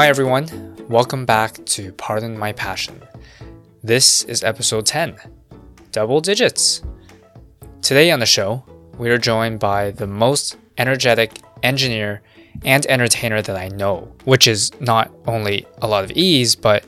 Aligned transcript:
Hi, 0.00 0.08
everyone. 0.08 0.46
Welcome 0.88 1.26
back 1.26 1.62
to 1.66 1.92
Pardon 1.92 2.38
My 2.38 2.52
Passion. 2.52 3.02
This 3.82 4.22
is 4.22 4.42
episode 4.42 4.86
10 4.86 5.18
Double 5.92 6.22
Digits. 6.22 6.80
Today 7.82 8.10
on 8.10 8.18
the 8.18 8.24
show, 8.24 8.64
we 8.96 9.10
are 9.10 9.18
joined 9.18 9.60
by 9.60 9.90
the 9.90 10.06
most 10.06 10.56
energetic 10.78 11.40
engineer 11.62 12.22
and 12.64 12.86
entertainer 12.86 13.42
that 13.42 13.56
I 13.58 13.68
know, 13.68 14.10
which 14.24 14.48
is 14.48 14.72
not 14.80 15.12
only 15.26 15.66
a 15.82 15.86
lot 15.86 16.04
of 16.04 16.12
ease, 16.12 16.56
but 16.56 16.82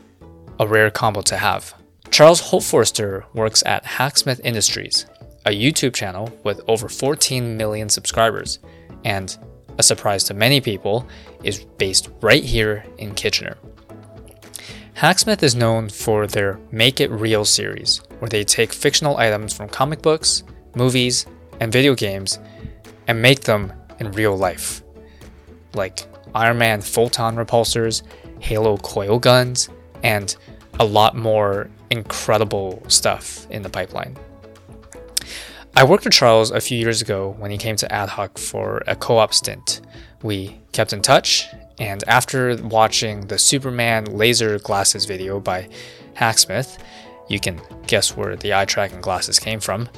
a 0.59 0.67
rare 0.67 0.91
combo 0.91 1.21
to 1.21 1.37
have. 1.37 1.75
Charles 2.11 2.41
Holtforster 2.41 3.25
works 3.35 3.63
at 3.67 3.85
Hacksmith 3.85 4.41
Industries, 4.43 5.05
a 5.45 5.51
YouTube 5.51 5.93
channel 5.93 6.33
with 6.45 6.63
over 6.67 6.89
14 6.89 7.59
million 7.59 7.91
subscribers, 7.91 8.59
and 9.05 9.37
a 9.79 9.83
surprise 9.83 10.25
to 10.25 10.35
many 10.35 10.61
people, 10.61 11.07
is 11.43 11.65
based 11.79 12.11
right 12.21 12.45
here 12.45 12.85
in 12.99 13.15
Kitchener. 13.15 13.57
Hacksmith 14.95 15.43
is 15.43 15.55
known 15.55 15.89
for 15.89 16.27
their 16.27 16.61
Make 16.71 17.01
It 17.01 17.11
Real 17.11 17.45
series, 17.45 17.99
where 18.19 18.29
they 18.29 18.45
take 18.45 18.73
fictional 18.73 19.17
items 19.17 19.53
from 19.53 19.69
comic 19.69 20.03
books, 20.03 20.45
movies, 20.77 21.27
and 21.61 21.73
video 21.73 21.95
games 21.95 22.39
and 23.07 23.21
make 23.21 23.41
them 23.41 23.73
in 23.99 24.13
real 24.13 24.37
life. 24.37 24.83
Like 25.75 26.07
Iron 26.35 26.59
Man 26.59 26.81
photon 26.81 27.37
repulsors, 27.37 28.03
Halo 28.41 28.77
coil 28.79 29.19
guns, 29.19 29.69
and 30.03 30.37
a 30.79 30.85
lot 30.85 31.17
more 31.17 31.71
incredible 31.91 32.83
stuff 32.89 33.47
in 33.51 33.63
the 33.63 33.71
pipeline. 33.71 34.17
I 35.75 35.85
worked 35.85 36.05
with 36.05 36.13
Charles 36.13 36.51
a 36.51 36.61
few 36.61 36.79
years 36.79 37.01
ago 37.01 37.35
when 37.39 37.51
he 37.51 37.57
came 37.57 37.77
to 37.77 37.89
AdHawk 37.89 38.39
for 38.39 38.83
a 38.87 38.95
co 38.95 39.17
op 39.17 39.33
stint. 39.33 39.81
We 40.23 40.61
kept 40.73 40.93
in 40.93 41.01
touch, 41.01 41.49
and 41.79 42.05
after 42.07 42.57
watching 42.63 43.27
the 43.29 43.39
Superman 43.39 44.05
laser 44.05 44.59
glasses 44.59 45.07
video 45.07 45.41
by 45.41 45.71
Hacksmith, 46.13 46.77
you 47.29 47.41
can 47.41 47.59
guess 47.87 48.15
where 48.15 48.37
the 48.37 48.53
eye 48.53 48.67
tracking 48.67 49.01
glasses 49.01 49.39
came 49.39 49.61
from. 49.61 49.89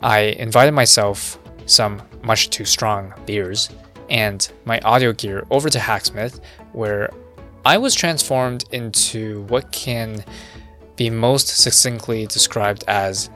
I 0.00 0.20
invited 0.20 0.72
myself 0.72 1.40
some 1.66 2.02
much 2.22 2.50
too 2.50 2.64
strong 2.64 3.12
beers 3.26 3.68
and 4.08 4.48
my 4.64 4.78
audio 4.80 5.12
gear 5.12 5.44
over 5.50 5.68
to 5.68 5.80
Hacksmith, 5.80 6.40
where 6.72 7.10
I 7.64 7.78
was 7.78 7.96
transformed 7.96 8.64
into 8.70 9.42
what 9.48 9.72
can 9.72 10.24
be 10.94 11.10
most 11.10 11.48
succinctly 11.48 12.26
described 12.26 12.84
as 12.86 13.28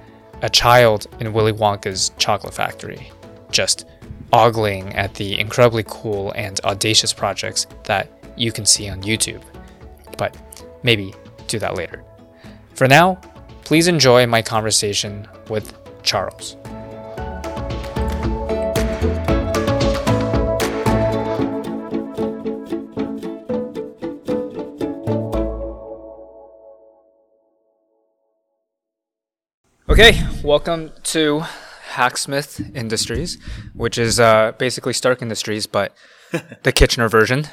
a 0.42 0.50
child 0.50 1.06
in 1.20 1.32
Willy 1.32 1.52
Wonka's 1.52 2.12
chocolate 2.18 2.54
factory, 2.54 3.10
just 3.50 3.86
ogling 4.32 4.94
at 4.94 5.14
the 5.14 5.38
incredibly 5.38 5.84
cool 5.86 6.32
and 6.32 6.60
audacious 6.64 7.12
projects 7.12 7.66
that 7.84 8.10
you 8.36 8.52
can 8.52 8.64
see 8.64 8.88
on 8.88 9.02
YouTube. 9.02 9.42
But 10.16 10.36
maybe 10.82 11.14
do 11.46 11.58
that 11.58 11.74
later. 11.74 12.04
For 12.74 12.88
now, 12.88 13.20
please 13.64 13.88
enjoy 13.88 14.26
my 14.26 14.42
conversation 14.42 15.28
with 15.48 15.74
Charles. 16.02 16.56
Okay, 30.02 30.26
welcome 30.42 30.92
to 31.02 31.40
Hacksmith 31.90 32.74
Industries, 32.74 33.36
which 33.74 33.98
is 33.98 34.18
uh, 34.18 34.52
basically 34.56 34.94
Stark 34.94 35.20
Industries, 35.20 35.66
but 35.66 35.94
the 36.62 36.72
Kitchener 36.72 37.06
version. 37.06 37.48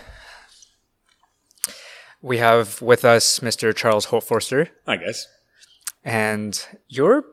We 2.22 2.38
have 2.38 2.82
with 2.82 3.04
us 3.04 3.40
Mr. 3.40 3.76
Charles 3.76 4.08
Holtforster, 4.08 4.70
I 4.88 4.96
guess. 4.96 5.28
and 6.06 6.66
you're 6.88 7.26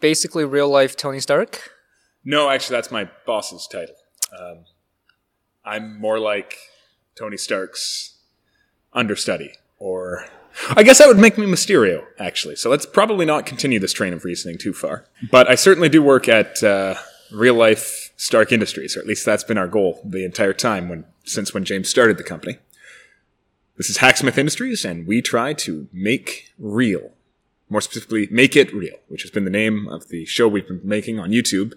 basically 0.00 0.44
real 0.44 0.68
life 0.68 0.98
Tony 0.98 1.20
Stark. 1.20 1.70
No, 2.22 2.50
actually, 2.50 2.76
that's 2.76 2.90
my 2.90 3.08
boss's 3.24 3.66
title. 3.66 3.96
Um, 4.38 4.66
I'm 5.64 5.98
more 5.98 6.18
like 6.18 6.58
Tony 7.18 7.38
Stark's 7.38 8.18
understudy, 8.92 9.54
or 9.78 10.26
I 10.76 10.82
guess 10.82 10.98
that 10.98 11.08
would 11.08 11.18
make 11.18 11.38
me 11.38 11.46
Mysterio, 11.46 12.04
actually. 12.18 12.56
So 12.56 12.70
let's 12.70 12.86
probably 12.86 13.26
not 13.26 13.46
continue 13.46 13.78
this 13.78 13.92
train 13.92 14.12
of 14.12 14.24
reasoning 14.24 14.58
too 14.58 14.72
far. 14.72 15.06
But 15.30 15.48
I 15.48 15.54
certainly 15.54 15.88
do 15.88 16.02
work 16.02 16.28
at 16.28 16.62
uh, 16.62 16.94
real 17.32 17.54
life 17.54 18.12
Stark 18.16 18.52
Industries, 18.52 18.96
or 18.96 19.00
at 19.00 19.06
least 19.06 19.24
that's 19.24 19.44
been 19.44 19.58
our 19.58 19.68
goal 19.68 20.00
the 20.04 20.24
entire 20.24 20.52
time 20.52 20.88
when 20.88 21.04
since 21.24 21.54
when 21.54 21.64
James 21.64 21.88
started 21.88 22.18
the 22.18 22.24
company. 22.24 22.58
This 23.76 23.88
is 23.88 23.98
Hacksmith 23.98 24.38
Industries, 24.38 24.84
and 24.84 25.06
we 25.06 25.22
try 25.22 25.54
to 25.54 25.88
make 25.92 26.52
real, 26.58 27.12
more 27.68 27.80
specifically, 27.80 28.28
make 28.30 28.54
it 28.54 28.72
real, 28.72 28.96
which 29.08 29.22
has 29.22 29.30
been 29.30 29.44
the 29.44 29.50
name 29.50 29.88
of 29.88 30.08
the 30.08 30.24
show 30.26 30.46
we've 30.46 30.68
been 30.68 30.80
making 30.84 31.18
on 31.18 31.30
YouTube 31.30 31.72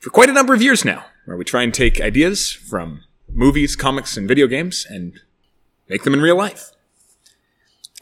for 0.00 0.10
quite 0.10 0.30
a 0.30 0.32
number 0.32 0.54
of 0.54 0.62
years 0.62 0.84
now, 0.84 1.04
where 1.24 1.36
we 1.36 1.44
try 1.44 1.62
and 1.62 1.74
take 1.74 2.00
ideas 2.00 2.50
from 2.52 3.02
movies, 3.28 3.76
comics, 3.76 4.16
and 4.16 4.26
video 4.26 4.46
games 4.46 4.86
and 4.88 5.20
make 5.88 6.04
them 6.04 6.14
in 6.14 6.20
real 6.20 6.36
life. 6.36 6.72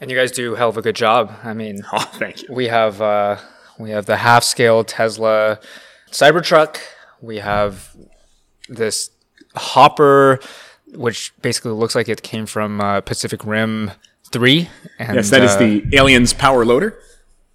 And 0.01 0.11
you 0.11 0.17
guys 0.17 0.31
do 0.31 0.53
a 0.55 0.57
hell 0.57 0.69
of 0.69 0.77
a 0.77 0.81
good 0.81 0.95
job. 0.95 1.31
I 1.43 1.53
mean, 1.53 1.81
Oh, 1.93 1.99
thank 1.99 2.43
you. 2.43 2.53
we 2.53 2.67
have 2.67 3.01
uh, 3.01 3.37
we 3.79 3.91
have 3.91 4.05
the 4.05 4.17
half 4.17 4.43
scale 4.43 4.83
Tesla 4.83 5.59
Cybertruck. 6.11 6.77
We 7.21 7.37
have 7.37 7.95
this 8.69 9.09
hopper, 9.55 10.39
which 10.93 11.33
basically 11.41 11.71
looks 11.71 11.95
like 11.95 12.09
it 12.09 12.21
came 12.23 12.45
from 12.45 12.81
uh, 12.81 13.01
Pacific 13.01 13.45
Rim 13.45 13.91
Three. 14.31 14.69
And, 14.99 15.15
Yes, 15.15 15.29
that 15.29 15.41
is 15.43 15.51
uh, 15.51 15.59
the 15.59 15.83
Aliens 15.97 16.33
Power 16.33 16.65
Loader. 16.65 16.99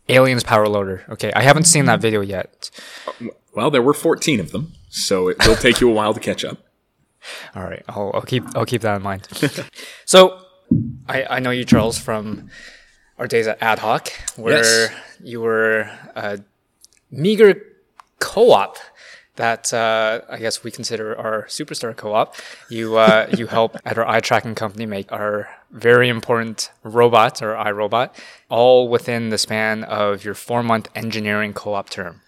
Aliens 0.09 0.43
Power 0.43 0.67
Loader. 0.67 1.05
Okay, 1.11 1.33
I 1.37 1.43
haven't 1.43 1.65
seen 1.65 1.85
that 1.85 2.01
video 2.01 2.21
yet. 2.21 2.71
Well, 3.55 3.71
there 3.71 3.83
were 3.83 3.95
14 3.95 4.41
of 4.41 4.51
them, 4.51 4.73
so 4.89 5.29
it 5.29 5.37
will 5.47 5.57
take 5.57 5.81
you 5.81 5.89
a 5.91 5.93
while 5.93 6.15
to 6.15 6.21
catch 6.21 6.45
up. 6.45 6.59
All 7.55 7.63
right, 7.65 7.85
I'll, 7.89 8.11
I'll 8.15 8.23
keep 8.23 8.45
I'll 8.57 8.65
keep 8.67 8.81
that 8.83 8.97
in 8.97 9.03
mind. 9.03 9.29
so, 10.07 10.41
I 11.15 11.37
I 11.37 11.39
know 11.41 11.51
you, 11.59 11.65
Charles, 11.65 11.99
from 11.99 12.49
our 13.19 13.27
days 13.35 13.47
at 13.53 13.59
AdHawk, 13.61 14.05
where 14.45 14.57
Yes. 14.57 14.93
you 15.33 15.39
were 15.49 15.91
a 16.15 16.39
meager 17.11 17.51
co-op 18.19 18.77
that 19.37 19.73
uh, 19.73 20.21
I 20.29 20.39
guess 20.39 20.63
we 20.65 20.71
consider 20.71 21.17
our 21.25 21.47
superstar 21.47 21.97
co-op. 21.97 22.35
You 22.69 22.97
uh, 22.97 23.27
you 23.39 23.47
help 23.47 23.77
at 23.85 23.97
our 23.99 24.07
eye 24.07 24.21
tracking 24.21 24.55
company 24.55 24.87
make 24.87 25.11
our 25.13 25.49
very 25.71 26.09
important 26.09 26.71
robot 26.83 27.43
or 27.43 27.55
iRobot, 27.55 28.11
all 28.49 28.89
within 28.89 29.31
the 29.31 29.39
span 29.39 29.85
of 29.85 30.25
your 30.25 30.35
four 30.35 30.63
month 30.63 30.89
engineering 30.95 31.53
co-op 31.53 31.89
term. 31.91 32.21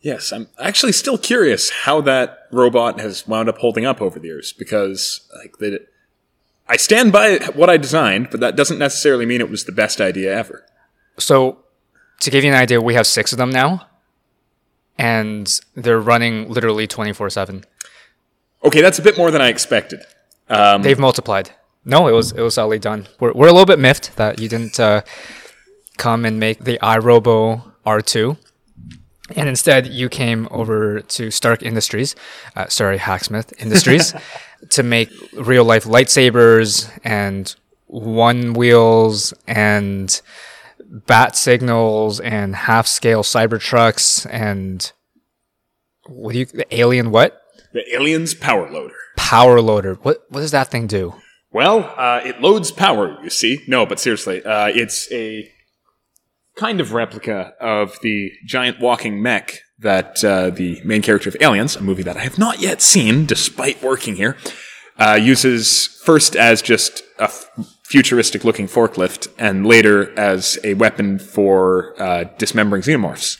Yes, 0.00 0.32
I'm 0.32 0.48
actually 0.58 0.92
still 0.92 1.16
curious 1.16 1.70
how 1.86 2.00
that 2.02 2.48
robot 2.50 2.98
has 3.00 3.26
wound 3.28 3.48
up 3.48 3.58
holding 3.58 3.86
up 3.86 4.00
over 4.02 4.18
the 4.18 4.26
years 4.26 4.52
because, 4.52 5.20
like, 5.38 5.58
that 5.58 5.86
I 6.68 6.76
stand 6.76 7.12
by 7.12 7.38
what 7.54 7.68
I 7.68 7.76
designed, 7.76 8.28
but 8.30 8.40
that 8.40 8.56
doesn't 8.56 8.78
necessarily 8.78 9.26
mean 9.26 9.40
it 9.40 9.50
was 9.50 9.64
the 9.64 9.72
best 9.72 10.00
idea 10.00 10.34
ever. 10.34 10.64
So, 11.18 11.58
to 12.20 12.30
give 12.30 12.44
you 12.44 12.50
an 12.50 12.56
idea, 12.56 12.80
we 12.80 12.94
have 12.94 13.06
six 13.06 13.32
of 13.32 13.38
them 13.38 13.50
now, 13.50 13.86
and 14.96 15.60
they're 15.74 16.00
running 16.00 16.48
literally 16.50 16.86
24 16.86 17.30
7. 17.30 17.64
Okay, 18.64 18.80
that's 18.80 18.98
a 18.98 19.02
bit 19.02 19.18
more 19.18 19.30
than 19.30 19.42
I 19.42 19.48
expected. 19.48 20.04
Um, 20.48 20.82
They've 20.82 20.98
multiplied. 20.98 21.50
No, 21.84 22.06
it 22.06 22.12
was 22.12 22.32
it 22.32 22.40
was 22.40 22.54
solidly 22.54 22.78
done. 22.78 23.08
We're, 23.18 23.32
we're 23.32 23.48
a 23.48 23.52
little 23.52 23.66
bit 23.66 23.78
miffed 23.78 24.16
that 24.16 24.38
you 24.40 24.48
didn't 24.48 24.78
uh, 24.78 25.02
come 25.98 26.24
and 26.24 26.38
make 26.38 26.64
the 26.64 26.78
iRobo 26.82 27.72
R2. 27.84 28.36
And 29.34 29.48
instead, 29.48 29.86
you 29.86 30.08
came 30.08 30.46
over 30.50 31.00
to 31.00 31.30
Stark 31.30 31.62
Industries, 31.62 32.14
uh, 32.54 32.66
sorry, 32.68 32.98
Hacksmith 32.98 33.52
Industries, 33.58 34.14
to 34.70 34.82
make 34.82 35.10
real 35.34 35.64
life 35.64 35.84
lightsabers 35.84 36.90
and 37.04 37.54
one 37.86 38.54
wheels 38.54 39.34
and 39.46 40.20
bat 40.88 41.36
signals 41.36 42.20
and 42.20 42.54
half 42.54 42.86
scale 42.86 43.22
Cybertrucks 43.22 44.26
and 44.30 44.92
what 46.06 46.32
do 46.32 46.40
you, 46.40 46.46
the 46.46 46.74
alien 46.74 47.10
what? 47.10 47.42
the 47.72 47.94
Aliens 47.94 48.34
Power 48.34 48.70
Loader. 48.70 48.94
Power 49.16 49.60
loader. 49.60 49.94
What, 49.94 50.24
what 50.28 50.40
does 50.40 50.50
that 50.50 50.68
thing 50.68 50.86
do? 50.86 51.14
Well, 51.50 51.92
uh, 51.96 52.20
it 52.24 52.40
loads 52.40 52.70
power, 52.70 53.18
you 53.22 53.30
see. 53.30 53.58
No, 53.66 53.84
but 53.84 54.00
seriously, 54.00 54.42
uh, 54.42 54.68
it's 54.68 55.10
a 55.12 55.50
kind 56.56 56.80
of 56.80 56.92
replica 56.92 57.52
of 57.60 57.98
the 58.02 58.30
giant 58.46 58.80
walking 58.80 59.22
mech 59.22 59.60
that 59.82 60.24
uh, 60.24 60.50
the 60.50 60.80
main 60.84 61.02
character 61.02 61.28
of 61.28 61.36
Aliens, 61.40 61.76
a 61.76 61.82
movie 61.82 62.02
that 62.02 62.16
I 62.16 62.20
have 62.20 62.38
not 62.38 62.60
yet 62.60 62.80
seen, 62.80 63.26
despite 63.26 63.82
working 63.82 64.16
here, 64.16 64.36
uh, 64.98 65.18
uses 65.20 65.86
first 66.04 66.36
as 66.36 66.62
just 66.62 67.02
a 67.18 67.24
f- 67.24 67.50
futuristic 67.84 68.44
looking 68.44 68.66
forklift 68.66 69.28
and 69.38 69.66
later 69.66 70.18
as 70.18 70.58
a 70.64 70.74
weapon 70.74 71.18
for 71.18 72.00
uh, 72.00 72.24
dismembering 72.38 72.82
xenomorphs. 72.82 73.38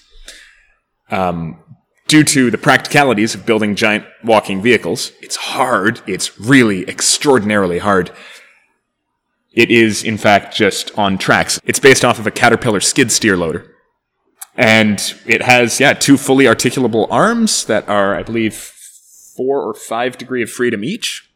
Um, 1.11 1.63
due 2.09 2.25
to 2.25 2.51
the 2.51 2.59
practicalities 2.59 3.35
of 3.35 3.47
building 3.47 3.75
giant 3.75 4.05
walking 4.25 4.61
vehicles, 4.61 5.13
it's 5.21 5.37
hard. 5.37 6.01
It's 6.07 6.39
really 6.41 6.89
extraordinarily 6.89 7.79
hard. 7.79 8.11
It 9.53 9.71
is, 9.71 10.03
in 10.03 10.17
fact, 10.17 10.57
just 10.57 10.97
on 10.99 11.19
tracks. 11.19 11.61
It's 11.65 11.79
based 11.79 12.05
off 12.05 12.19
of 12.19 12.27
a 12.27 12.31
Caterpillar 12.31 12.81
skid 12.81 13.13
steer 13.13 13.37
loader. 13.37 13.72
And 14.63 15.15
it 15.27 15.43
has, 15.43 15.81
yeah, 15.81 15.93
two 15.93 16.17
fully 16.17 16.45
articulable 16.45 17.09
arms 17.11 17.65
that 17.65 17.89
are, 17.89 18.15
I 18.15 18.23
believe, 18.23 18.55
four 18.55 19.61
or 19.61 19.75
five 19.75 20.17
degree 20.17 20.41
of 20.41 20.51
freedom 20.51 20.85
each. 20.85 21.29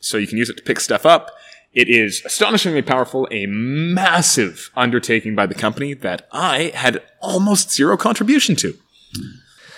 So 0.00 0.16
you 0.16 0.26
can 0.26 0.38
use 0.38 0.50
it 0.50 0.56
to 0.56 0.62
pick 0.62 0.80
stuff 0.80 1.06
up. 1.06 1.30
It 1.72 1.88
is 1.88 2.20
astonishingly 2.24 2.82
powerful, 2.82 3.28
a 3.30 3.46
massive 3.46 4.70
undertaking 4.74 5.36
by 5.36 5.46
the 5.46 5.54
company 5.54 5.94
that 5.94 6.26
I 6.32 6.72
had 6.74 7.00
almost 7.20 7.72
zero 7.72 7.96
contribution 7.96 8.56
to. 8.56 8.76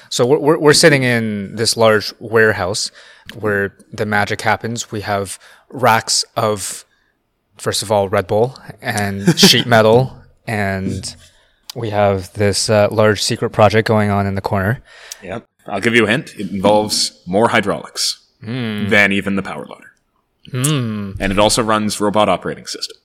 So 0.08 0.24
we're, 0.24 0.38
we're, 0.38 0.58
we're 0.58 0.72
sitting 0.72 1.02
in 1.02 1.54
this 1.56 1.76
large 1.76 2.14
warehouse 2.18 2.90
where 3.38 3.76
the 3.92 4.06
magic 4.06 4.40
happens. 4.40 4.90
We 4.90 5.02
have 5.02 5.38
racks 5.68 6.24
of, 6.34 6.86
first 7.58 7.82
of 7.82 7.92
all, 7.92 8.08
Red 8.08 8.26
Bull 8.26 8.58
and 8.80 9.38
sheet 9.38 9.66
metal, 9.66 10.18
and 10.46 11.14
we 11.76 11.90
have 11.90 12.32
this 12.32 12.70
uh, 12.70 12.88
large 12.90 13.22
secret 13.22 13.50
project 13.50 13.86
going 13.86 14.10
on 14.10 14.26
in 14.26 14.34
the 14.34 14.40
corner. 14.40 14.82
Yep. 15.22 15.46
I'll 15.66 15.80
give 15.80 15.94
you 15.94 16.06
a 16.06 16.08
hint. 16.08 16.34
It 16.38 16.50
involves 16.50 17.22
more 17.26 17.48
hydraulics 17.48 18.24
than 18.40 19.12
even 19.12 19.36
the 19.36 19.42
power 19.42 19.66
loader. 19.66 19.92
And 21.20 21.32
it 21.32 21.38
also 21.38 21.62
runs 21.62 22.00
robot 22.00 22.28
operating 22.28 22.66
system. 22.66 22.96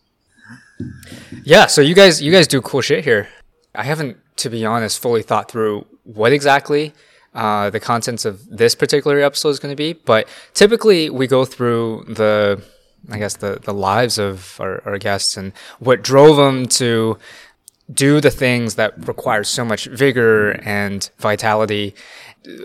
Yeah, 1.43 1.67
so 1.67 1.81
you 1.81 1.95
guys 1.95 2.21
you 2.21 2.31
guys 2.31 2.47
do 2.47 2.61
cool 2.61 2.81
shit 2.81 3.03
here. 3.03 3.27
I 3.73 3.83
haven't, 3.83 4.17
to 4.37 4.49
be 4.49 4.65
honest, 4.65 5.01
fully 5.01 5.23
thought 5.23 5.49
through 5.49 5.85
what 6.03 6.33
exactly 6.33 6.93
uh, 7.33 7.69
the 7.69 7.79
contents 7.79 8.25
of 8.25 8.47
this 8.47 8.75
particular 8.75 9.19
episode 9.19 9.49
is 9.49 9.59
going 9.59 9.71
to 9.71 9.75
be, 9.75 9.93
but 9.93 10.27
typically 10.53 11.09
we 11.09 11.27
go 11.27 11.45
through 11.45 12.05
the, 12.07 12.61
I 13.09 13.17
guess 13.17 13.37
the 13.37 13.59
the 13.61 13.73
lives 13.73 14.17
of 14.19 14.59
our, 14.59 14.81
our 14.85 14.97
guests 14.97 15.35
and 15.37 15.53
what 15.79 16.03
drove 16.03 16.37
them 16.37 16.67
to 16.79 17.17
do 17.93 18.21
the 18.21 18.31
things 18.31 18.75
that 18.75 19.07
require 19.07 19.43
so 19.43 19.65
much 19.65 19.85
vigor 19.85 20.51
and 20.63 21.09
vitality, 21.19 21.95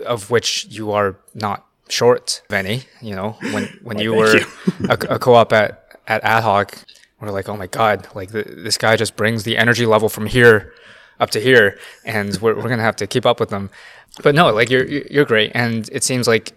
of 0.05 0.29
which 0.29 0.65
you 0.69 0.91
are 0.91 1.17
not 1.33 1.65
short 1.89 2.41
of 2.49 2.53
any. 2.53 2.83
You 3.01 3.15
know, 3.15 3.37
when 3.53 3.65
when 3.83 3.99
you 3.99 4.13
were 4.13 4.39
thank 4.39 5.03
a, 5.05 5.15
a 5.15 5.19
co-op 5.19 5.53
at 5.53 5.83
at 6.07 6.23
AdHawk, 6.23 6.83
we're 7.19 7.31
like, 7.31 7.49
oh 7.49 7.57
my 7.57 7.67
god, 7.67 8.07
like 8.15 8.31
the, 8.31 8.43
this 8.43 8.77
guy 8.77 8.95
just 8.95 9.15
brings 9.15 9.43
the 9.43 9.57
energy 9.57 9.85
level 9.85 10.09
from 10.09 10.27
here 10.27 10.73
up 11.19 11.29
to 11.31 11.39
here, 11.39 11.77
and 12.05 12.37
we're 12.41 12.55
we're 12.55 12.69
gonna 12.69 12.83
have 12.83 12.95
to 12.97 13.07
keep 13.07 13.25
up 13.25 13.39
with 13.39 13.49
them. 13.49 13.69
But 14.23 14.35
no, 14.35 14.51
like 14.51 14.69
you're 14.69 14.85
you're 14.85 15.25
great, 15.25 15.51
and 15.53 15.89
it 15.91 16.03
seems 16.03 16.27
like 16.27 16.53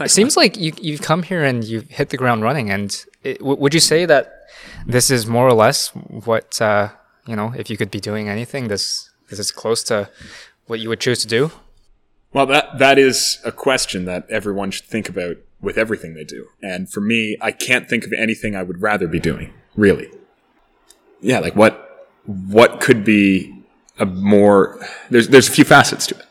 it 0.00 0.10
seems 0.10 0.36
like 0.36 0.56
you 0.56 0.72
you've 0.80 1.02
come 1.02 1.22
here 1.22 1.44
and 1.44 1.64
you've 1.64 1.88
hit 1.90 2.08
the 2.10 2.16
ground 2.16 2.42
running. 2.42 2.70
And 2.70 3.04
it, 3.22 3.38
w- 3.38 3.58
would 3.58 3.74
you 3.74 3.80
say 3.80 4.06
that 4.06 4.46
this 4.86 5.10
is 5.10 5.26
more 5.26 5.46
or 5.46 5.52
less 5.52 5.88
what 5.88 6.60
uh, 6.60 6.90
you 7.26 7.36
know? 7.36 7.52
If 7.56 7.70
you 7.70 7.76
could 7.76 7.90
be 7.90 8.00
doing 8.00 8.28
anything, 8.28 8.68
this 8.68 9.10
this 9.30 9.38
is 9.38 9.50
close 9.50 9.82
to 9.84 10.10
what 10.66 10.80
you 10.80 10.88
would 10.88 11.00
choose 11.00 11.20
to 11.20 11.26
do. 11.26 11.50
Well, 12.32 12.46
that 12.46 12.78
that 12.78 12.98
is 12.98 13.40
a 13.44 13.52
question 13.52 14.04
that 14.06 14.26
everyone 14.28 14.70
should 14.70 14.86
think 14.86 15.08
about 15.08 15.36
with 15.60 15.78
everything 15.78 16.14
they 16.14 16.24
do. 16.24 16.48
And 16.62 16.90
for 16.90 17.00
me, 17.00 17.36
I 17.40 17.52
can't 17.52 17.88
think 17.88 18.04
of 18.04 18.12
anything 18.12 18.54
I 18.54 18.62
would 18.62 18.82
rather 18.82 19.08
be 19.08 19.20
doing. 19.20 19.52
Really. 19.76 20.08
Yeah, 21.20 21.38
like 21.38 21.56
what 21.56 22.08
what 22.26 22.80
could 22.80 23.04
be 23.04 23.64
a 23.98 24.06
more 24.06 24.78
there's 25.10 25.28
there's 25.28 25.48
a 25.48 25.52
few 25.52 25.64
facets 25.64 26.06
to 26.08 26.18
it. 26.18 26.26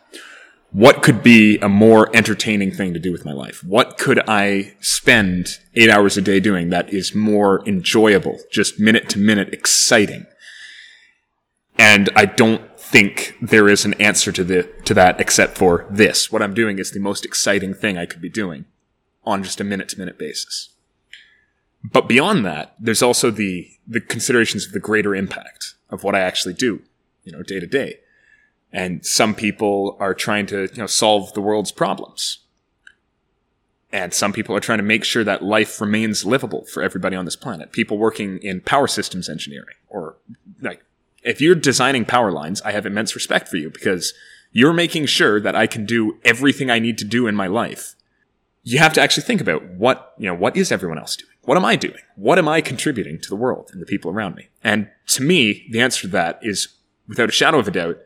What 0.71 1.03
could 1.03 1.21
be 1.21 1.59
a 1.59 1.69
more 1.69 2.13
entertaining 2.15 2.71
thing 2.71 2.93
to 2.93 2.99
do 2.99 3.11
with 3.11 3.25
my 3.25 3.31
life? 3.31 3.63
What 3.63 3.99
could 3.99 4.19
I 4.27 4.73
spend 4.79 5.59
eight 5.75 5.89
hours 5.89 6.17
a 6.17 6.21
day 6.21 6.39
doing 6.39 6.69
that 6.69 6.91
is 6.91 7.13
more 7.13 7.63
enjoyable, 7.67 8.39
just 8.51 8.79
minute 8.79 9.07
to 9.09 9.19
minute 9.19 9.53
exciting? 9.53 10.25
And 11.77 12.09
I 12.15 12.25
don't 12.25 12.77
think 12.79 13.35
there 13.41 13.67
is 13.67 13.85
an 13.85 13.93
answer 13.95 14.31
to 14.31 14.43
the 14.43 14.63
to 14.85 14.93
that 14.93 15.19
except 15.19 15.57
for 15.57 15.87
this. 15.89 16.31
What 16.31 16.41
I'm 16.41 16.53
doing 16.53 16.79
is 16.79 16.91
the 16.91 16.99
most 16.99 17.25
exciting 17.25 17.73
thing 17.73 17.97
I 17.97 18.05
could 18.05 18.21
be 18.21 18.29
doing 18.29 18.65
on 19.25 19.43
just 19.43 19.59
a 19.59 19.63
minute 19.63 19.89
to 19.89 19.99
minute 19.99 20.19
basis. 20.19 20.69
But 21.83 22.07
beyond 22.07 22.45
that, 22.45 22.75
there's 22.79 23.01
also 23.01 23.31
the 23.31 23.69
the 23.87 23.99
considerations 23.99 24.65
of 24.65 24.71
the 24.71 24.79
greater 24.79 25.15
impact 25.15 25.75
of 25.89 26.03
what 26.03 26.15
I 26.15 26.19
actually 26.19 26.53
do, 26.53 26.81
you 27.23 27.31
know, 27.31 27.43
day 27.43 27.59
to 27.59 27.67
day. 27.67 27.99
And 28.71 29.05
some 29.05 29.35
people 29.35 29.97
are 29.99 30.13
trying 30.13 30.45
to, 30.47 30.61
you 30.71 30.77
know, 30.77 30.87
solve 30.87 31.33
the 31.33 31.41
world's 31.41 31.71
problems. 31.71 32.39
And 33.91 34.11
some 34.11 34.33
people 34.33 34.55
are 34.55 34.59
trying 34.59 34.79
to 34.79 34.83
make 34.83 35.03
sure 35.03 35.23
that 35.23 35.43
life 35.43 35.79
remains 35.79 36.25
livable 36.25 36.65
for 36.65 36.81
everybody 36.81 37.15
on 37.15 37.25
this 37.25 37.35
planet. 37.35 37.71
People 37.71 37.99
working 37.99 38.39
in 38.39 38.61
power 38.61 38.87
systems 38.87 39.29
engineering 39.29 39.75
or 39.87 40.17
like 40.59 40.83
if 41.23 41.41
you're 41.41 41.55
designing 41.55 42.05
power 42.05 42.31
lines, 42.31 42.61
I 42.61 42.71
have 42.71 42.85
immense 42.85 43.15
respect 43.15 43.47
for 43.47 43.57
you 43.57 43.69
because 43.69 44.13
you're 44.51 44.73
making 44.73 45.07
sure 45.07 45.39
that 45.39 45.55
I 45.55 45.67
can 45.67 45.85
do 45.85 46.19
everything 46.23 46.69
I 46.69 46.79
need 46.79 46.97
to 46.99 47.05
do 47.05 47.27
in 47.27 47.35
my 47.35 47.47
life. 47.47 47.95
You 48.63 48.79
have 48.79 48.93
to 48.93 49.01
actually 49.01 49.23
think 49.23 49.41
about 49.41 49.63
what, 49.71 50.13
you 50.17 50.27
know, 50.27 50.35
what 50.35 50.55
is 50.55 50.71
everyone 50.71 50.99
else 50.99 51.15
doing? 51.15 51.33
What 51.43 51.57
am 51.57 51.65
I 51.65 51.75
doing? 51.75 51.99
What 52.15 52.37
am 52.37 52.47
I 52.47 52.61
contributing 52.61 53.19
to 53.19 53.29
the 53.29 53.35
world 53.35 53.71
and 53.73 53.81
the 53.81 53.85
people 53.85 54.11
around 54.11 54.35
me? 54.35 54.49
And 54.63 54.89
to 55.07 55.23
me, 55.23 55.67
the 55.71 55.81
answer 55.81 56.03
to 56.03 56.07
that 56.09 56.39
is 56.41 56.69
without 57.07 57.29
a 57.29 57.33
shadow 57.33 57.59
of 57.59 57.67
a 57.67 57.71
doubt, 57.71 57.97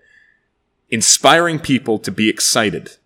inspiring 0.89 1.59
people 1.59 1.99
to 1.99 2.11
be 2.11 2.29
excited 2.29 2.97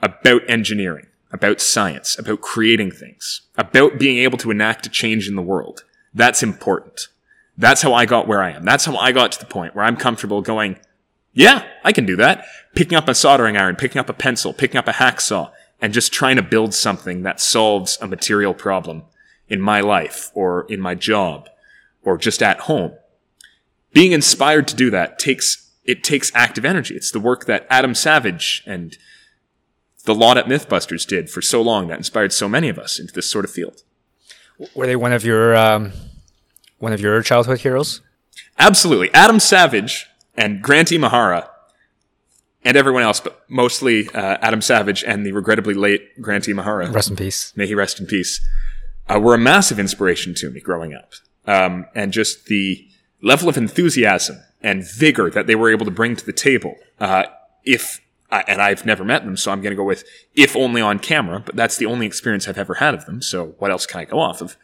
about 0.00 0.48
engineering, 0.48 1.08
about 1.32 1.60
science, 1.60 2.18
about 2.18 2.40
creating 2.40 2.90
things, 2.90 3.42
about 3.58 3.98
being 3.98 4.16
able 4.18 4.38
to 4.38 4.50
enact 4.50 4.86
a 4.86 4.90
change 4.90 5.28
in 5.28 5.36
the 5.36 5.42
world. 5.42 5.84
That's 6.14 6.42
important. 6.42 7.08
That's 7.60 7.82
how 7.82 7.92
I 7.92 8.06
got 8.06 8.26
where 8.26 8.42
I 8.42 8.52
am. 8.52 8.64
That's 8.64 8.86
how 8.86 8.96
I 8.96 9.12
got 9.12 9.32
to 9.32 9.38
the 9.38 9.44
point 9.44 9.76
where 9.76 9.84
I'm 9.84 9.98
comfortable 9.98 10.40
going, 10.40 10.78
yeah, 11.34 11.66
I 11.84 11.92
can 11.92 12.06
do 12.06 12.16
that. 12.16 12.46
Picking 12.74 12.96
up 12.96 13.06
a 13.06 13.14
soldering 13.14 13.58
iron, 13.58 13.76
picking 13.76 14.00
up 14.00 14.08
a 14.08 14.14
pencil, 14.14 14.54
picking 14.54 14.78
up 14.78 14.88
a 14.88 14.92
hacksaw, 14.92 15.52
and 15.78 15.92
just 15.92 16.10
trying 16.10 16.36
to 16.36 16.42
build 16.42 16.72
something 16.72 17.22
that 17.22 17.38
solves 17.38 17.98
a 18.00 18.06
material 18.06 18.54
problem 18.54 19.02
in 19.46 19.60
my 19.60 19.82
life 19.82 20.30
or 20.32 20.64
in 20.70 20.80
my 20.80 20.94
job 20.94 21.50
or 22.02 22.16
just 22.16 22.42
at 22.42 22.60
home. 22.60 22.94
Being 23.92 24.12
inspired 24.12 24.66
to 24.68 24.74
do 24.74 24.90
that 24.90 25.18
takes, 25.18 25.70
it 25.84 26.02
takes 26.02 26.32
active 26.34 26.64
energy. 26.64 26.94
It's 26.94 27.10
the 27.10 27.20
work 27.20 27.44
that 27.44 27.66
Adam 27.68 27.94
Savage 27.94 28.62
and 28.64 28.96
the 30.06 30.14
lot 30.14 30.38
at 30.38 30.46
Mythbusters 30.46 31.06
did 31.06 31.28
for 31.28 31.42
so 31.42 31.60
long 31.60 31.88
that 31.88 31.98
inspired 31.98 32.32
so 32.32 32.48
many 32.48 32.70
of 32.70 32.78
us 32.78 32.98
into 32.98 33.12
this 33.12 33.30
sort 33.30 33.44
of 33.44 33.50
field. 33.50 33.82
Were 34.74 34.86
they 34.86 34.96
one 34.96 35.12
of 35.12 35.26
your 35.26 35.54
um, 35.54 35.92
one 36.80 36.92
of 36.92 37.00
your 37.00 37.22
childhood 37.22 37.60
heroes? 37.60 38.00
Absolutely. 38.58 39.12
Adam 39.14 39.38
Savage 39.38 40.06
and 40.36 40.60
Grant 40.60 40.88
Imahara 40.88 41.48
and 42.64 42.76
everyone 42.76 43.02
else, 43.02 43.20
but 43.20 43.42
mostly 43.48 44.08
uh, 44.08 44.38
Adam 44.40 44.60
Savage 44.60 45.04
and 45.04 45.24
the 45.24 45.32
regrettably 45.32 45.74
late 45.74 46.20
Grant 46.20 46.44
Imahara. 46.44 46.92
Rest 46.92 47.10
in 47.10 47.16
peace. 47.16 47.52
May 47.56 47.66
he 47.66 47.74
rest 47.74 48.00
in 48.00 48.06
peace. 48.06 48.40
Uh, 49.08 49.18
were 49.18 49.34
a 49.34 49.38
massive 49.38 49.78
inspiration 49.78 50.34
to 50.34 50.50
me 50.50 50.60
growing 50.60 50.94
up. 50.94 51.12
Um, 51.46 51.86
and 51.94 52.12
just 52.12 52.46
the 52.46 52.86
level 53.22 53.48
of 53.48 53.56
enthusiasm 53.56 54.40
and 54.62 54.84
vigor 54.86 55.30
that 55.30 55.46
they 55.46 55.54
were 55.54 55.70
able 55.70 55.84
to 55.84 55.90
bring 55.90 56.16
to 56.16 56.24
the 56.24 56.32
table. 56.32 56.76
Uh, 56.98 57.24
if, 57.64 58.00
and 58.30 58.60
I've 58.62 58.86
never 58.86 59.04
met 59.04 59.24
them, 59.24 59.36
so 59.36 59.50
I'm 59.50 59.60
going 59.60 59.72
to 59.72 59.76
go 59.76 59.84
with 59.84 60.04
if 60.34 60.54
only 60.54 60.80
on 60.80 60.98
camera, 60.98 61.40
but 61.40 61.56
that's 61.56 61.76
the 61.76 61.86
only 61.86 62.06
experience 62.06 62.46
I've 62.46 62.58
ever 62.58 62.74
had 62.74 62.94
of 62.94 63.06
them. 63.06 63.20
So 63.22 63.54
what 63.58 63.70
else 63.70 63.86
can 63.86 64.00
I 64.00 64.04
go 64.04 64.20
off 64.20 64.40
of? 64.40 64.56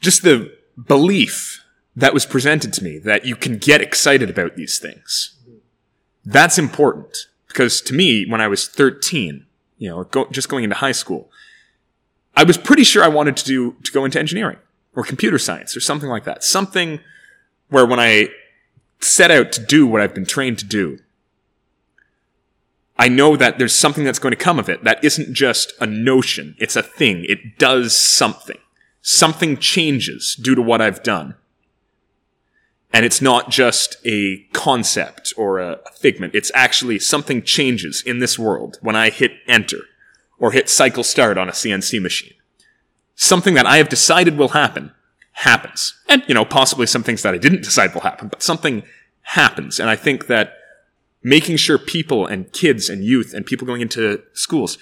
Just 0.00 0.22
the 0.22 0.56
belief 0.86 1.64
that 1.96 2.14
was 2.14 2.24
presented 2.24 2.72
to 2.74 2.84
me 2.84 2.98
that 2.98 3.24
you 3.24 3.34
can 3.34 3.58
get 3.58 3.80
excited 3.80 4.30
about 4.30 4.54
these 4.54 4.78
things. 4.78 5.36
That's 6.24 6.58
important 6.58 7.26
because 7.48 7.80
to 7.82 7.94
me, 7.94 8.24
when 8.28 8.40
I 8.40 8.48
was 8.48 8.68
13, 8.68 9.46
you 9.78 9.88
know, 9.88 10.04
go, 10.04 10.26
just 10.30 10.48
going 10.48 10.64
into 10.64 10.76
high 10.76 10.92
school, 10.92 11.30
I 12.36 12.44
was 12.44 12.56
pretty 12.56 12.84
sure 12.84 13.02
I 13.02 13.08
wanted 13.08 13.36
to 13.38 13.44
do, 13.44 13.76
to 13.82 13.90
go 13.90 14.04
into 14.04 14.20
engineering 14.20 14.58
or 14.94 15.02
computer 15.02 15.38
science 15.38 15.76
or 15.76 15.80
something 15.80 16.08
like 16.08 16.24
that. 16.24 16.44
Something 16.44 17.00
where 17.68 17.86
when 17.86 17.98
I 17.98 18.28
set 19.00 19.30
out 19.30 19.50
to 19.52 19.64
do 19.64 19.86
what 19.86 20.00
I've 20.00 20.14
been 20.14 20.26
trained 20.26 20.58
to 20.58 20.64
do, 20.64 20.98
I 22.96 23.08
know 23.08 23.36
that 23.36 23.58
there's 23.58 23.74
something 23.74 24.04
that's 24.04 24.18
going 24.18 24.32
to 24.32 24.36
come 24.36 24.58
of 24.58 24.68
it 24.68 24.84
that 24.84 25.02
isn't 25.02 25.32
just 25.32 25.72
a 25.80 25.86
notion. 25.86 26.56
It's 26.58 26.76
a 26.76 26.82
thing. 26.82 27.24
It 27.28 27.58
does 27.58 27.96
something 27.96 28.58
something 29.00 29.56
changes 29.56 30.38
due 30.40 30.54
to 30.54 30.62
what 30.62 30.80
I've 30.80 31.02
done. 31.02 31.34
And 32.92 33.04
it's 33.04 33.20
not 33.20 33.50
just 33.50 33.96
a 34.06 34.46
concept 34.52 35.34
or 35.36 35.58
a 35.58 35.78
figment. 36.00 36.34
It's 36.34 36.50
actually 36.54 36.98
something 36.98 37.42
changes 37.42 38.02
in 38.02 38.18
this 38.18 38.38
world 38.38 38.78
when 38.80 38.96
I 38.96 39.10
hit 39.10 39.32
enter 39.46 39.80
or 40.38 40.52
hit 40.52 40.68
cycle 40.68 41.04
start 41.04 41.36
on 41.36 41.48
a 41.48 41.52
CNC 41.52 42.00
machine. 42.00 42.34
Something 43.14 43.54
that 43.54 43.66
I 43.66 43.76
have 43.76 43.88
decided 43.88 44.38
will 44.38 44.48
happen 44.48 44.92
happens. 45.32 45.94
And, 46.08 46.24
you 46.26 46.34
know, 46.34 46.44
possibly 46.44 46.86
some 46.86 47.02
things 47.02 47.22
that 47.22 47.34
I 47.34 47.38
didn't 47.38 47.62
decide 47.62 47.92
will 47.92 48.00
happen, 48.00 48.28
but 48.28 48.42
something 48.42 48.84
happens. 49.22 49.78
And 49.78 49.90
I 49.90 49.96
think 49.96 50.26
that 50.28 50.54
making 51.22 51.56
sure 51.56 51.78
people 51.78 52.26
and 52.26 52.52
kids 52.52 52.88
and 52.88 53.04
youth 53.04 53.34
and 53.34 53.44
people 53.44 53.66
going 53.66 53.80
into 53.82 54.22
schools 54.32 54.78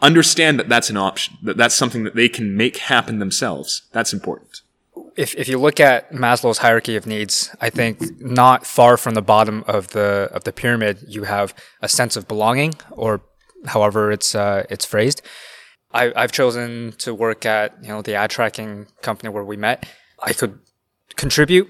understand 0.00 0.58
that 0.58 0.68
that's 0.68 0.90
an 0.90 0.96
option, 0.96 1.36
that 1.42 1.56
that's 1.56 1.74
something 1.74 2.04
that 2.04 2.14
they 2.14 2.28
can 2.28 2.56
make 2.56 2.76
happen 2.78 3.18
themselves. 3.18 3.82
That's 3.92 4.12
important. 4.12 4.60
if, 5.16 5.34
if 5.34 5.48
you 5.48 5.58
look 5.58 5.80
at 5.80 6.12
Maslow's 6.12 6.58
hierarchy 6.58 6.94
of 6.96 7.06
needs, 7.06 7.54
I 7.60 7.70
think 7.70 8.20
not 8.20 8.66
far 8.66 8.96
from 8.96 9.14
the 9.14 9.22
bottom 9.22 9.64
of 9.66 9.88
the 9.88 10.28
of 10.32 10.44
the 10.44 10.52
pyramid, 10.52 11.04
you 11.08 11.24
have 11.24 11.54
a 11.80 11.88
sense 11.88 12.16
of 12.16 12.28
belonging, 12.28 12.74
or 12.90 13.22
however 13.66 14.12
it's 14.12 14.34
uh, 14.34 14.64
it's 14.70 14.84
phrased. 14.84 15.22
I, 15.92 16.12
I've 16.14 16.32
chosen 16.32 16.92
to 16.98 17.14
work 17.14 17.46
at 17.46 17.74
you 17.82 17.88
know 17.88 18.02
the 18.02 18.14
ad 18.14 18.30
tracking 18.30 18.86
company 19.02 19.30
where 19.30 19.44
we 19.44 19.56
met. 19.56 19.88
I 20.22 20.32
could 20.32 20.58
contribute 21.16 21.68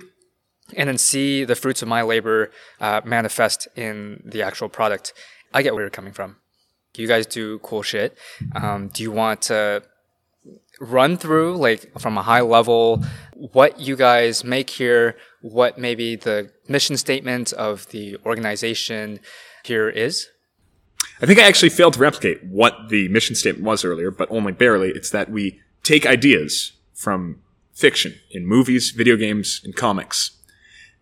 and 0.76 0.88
then 0.88 0.99
see 0.99 1.45
the 1.45 1.54
fruits 1.54 1.83
of 1.83 1.88
my 1.88 2.02
labor 2.02 2.50
uh, 2.80 3.00
manifest 3.04 3.68
in 3.76 4.23
the 4.25 4.42
actual 4.42 4.68
product. 4.68 5.12
I 5.54 5.62
get 5.62 5.75
where 5.75 5.85
you're 5.85 5.90
coming 5.90 6.12
from. 6.12 6.37
You 6.99 7.09
guys 7.09 7.26
do 7.26 7.59
cool 7.61 7.83
shit. 7.83 8.17
Um, 8.55 8.88
do 8.88 9.03
you 9.03 9.11
want 9.11 9.43
to 9.43 9.83
run 10.81 11.17
through, 11.17 11.57
like 11.57 11.99
from 11.99 12.19
a 12.19 12.23
high 12.23 12.43
level, 12.43 13.03
what 13.35 13.81
you 13.81 13.97
guys 13.97 14.45
make 14.45 14.71
here, 14.71 15.17
what 15.41 15.79
maybe 15.79 16.17
the 16.17 16.50
mission 16.69 16.97
statement 16.97 17.53
of 17.55 17.88
the 17.88 18.17
organization 18.25 19.21
here 19.65 19.88
is? 19.88 20.29
I 21.21 21.26
think 21.26 21.38
I 21.38 21.45
actually 21.45 21.71
failed 21.71 21.95
to 21.95 22.00
replicate 22.00 22.45
what 22.45 22.88
the 22.88 23.09
mission 23.09 23.35
statement 23.35 23.65
was 23.65 23.85
earlier, 23.85 24.11
but 24.11 24.31
only 24.31 24.53
barely. 24.53 24.91
It's 24.91 25.11
that 25.11 25.31
we 25.31 25.61
take 25.83 26.05
ideas 26.05 26.73
from 26.95 27.43
fiction 27.73 28.15
in 28.31 28.47
movies, 28.47 28.91
video 28.91 29.17
games, 29.17 29.61
and 29.65 29.75
comics 29.75 30.33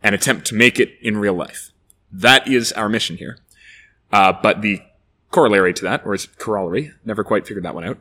and 0.02 0.14
attempt 0.14 0.46
to 0.46 0.54
make 0.54 0.78
it 0.78 0.92
in 1.00 1.16
real 1.16 1.34
life. 1.34 1.70
That 2.12 2.46
is 2.46 2.72
our 2.72 2.88
mission 2.88 3.16
here. 3.16 3.38
Uh, 4.12 4.32
but 4.40 4.62
the 4.62 4.80
corollary 5.34 5.74
to 5.74 5.82
that, 5.82 6.02
or 6.06 6.14
is 6.14 6.26
it 6.26 6.38
corollary? 6.38 6.92
Never 7.04 7.24
quite 7.24 7.44
figured 7.44 7.64
that 7.64 7.74
one 7.74 7.84
out. 7.84 7.98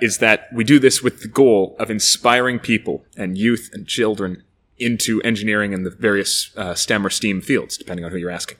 Is 0.00 0.18
that 0.18 0.48
we 0.52 0.64
do 0.64 0.80
this 0.80 1.00
with 1.00 1.22
the 1.22 1.28
goal 1.28 1.76
of 1.78 1.90
inspiring 1.90 2.58
people 2.58 3.04
and 3.16 3.38
youth 3.38 3.70
and 3.72 3.86
children 3.86 4.42
into 4.78 5.22
engineering 5.22 5.72
and 5.72 5.86
the 5.86 5.90
various 5.90 6.50
uh, 6.56 6.74
STEM 6.74 7.06
or 7.06 7.10
STEAM 7.10 7.40
fields, 7.40 7.76
depending 7.76 8.04
on 8.04 8.10
who 8.10 8.16
you're 8.16 8.30
asking. 8.30 8.58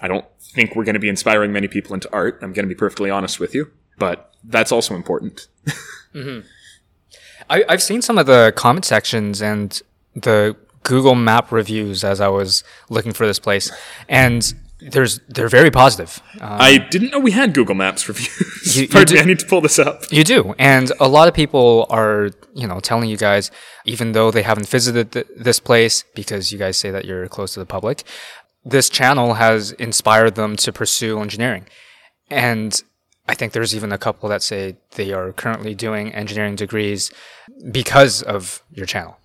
I 0.00 0.06
don't 0.06 0.24
think 0.38 0.76
we're 0.76 0.84
going 0.84 0.94
to 0.94 1.00
be 1.00 1.08
inspiring 1.08 1.52
many 1.52 1.66
people 1.66 1.92
into 1.92 2.08
art. 2.12 2.38
I'm 2.40 2.52
going 2.52 2.68
to 2.68 2.72
be 2.72 2.78
perfectly 2.78 3.10
honest 3.10 3.40
with 3.40 3.52
you, 3.52 3.72
but 3.98 4.32
that's 4.44 4.70
also 4.70 4.94
important. 4.94 5.48
mm-hmm. 6.14 6.46
I, 7.50 7.64
I've 7.68 7.82
seen 7.82 8.00
some 8.00 8.16
of 8.16 8.26
the 8.26 8.52
comment 8.54 8.84
sections 8.84 9.42
and 9.42 9.82
the 10.14 10.54
Google 10.84 11.16
Map 11.16 11.50
reviews 11.50 12.04
as 12.04 12.20
I 12.20 12.28
was 12.28 12.62
looking 12.88 13.12
for 13.12 13.26
this 13.26 13.40
place, 13.40 13.72
and 14.08 14.54
there's 14.80 15.20
they're 15.28 15.48
very 15.48 15.70
positive. 15.70 16.22
Um, 16.40 16.56
I 16.60 16.78
didn't 16.78 17.10
know 17.10 17.18
we 17.18 17.32
had 17.32 17.54
Google 17.54 17.74
Maps 17.74 18.08
reviews. 18.08 18.36
You, 18.68 18.86
Pardon 18.86 19.14
me, 19.14 19.20
I 19.20 19.24
need 19.24 19.38
to 19.38 19.46
pull 19.46 19.62
this 19.62 19.78
up. 19.78 20.04
You 20.10 20.24
do, 20.24 20.54
and 20.58 20.92
a 21.00 21.08
lot 21.08 21.26
of 21.26 21.32
people 21.32 21.86
are 21.88 22.30
you 22.54 22.66
know 22.66 22.80
telling 22.80 23.08
you 23.08 23.16
guys, 23.16 23.50
even 23.86 24.12
though 24.12 24.30
they 24.30 24.42
haven't 24.42 24.68
visited 24.68 25.12
th- 25.12 25.26
this 25.36 25.58
place 25.58 26.04
because 26.14 26.52
you 26.52 26.58
guys 26.58 26.76
say 26.76 26.90
that 26.90 27.06
you're 27.06 27.28
close 27.28 27.54
to 27.54 27.60
the 27.60 27.66
public, 27.66 28.04
this 28.64 28.90
channel 28.90 29.34
has 29.34 29.72
inspired 29.72 30.34
them 30.34 30.56
to 30.56 30.72
pursue 30.72 31.18
engineering, 31.20 31.66
and 32.30 32.82
I 33.26 33.34
think 33.34 33.52
there's 33.52 33.74
even 33.74 33.90
a 33.92 33.98
couple 33.98 34.28
that 34.28 34.42
say 34.42 34.76
they 34.96 35.12
are 35.12 35.32
currently 35.32 35.74
doing 35.74 36.14
engineering 36.14 36.56
degrees 36.56 37.10
because 37.70 38.22
of 38.22 38.62
your 38.70 38.86
channel. 38.86 39.18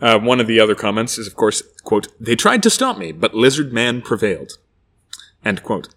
Uh, 0.00 0.18
one 0.18 0.40
of 0.40 0.46
the 0.46 0.60
other 0.60 0.74
comments 0.74 1.18
is, 1.18 1.26
of 1.26 1.36
course, 1.36 1.62
quote, 1.84 2.08
they 2.20 2.34
tried 2.36 2.62
to 2.64 2.70
stop 2.70 2.98
me, 2.98 3.12
but 3.12 3.34
Lizard 3.34 3.72
Man 3.72 4.02
prevailed. 4.02 4.52
End 5.44 5.62
quote. 5.62 5.88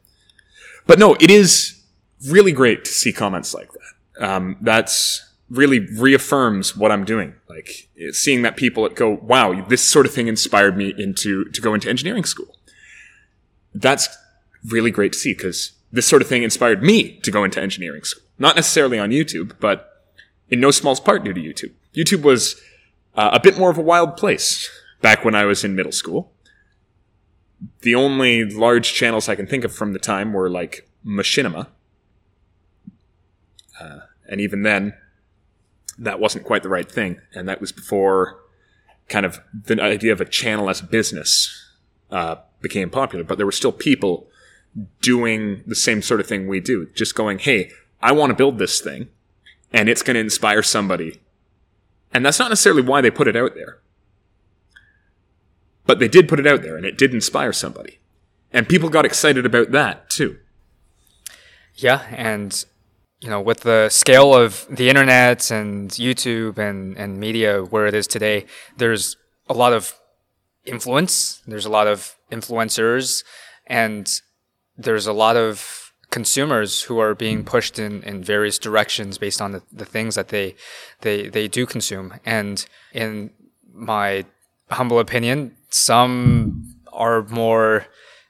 But 0.85 0.99
no, 0.99 1.15
it 1.15 1.29
is 1.29 1.81
really 2.27 2.51
great 2.51 2.85
to 2.85 2.91
see 2.91 3.13
comments 3.13 3.53
like 3.53 3.69
that. 3.73 4.27
Um, 4.27 4.57
that's 4.61 5.23
really 5.49 5.79
reaffirms 5.79 6.75
what 6.75 6.91
I'm 6.91 7.05
doing. 7.05 7.35
Like 7.49 7.89
seeing 8.11 8.41
that 8.41 8.57
people 8.57 8.87
go, 8.89 9.09
wow, 9.21 9.65
this 9.67 9.81
sort 9.81 10.05
of 10.05 10.13
thing 10.13 10.27
inspired 10.27 10.77
me 10.77 10.93
into 10.97 11.45
to 11.45 11.61
go 11.61 11.73
into 11.73 11.89
engineering 11.89 12.25
school. 12.25 12.55
That's 13.73 14.09
really 14.65 14.91
great 14.91 15.13
to 15.13 15.19
see 15.19 15.33
because 15.33 15.73
this 15.91 16.05
sort 16.05 16.21
of 16.21 16.27
thing 16.27 16.43
inspired 16.43 16.83
me 16.83 17.19
to 17.19 17.31
go 17.31 17.43
into 17.43 17.61
engineering 17.61 18.03
school. 18.03 18.23
Not 18.39 18.55
necessarily 18.55 18.99
on 18.99 19.11
YouTube, 19.11 19.53
but 19.59 20.11
in 20.49 20.59
no 20.59 20.71
small 20.71 20.95
part 20.97 21.23
due 21.23 21.33
to 21.33 21.41
YouTube. 21.41 21.73
YouTube 21.95 22.23
was 22.23 22.61
uh, 23.15 23.29
a 23.33 23.39
bit 23.39 23.57
more 23.57 23.69
of 23.69 23.77
a 23.77 23.81
wild 23.81 24.17
place 24.17 24.69
back 25.01 25.23
when 25.23 25.35
I 25.35 25.45
was 25.45 25.63
in 25.63 25.75
middle 25.75 25.91
school. 25.91 26.31
The 27.81 27.95
only 27.95 28.45
large 28.45 28.93
channels 28.93 29.27
I 29.27 29.35
can 29.35 29.47
think 29.47 29.63
of 29.63 29.73
from 29.73 29.93
the 29.93 29.99
time 29.99 30.33
were 30.33 30.49
like 30.49 30.89
Machinima. 31.05 31.67
Uh, 33.79 33.99
and 34.27 34.41
even 34.41 34.63
then, 34.63 34.93
that 35.97 36.19
wasn't 36.19 36.45
quite 36.45 36.63
the 36.63 36.69
right 36.69 36.89
thing. 36.91 37.19
And 37.33 37.47
that 37.49 37.61
was 37.61 37.71
before 37.71 38.39
kind 39.09 39.25
of 39.25 39.39
the 39.53 39.81
idea 39.81 40.11
of 40.11 40.21
a 40.21 40.25
channel 40.25 40.69
as 40.69 40.81
a 40.81 40.85
business 40.85 41.73
uh, 42.11 42.35
became 42.61 42.89
popular. 42.89 43.23
But 43.23 43.37
there 43.37 43.45
were 43.45 43.51
still 43.51 43.71
people 43.71 44.27
doing 45.01 45.63
the 45.65 45.75
same 45.75 46.01
sort 46.01 46.19
of 46.19 46.27
thing 46.27 46.47
we 46.47 46.59
do, 46.59 46.87
just 46.95 47.15
going, 47.15 47.39
hey, 47.39 47.71
I 48.01 48.11
want 48.11 48.29
to 48.29 48.35
build 48.35 48.59
this 48.59 48.79
thing, 48.79 49.07
and 49.73 49.89
it's 49.89 50.03
going 50.03 50.15
to 50.15 50.19
inspire 50.19 50.61
somebody 50.61 51.19
and 52.13 52.25
that's 52.25 52.39
not 52.39 52.49
necessarily 52.49 52.81
why 52.81 53.01
they 53.01 53.11
put 53.11 53.27
it 53.27 53.35
out 53.35 53.53
there. 53.55 53.79
But 55.87 55.99
they 55.99 56.07
did 56.07 56.29
put 56.29 56.39
it 56.39 56.45
out 56.45 56.61
there 56.61 56.77
and 56.77 56.85
it 56.85 56.97
did 56.97 57.13
inspire 57.13 57.53
somebody. 57.53 57.99
And 58.51 58.69
people 58.69 58.89
got 58.89 59.05
excited 59.05 59.45
about 59.45 59.71
that 59.71 60.09
too. 60.09 60.37
Yeah, 61.75 62.05
and 62.11 62.65
you 63.19 63.29
know, 63.29 63.41
with 63.41 63.61
the 63.61 63.89
scale 63.89 64.35
of 64.35 64.67
the 64.69 64.89
internet 64.89 65.49
and 65.49 65.89
YouTube 65.91 66.57
and, 66.57 66.95
and 66.97 67.19
media 67.19 67.63
where 67.63 67.87
it 67.87 67.95
is 67.95 68.05
today, 68.05 68.45
there's 68.77 69.17
a 69.49 69.53
lot 69.53 69.73
of 69.73 69.95
influence, 70.65 71.41
there's 71.47 71.65
a 71.65 71.69
lot 71.69 71.87
of 71.87 72.15
influencers, 72.31 73.23
and 73.65 74.21
there's 74.77 75.07
a 75.07 75.13
lot 75.13 75.35
of 75.35 75.93
consumers 76.11 76.83
who 76.83 76.99
are 76.99 77.15
being 77.15 77.43
pushed 77.43 77.79
in, 77.79 78.03
in 78.03 78.23
various 78.23 78.57
directions 78.57 79.17
based 79.17 79.41
on 79.41 79.51
the, 79.51 79.61
the 79.71 79.85
things 79.85 80.15
that 80.15 80.29
they, 80.29 80.55
they, 81.01 81.27
they 81.27 81.47
do 81.47 81.65
consume. 81.65 82.13
And 82.25 82.65
in 82.93 83.31
my 83.73 84.25
humble 84.69 84.99
opinion, 84.99 85.55
some 85.69 86.75
are 86.91 87.23
more 87.23 87.85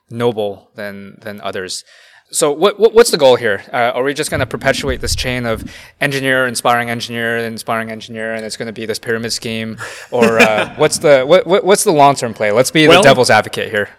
noble 0.10 0.72
than, 0.76 1.18
than 1.22 1.42
others. 1.42 1.84
So 2.30 2.52
what, 2.52 2.80
what, 2.80 2.94
what's 2.94 3.12
the 3.12 3.18
goal 3.18 3.38
here? 3.38 3.64
Uh, 3.72 3.92
are 3.96 4.04
we 4.04 4.14
just 4.14 4.30
going 4.30 4.42
to 4.42 4.46
perpetuate 4.46 5.00
this 5.00 5.16
chain 5.16 5.46
of 5.46 5.64
engineer 6.02 6.46
inspiring 6.46 6.90
engineer 6.90 7.38
inspiring 7.38 7.90
engineer, 7.90 8.34
and 8.34 8.46
it's 8.46 8.58
going 8.58 8.66
to 8.66 8.74
be 8.74 8.86
this 8.86 9.00
pyramid 9.00 9.32
scheme, 9.32 9.78
or 10.12 10.38
uh, 10.40 10.76
what's 10.78 10.98
the 10.98 11.24
what, 11.26 11.48
what's 11.48 11.86
the 11.86 11.92
long 11.92 12.16
term 12.16 12.34
play? 12.34 12.52
Let's 12.52 12.70
be 12.70 12.86
well, 12.86 13.02
the 13.02 13.08
devil's 13.08 13.30
advocate 13.30 13.70
here. 13.70 13.90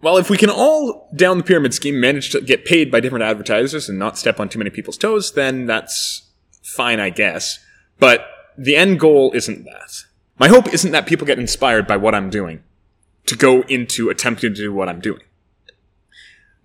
Well, 0.00 0.16
if 0.16 0.30
we 0.30 0.38
can 0.38 0.48
all 0.48 1.08
down 1.14 1.38
the 1.38 1.44
pyramid 1.44 1.74
scheme 1.74 2.00
manage 2.00 2.30
to 2.30 2.40
get 2.40 2.64
paid 2.64 2.90
by 2.90 3.00
different 3.00 3.22
advertisers 3.22 3.88
and 3.88 3.98
not 3.98 4.16
step 4.18 4.40
on 4.40 4.48
too 4.48 4.58
many 4.58 4.70
people's 4.70 4.96
toes, 4.96 5.32
then 5.34 5.66
that's 5.66 6.28
fine, 6.62 7.00
I 7.00 7.10
guess. 7.10 7.58
But 8.00 8.26
the 8.56 8.76
end 8.76 8.98
goal 8.98 9.30
isn't 9.34 9.64
that. 9.64 10.04
My 10.42 10.48
hope 10.48 10.74
isn't 10.74 10.90
that 10.90 11.06
people 11.06 11.24
get 11.24 11.38
inspired 11.38 11.86
by 11.86 11.96
what 11.96 12.16
I'm 12.16 12.28
doing 12.28 12.64
to 13.26 13.36
go 13.36 13.60
into 13.68 14.10
attempting 14.10 14.52
to 14.52 14.60
do 14.60 14.72
what 14.72 14.88
I'm 14.88 14.98
doing. 14.98 15.22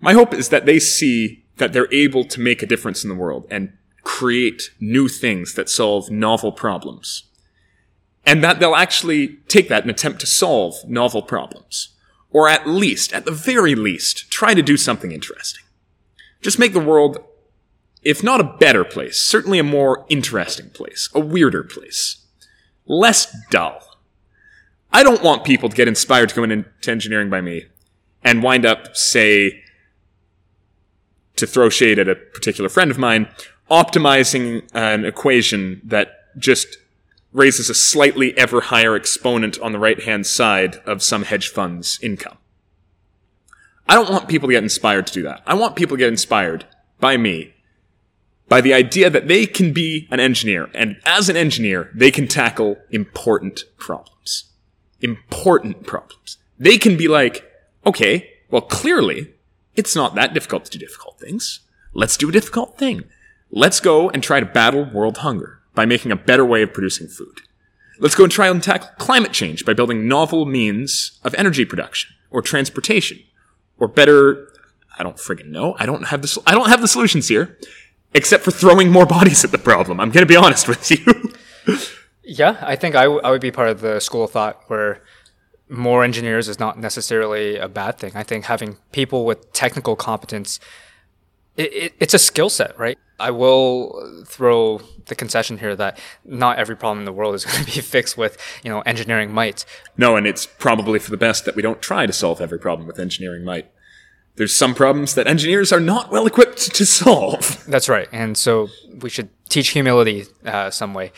My 0.00 0.14
hope 0.14 0.34
is 0.34 0.48
that 0.48 0.66
they 0.66 0.80
see 0.80 1.44
that 1.58 1.72
they're 1.72 1.94
able 1.94 2.24
to 2.24 2.40
make 2.40 2.60
a 2.60 2.66
difference 2.66 3.04
in 3.04 3.08
the 3.08 3.14
world 3.14 3.46
and 3.52 3.72
create 4.02 4.70
new 4.80 5.06
things 5.06 5.54
that 5.54 5.68
solve 5.68 6.10
novel 6.10 6.50
problems. 6.50 7.22
And 8.26 8.42
that 8.42 8.58
they'll 8.58 8.74
actually 8.74 9.36
take 9.46 9.68
that 9.68 9.82
and 9.82 9.92
attempt 9.92 10.18
to 10.22 10.26
solve 10.26 10.74
novel 10.88 11.22
problems 11.22 11.90
or 12.30 12.48
at 12.48 12.66
least, 12.66 13.12
at 13.12 13.26
the 13.26 13.30
very 13.30 13.76
least, 13.76 14.28
try 14.28 14.54
to 14.54 14.62
do 14.62 14.76
something 14.76 15.12
interesting. 15.12 15.62
Just 16.42 16.58
make 16.58 16.72
the 16.72 16.80
world, 16.80 17.18
if 18.02 18.24
not 18.24 18.40
a 18.40 18.56
better 18.58 18.82
place, 18.82 19.20
certainly 19.20 19.60
a 19.60 19.62
more 19.62 20.04
interesting 20.08 20.70
place, 20.70 21.08
a 21.14 21.20
weirder 21.20 21.62
place, 21.62 22.24
less 22.88 23.34
dull. 23.50 23.80
I 24.92 25.02
don't 25.02 25.22
want 25.22 25.44
people 25.44 25.68
to 25.68 25.76
get 25.76 25.86
inspired 25.86 26.30
to 26.30 26.34
go 26.34 26.42
into 26.44 26.64
engineering 26.86 27.30
by 27.30 27.40
me 27.40 27.66
and 28.24 28.42
wind 28.42 28.66
up, 28.66 28.96
say, 28.96 29.62
to 31.36 31.46
throw 31.46 31.68
shade 31.68 31.98
at 31.98 32.08
a 32.08 32.16
particular 32.16 32.68
friend 32.68 32.90
of 32.90 32.98
mine, 32.98 33.28
optimizing 33.70 34.68
an 34.74 35.04
equation 35.04 35.80
that 35.84 36.36
just 36.38 36.78
raises 37.32 37.68
a 37.68 37.74
slightly 37.74 38.36
ever 38.38 38.62
higher 38.62 38.94
exponent 38.94 39.58
on 39.60 39.72
the 39.72 39.78
right 39.78 40.02
hand 40.02 40.26
side 40.26 40.76
of 40.86 41.02
some 41.02 41.24
hedge 41.24 41.48
fund's 41.48 41.98
income. 42.02 42.38
I 43.86 43.94
don't 43.94 44.10
want 44.10 44.28
people 44.28 44.48
to 44.48 44.54
get 44.54 44.62
inspired 44.62 45.06
to 45.08 45.12
do 45.12 45.22
that. 45.22 45.42
I 45.46 45.54
want 45.54 45.76
people 45.76 45.96
to 45.96 46.00
get 46.00 46.08
inspired 46.08 46.66
by 46.98 47.16
me 47.16 47.54
by 48.48 48.60
the 48.60 48.72
idea 48.72 49.10
that 49.10 49.28
they 49.28 49.46
can 49.46 49.72
be 49.72 50.08
an 50.10 50.20
engineer 50.20 50.70
and 50.74 50.96
as 51.04 51.28
an 51.28 51.36
engineer, 51.36 51.90
they 51.94 52.10
can 52.10 52.26
tackle 52.26 52.78
important 52.90 53.64
problems. 53.76 54.44
Important 55.00 55.86
problems. 55.86 56.38
They 56.58 56.78
can 56.78 56.96
be 56.96 57.08
like, 57.08 57.44
okay, 57.86 58.30
well, 58.50 58.62
clearly 58.62 59.34
it's 59.76 59.94
not 59.94 60.14
that 60.14 60.34
difficult 60.34 60.64
to 60.64 60.70
do 60.70 60.78
difficult 60.78 61.20
things. 61.20 61.60
Let's 61.92 62.16
do 62.16 62.28
a 62.28 62.32
difficult 62.32 62.78
thing. 62.78 63.04
Let's 63.50 63.80
go 63.80 64.10
and 64.10 64.22
try 64.22 64.40
to 64.40 64.46
battle 64.46 64.84
world 64.92 65.18
hunger 65.18 65.60
by 65.74 65.86
making 65.86 66.10
a 66.10 66.16
better 66.16 66.44
way 66.44 66.62
of 66.62 66.72
producing 66.72 67.06
food. 67.06 67.40
Let's 68.00 68.14
go 68.14 68.24
and 68.24 68.32
try 68.32 68.48
and 68.48 68.62
tackle 68.62 68.90
climate 68.98 69.32
change 69.32 69.64
by 69.64 69.74
building 69.74 70.08
novel 70.08 70.46
means 70.46 71.18
of 71.24 71.34
energy 71.34 71.64
production 71.64 72.14
or 72.30 72.42
transportation 72.42 73.18
or 73.78 73.88
better. 73.88 74.48
I 74.98 75.02
don't 75.02 75.16
friggin' 75.16 75.46
know. 75.46 75.76
I 75.78 75.86
don't 75.86 76.08
have 76.08 76.22
the, 76.22 76.42
I 76.46 76.52
don't 76.52 76.68
have 76.68 76.80
the 76.80 76.88
solutions 76.88 77.28
here 77.28 77.56
except 78.18 78.44
for 78.44 78.50
throwing 78.50 78.90
more 78.90 79.06
bodies 79.06 79.44
at 79.44 79.52
the 79.52 79.58
problem. 79.58 80.00
I'm 80.00 80.10
going 80.10 80.26
to 80.26 80.32
be 80.34 80.36
honest 80.36 80.68
with 80.68 80.90
you. 80.90 81.32
Yeah, 82.30 82.58
I 82.60 82.76
think 82.76 82.94
I, 82.94 83.04
w- 83.04 83.22
I 83.24 83.30
would 83.30 83.40
be 83.40 83.50
part 83.50 83.70
of 83.70 83.80
the 83.80 84.00
school 84.00 84.24
of 84.24 84.32
thought 84.32 84.62
where 84.66 85.02
more 85.70 86.04
engineers 86.04 86.46
is 86.46 86.58
not 86.58 86.78
necessarily 86.78 87.56
a 87.56 87.68
bad 87.68 87.96
thing. 87.96 88.12
I 88.14 88.22
think 88.22 88.44
having 88.44 88.76
people 88.92 89.24
with 89.24 89.50
technical 89.54 89.96
competence, 89.96 90.60
it, 91.56 91.72
it, 91.72 91.94
it's 92.00 92.12
a 92.12 92.18
skill 92.18 92.50
set, 92.50 92.78
right? 92.78 92.98
I 93.18 93.30
will 93.30 94.22
throw 94.26 94.82
the 95.06 95.14
concession 95.14 95.56
here 95.56 95.74
that 95.76 95.98
not 96.22 96.58
every 96.58 96.76
problem 96.76 96.98
in 96.98 97.04
the 97.06 97.14
world 97.14 97.34
is 97.34 97.44
going 97.50 97.64
to 97.64 97.74
be 97.74 97.80
fixed 97.80 98.18
with, 98.18 98.36
you 98.62 98.70
know, 98.70 98.82
engineering 98.82 99.32
might. 99.32 99.64
no, 99.96 100.14
and 100.14 100.26
it's 100.26 100.44
probably 100.44 100.98
for 100.98 101.10
the 101.10 101.16
best 101.16 101.46
that 101.46 101.56
we 101.56 101.62
don't 101.62 101.80
try 101.80 102.04
to 102.04 102.12
solve 102.12 102.42
every 102.42 102.58
problem 102.58 102.86
with 102.86 102.98
engineering 102.98 103.42
might. 103.42 103.70
There's 104.38 104.56
some 104.56 104.72
problems 104.72 105.16
that 105.16 105.26
engineers 105.26 105.72
are 105.72 105.80
not 105.80 106.12
well 106.12 106.24
equipped 106.24 106.74
to 106.76 106.86
solve. 106.86 107.64
That's 107.66 107.88
right. 107.88 108.08
And 108.12 108.38
so 108.38 108.68
we 109.00 109.10
should 109.10 109.30
teach 109.48 109.70
humility 109.70 110.26
uh, 110.44 110.70
some 110.70 110.94
way. 110.94 111.10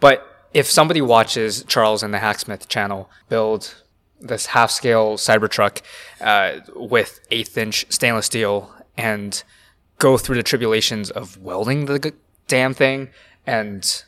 But 0.00 0.26
if 0.54 0.70
somebody 0.70 1.02
watches 1.02 1.64
Charles 1.64 2.02
and 2.02 2.14
the 2.14 2.18
Hacksmith 2.18 2.68
channel 2.68 3.10
build 3.28 3.74
this 4.20 4.46
half 4.46 4.70
scale 4.70 5.16
Cybertruck 5.18 5.82
uh, 6.22 6.60
with 6.74 7.20
eighth 7.30 7.58
inch 7.58 7.84
stainless 7.90 8.26
steel 8.26 8.74
and 8.96 9.42
go 9.98 10.16
through 10.16 10.36
the 10.36 10.42
tribulations 10.42 11.10
of 11.10 11.36
welding 11.38 11.84
the 11.84 11.98
g- 11.98 12.12
damn 12.48 12.72
thing 12.72 13.10
and 13.46 14.02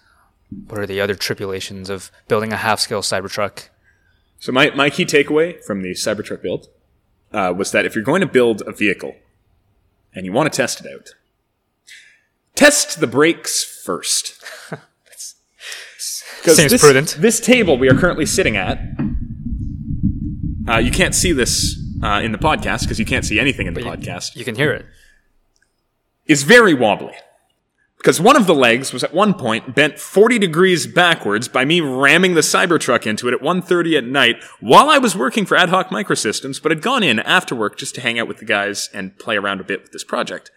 what 0.68 0.78
are 0.78 0.87
the 0.87 1.00
other 1.02 1.14
tribulations 1.14 1.90
of 1.90 2.11
building 2.28 2.52
a 2.52 2.56
half 2.56 2.80
scale 2.80 3.02
Cybertruck? 3.02 3.68
So 4.38 4.52
my, 4.52 4.71
my 4.71 4.88
key 4.88 5.04
takeaway 5.04 5.62
from 5.62 5.83
the 5.83 5.92
Cybertruck 5.92 6.42
build 6.42 6.68
uh, 7.34 7.52
was 7.52 7.72
that 7.72 7.84
if 7.84 7.94
you're 7.94 8.04
going 8.04 8.20
to 8.20 8.26
build 8.26 8.62
a 8.66 8.72
vehicle 8.72 9.14
and 10.14 10.24
you 10.24 10.32
want 10.32 10.50
to 10.50 10.56
test 10.56 10.80
it 10.80 10.86
out, 10.92 11.14
test 12.54 13.00
the 13.00 13.06
brakes 13.06 13.64
first. 13.84 14.40
Seems 16.46 16.72
this, 16.72 16.82
prudent. 16.82 17.16
This 17.18 17.40
table 17.40 17.78
we 17.78 17.88
are 17.88 17.94
currently 17.94 18.26
sitting 18.26 18.54
at, 18.56 18.78
uh, 20.68 20.76
you 20.76 20.90
can't 20.90 21.14
see 21.14 21.32
this 21.32 21.78
uh, 22.02 22.20
in 22.22 22.32
the 22.32 22.38
podcast 22.38 22.82
because 22.82 22.98
you 22.98 23.06
can't 23.06 23.24
see 23.24 23.40
anything 23.40 23.66
in 23.66 23.72
the 23.72 23.80
podcast, 23.80 24.36
You 24.36 24.44
can 24.44 24.54
hear 24.54 24.70
it. 24.72 24.84
is 26.26 26.42
very 26.42 26.74
wobbly. 26.74 27.14
Because 28.04 28.20
one 28.20 28.37
of 28.37 28.46
the 28.46 28.54
legs 28.54 28.92
was 28.92 29.02
at 29.02 29.14
one 29.14 29.32
point 29.32 29.75
bent 29.75 29.99
40 29.99 30.38
degrees 30.38 30.87
backwards 30.87 31.49
by 31.49 31.64
me 31.64 31.80
ramming 31.80 32.34
the 32.34 32.42
Cybertruck 32.42 33.06
into 33.06 33.28
it 33.28 33.32
at 33.32 33.40
1.30 33.40 33.96
at 33.96 34.04
night 34.04 34.44
while 34.61 34.90
I 34.90 34.99
was 34.99 35.16
working 35.16 35.46
for 35.46 35.56
AdHawk 35.56 35.87
Microsystems, 35.87 36.62
but 36.62 36.70
had 36.70 36.82
gone 36.82 37.02
in 37.02 37.18
after 37.20 37.54
work 37.54 37.78
just 37.78 37.94
to 37.94 38.02
hang 38.02 38.18
out 38.18 38.28
with 38.28 38.40
the 38.40 38.44
guys 38.44 38.90
and 38.92 39.18
play 39.18 39.38
around 39.38 39.62
a 39.62 39.64
bit 39.64 39.80
with 39.80 39.92
this 39.92 40.04
project. 40.04 40.50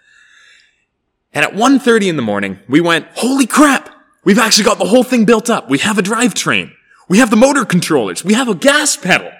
And 1.34 1.46
at 1.46 1.54
1.30 1.54 2.10
in 2.10 2.18
the 2.18 2.22
morning, 2.22 2.60
we 2.68 2.82
went, 2.82 3.08
holy 3.14 3.48
crap! 3.48 3.96
We've 4.26 4.40
actually 4.40 4.66
got 4.66 4.78
the 4.78 4.84
whole 4.84 5.06
thing 5.06 5.24
built 5.24 5.50
up. 5.50 5.70
We 5.70 5.78
have 5.78 5.98
a 5.98 6.04
drivetrain. 6.04 6.74
We 7.08 7.20
have 7.20 7.30
the 7.30 7.38
motor 7.38 7.64
controllers. 7.64 8.26
We 8.26 8.34
have 8.34 8.50
a 8.50 8.56
gas 8.56 8.98
pedal. 8.98 9.32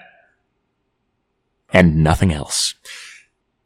And 1.74 2.02
nothing 2.02 2.32
else. 2.32 2.72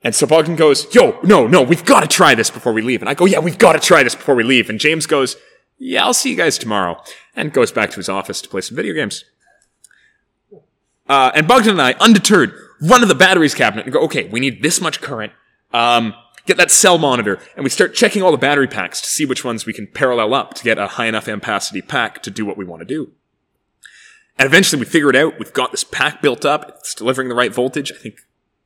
And 0.04 0.14
so 0.14 0.26
Bogdan 0.26 0.56
goes, 0.56 0.92
yo, 0.94 1.18
no, 1.22 1.46
no, 1.46 1.62
we've 1.62 1.84
got 1.84 2.00
to 2.00 2.08
try 2.08 2.34
this 2.34 2.50
before 2.50 2.72
we 2.72 2.82
leave. 2.82 3.02
And 3.02 3.08
I 3.08 3.14
go, 3.14 3.24
yeah, 3.24 3.38
we've 3.38 3.58
got 3.58 3.72
to 3.74 3.78
try 3.78 4.02
this 4.02 4.14
before 4.14 4.34
we 4.34 4.42
leave. 4.42 4.68
And 4.68 4.80
James 4.80 5.06
goes, 5.06 5.36
yeah, 5.78 6.04
I'll 6.04 6.14
see 6.14 6.30
you 6.30 6.36
guys 6.36 6.58
tomorrow. 6.58 7.00
And 7.36 7.52
goes 7.52 7.70
back 7.70 7.90
to 7.90 7.96
his 7.96 8.08
office 8.08 8.40
to 8.42 8.48
play 8.48 8.60
some 8.60 8.76
video 8.76 8.94
games. 8.94 9.24
Uh, 11.08 11.30
and 11.34 11.46
Bogdan 11.46 11.72
and 11.72 11.82
I, 11.82 11.92
undeterred, 11.94 12.52
run 12.80 13.00
to 13.00 13.06
the 13.06 13.14
batteries 13.14 13.54
cabinet 13.54 13.84
and 13.84 13.92
go, 13.92 14.00
okay, 14.02 14.28
we 14.28 14.40
need 14.40 14.62
this 14.62 14.80
much 14.80 15.00
current. 15.00 15.32
Um, 15.72 16.14
get 16.46 16.56
that 16.56 16.70
cell 16.70 16.98
monitor. 16.98 17.38
And 17.54 17.64
we 17.64 17.70
start 17.70 17.94
checking 17.94 18.22
all 18.22 18.32
the 18.32 18.38
battery 18.38 18.68
packs 18.68 19.00
to 19.02 19.08
see 19.08 19.24
which 19.24 19.44
ones 19.44 19.66
we 19.66 19.72
can 19.72 19.86
parallel 19.86 20.34
up 20.34 20.54
to 20.54 20.64
get 20.64 20.78
a 20.78 20.86
high 20.88 21.06
enough 21.06 21.26
ampacity 21.26 21.86
pack 21.86 22.22
to 22.24 22.30
do 22.30 22.44
what 22.44 22.56
we 22.56 22.64
want 22.64 22.80
to 22.80 22.86
do. 22.86 23.12
And 24.38 24.46
eventually 24.46 24.80
we 24.80 24.86
figure 24.86 25.10
it 25.10 25.16
out. 25.16 25.38
We've 25.38 25.52
got 25.52 25.70
this 25.70 25.84
pack 25.84 26.22
built 26.22 26.44
up. 26.44 26.68
It's 26.78 26.94
delivering 26.94 27.28
the 27.28 27.34
right 27.34 27.54
voltage. 27.54 27.92
I 27.92 27.96
think 27.96 28.16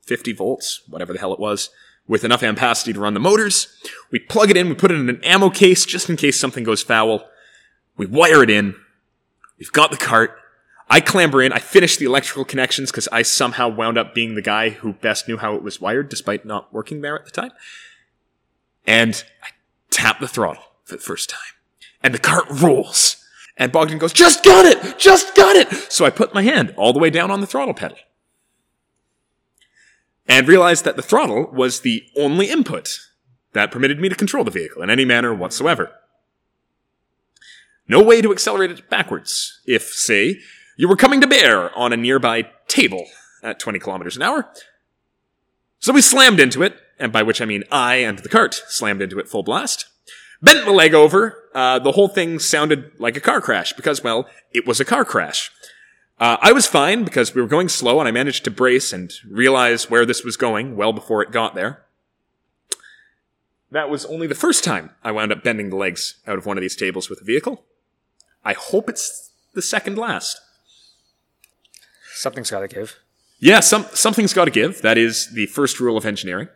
50 0.07 0.33
volts, 0.33 0.83
whatever 0.89 1.13
the 1.13 1.19
hell 1.19 1.33
it 1.33 1.41
was, 1.41 1.71
with 2.09 2.25
enough 2.25 2.43
ampacity 2.43 2.95
to 2.95 3.01
run 3.01 3.15
the 3.15 3.21
motors. 3.21 3.69
We 4.11 4.21
plug 4.21 4.51
it 4.51 4.57
in, 4.57 4.69
we 4.69 4.75
put 4.75 4.91
it 4.91 4.99
in 4.99 5.09
an 5.09 5.23
ammo 5.25 5.51
case 5.51 5.85
just 5.85 6.09
in 6.09 6.17
case 6.17 6.39
something 6.39 6.65
goes 6.65 6.83
foul. 6.83 7.29
We 7.97 8.07
wire 8.07 8.43
it 8.43 8.51
in. 8.51 8.77
We've 9.59 9.73
got 9.73 9.91
the 9.91 9.97
cart. 9.97 10.39
I 10.89 11.01
clamber 11.01 11.43
in. 11.43 11.53
I 11.53 11.59
finish 11.59 11.97
the 11.97 12.05
electrical 12.05 12.45
connections 12.45 12.93
because 12.93 13.09
I 13.11 13.23
somehow 13.23 13.69
wound 13.69 13.99
up 13.99 14.15
being 14.15 14.35
the 14.35 14.43
guy 14.43 14.71
who 14.71 14.93
best 14.93 15.27
knew 15.27 15.37
how 15.37 15.57
it 15.57 15.63
was 15.63 15.81
wired 15.81 16.09
despite 16.09 16.45
not 16.45 16.73
working 16.73 17.01
there 17.01 17.19
at 17.19 17.25
the 17.25 17.31
time. 17.33 17.51
And 18.87 19.25
I 19.43 19.49
tap 19.91 20.21
the 20.21 20.29
throttle 20.29 20.63
for 20.85 20.95
the 20.95 21.03
first 21.03 21.29
time. 21.29 21.41
And 22.03 22.15
the 22.15 22.21
cart 22.21 22.45
rolls. 22.51 23.17
And 23.57 23.73
Bogdan 23.73 23.99
goes, 23.99 24.13
just 24.13 24.45
got 24.45 24.67
it! 24.67 24.99
Just 24.99 25.35
got 25.35 25.57
it! 25.57 25.73
So 25.91 26.05
I 26.05 26.11
put 26.11 26.35
my 26.35 26.43
hand 26.43 26.75
all 26.77 26.93
the 26.93 26.99
way 26.99 27.11
down 27.11 27.31
on 27.31 27.41
the 27.41 27.47
throttle 27.47 27.75
pedal 27.75 27.97
and 30.29 30.49
realized 30.49 30.85
that 30.85 30.97
the 30.97 31.03
throttle 31.03 31.51
was 31.53 31.81
the 31.81 32.05
only 32.17 32.51
input 32.51 32.99
that 33.53 33.71
permitted 33.71 34.01
me 34.01 34.09
to 34.09 34.15
control 34.15 34.45
the 34.45 34.51
vehicle 34.51 34.83
in 34.83 34.91
any 34.91 35.05
manner 35.05 35.35
whatsoever. 35.35 35.93
No 37.89 38.03
way 38.03 38.21
to 38.21 38.33
accelerate 38.33 38.71
it 38.71 38.91
backwards 38.91 39.61
if, 39.65 39.85
say, 39.85 40.41
you 40.77 40.89
were 40.89 40.97
coming 40.97 41.21
to 41.21 41.27
bear 41.27 41.77
on 41.77 41.93
a 41.93 41.97
nearby 41.97 42.49
table 42.69 43.07
at 43.43 43.61
20 43.61 43.79
kilometers 43.79 44.17
an 44.17 44.23
hour. 44.23 44.51
So 45.79 45.93
we 45.93 46.03
slammed 46.03 46.41
into 46.41 46.63
it, 46.63 46.77
and 46.99 47.13
by 47.13 47.23
which 47.23 47.41
I 47.41 47.45
mean 47.45 47.65
I 47.71 47.97
and 47.97 48.19
the 48.19 48.29
cart 48.29 48.61
slammed 48.69 49.03
into 49.03 49.19
it 49.19 49.29
full 49.29 49.43
blast. 49.43 49.87
Bent 50.43 50.65
the 50.65 50.73
leg 50.73 50.95
over. 50.95 51.45
Uh, 51.55 51.79
the 51.79 51.93
whole 51.93 52.09
thing 52.09 52.39
sounded 52.39 52.91
like 52.99 53.17
a 53.17 53.21
car 53.21 53.41
crash 53.41 53.73
because, 53.73 54.03
well, 54.03 54.27
it 54.53 54.67
was 54.67 54.81
a 54.81 54.85
car 54.85 55.05
crash. 55.05 55.51
Uh, 56.19 56.39
I 56.41 56.53
was 56.53 56.67
fine 56.67 57.05
because 57.05 57.35
we 57.35 57.43
were 57.43 57.49
going 57.49 57.69
slow 57.69 58.01
and 58.01 58.09
I 58.09 58.11
managed 58.11 58.45
to 58.45 58.51
brace 58.51 58.93
and 58.93 59.13
realize 59.29 59.91
where 59.91 60.07
this 60.07 60.25
was 60.25 60.37
going 60.37 60.77
well 60.77 60.93
before 60.93 61.23
it 61.23 61.31
got 61.31 61.55
there. 61.55 61.85
That 63.71 63.91
was 63.91 64.07
only 64.07 64.27
the 64.27 64.35
first 64.35 64.65
time 64.65 64.91
I 65.05 65.13
wound 65.13 65.33
up 65.33 65.45
bending 65.45 65.69
the 65.71 65.77
legs 65.77 66.21
out 66.27 66.39
of 66.39 66.47
one 66.47 66.57
of 66.57 66.63
these 66.63 66.77
tables 66.77 67.11
with 67.11 67.21
a 67.21 67.25
vehicle. 67.25 67.65
I 68.45 68.55
hope 68.55 68.89
it's 68.89 69.31
the 69.55 69.61
second 69.61 69.99
last. 69.99 70.41
Something's 72.15 72.51
got 72.51 72.61
to 72.61 72.69
give. 72.69 72.97
Yeah, 73.39 73.61
some, 73.61 73.85
something's 73.93 74.33
got 74.33 74.47
to 74.47 74.51
give. 74.51 74.81
That 74.81 74.97
is 74.97 75.31
the 75.35 75.47
first 75.47 75.81
rule 75.81 75.99
of 75.99 76.07
engineering. 76.07 76.49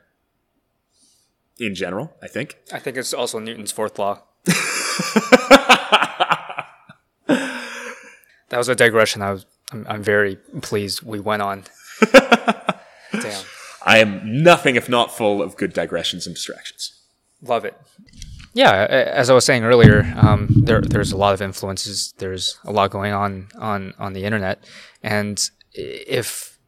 In 1.58 1.74
general, 1.74 2.16
I 2.22 2.28
think. 2.28 2.56
I 2.72 2.78
think 2.78 2.96
it's 2.96 3.12
also 3.12 3.38
Newton's 3.38 3.72
fourth 3.72 3.98
law. 3.98 4.22
that 8.50 8.58
was 8.58 8.68
a 8.68 8.74
digression. 8.74 9.22
I 9.22 9.32
was, 9.32 9.46
I'm, 9.72 9.86
I'm 9.88 10.02
very 10.02 10.36
pleased 10.60 11.02
we 11.02 11.18
went 11.18 11.42
on. 11.42 11.64
Damn, 13.12 13.44
I 13.84 13.98
am 13.98 14.42
nothing 14.42 14.76
if 14.76 14.88
not 14.88 15.16
full 15.16 15.42
of 15.42 15.56
good 15.56 15.72
digressions 15.72 16.26
and 16.26 16.34
distractions. 16.34 16.92
love 17.42 17.64
it. 17.64 17.76
Yeah, 18.52 18.86
as 18.90 19.30
I 19.30 19.34
was 19.34 19.44
saying 19.44 19.62
earlier, 19.62 20.12
um, 20.16 20.48
there 20.64 20.80
there's 20.80 21.12
a 21.12 21.16
lot 21.16 21.34
of 21.34 21.40
influences. 21.40 22.12
There's 22.18 22.58
a 22.64 22.72
lot 22.72 22.90
going 22.90 23.12
on 23.12 23.48
on 23.58 23.94
on 23.98 24.12
the 24.12 24.24
internet, 24.24 24.64
and 25.02 25.40
if 25.72 26.58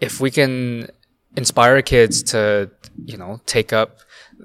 if 0.00 0.20
we 0.20 0.30
can 0.30 0.88
inspire 1.36 1.80
kids 1.82 2.22
to 2.24 2.70
you 3.04 3.16
know 3.16 3.40
take 3.46 3.72
up 3.72 3.98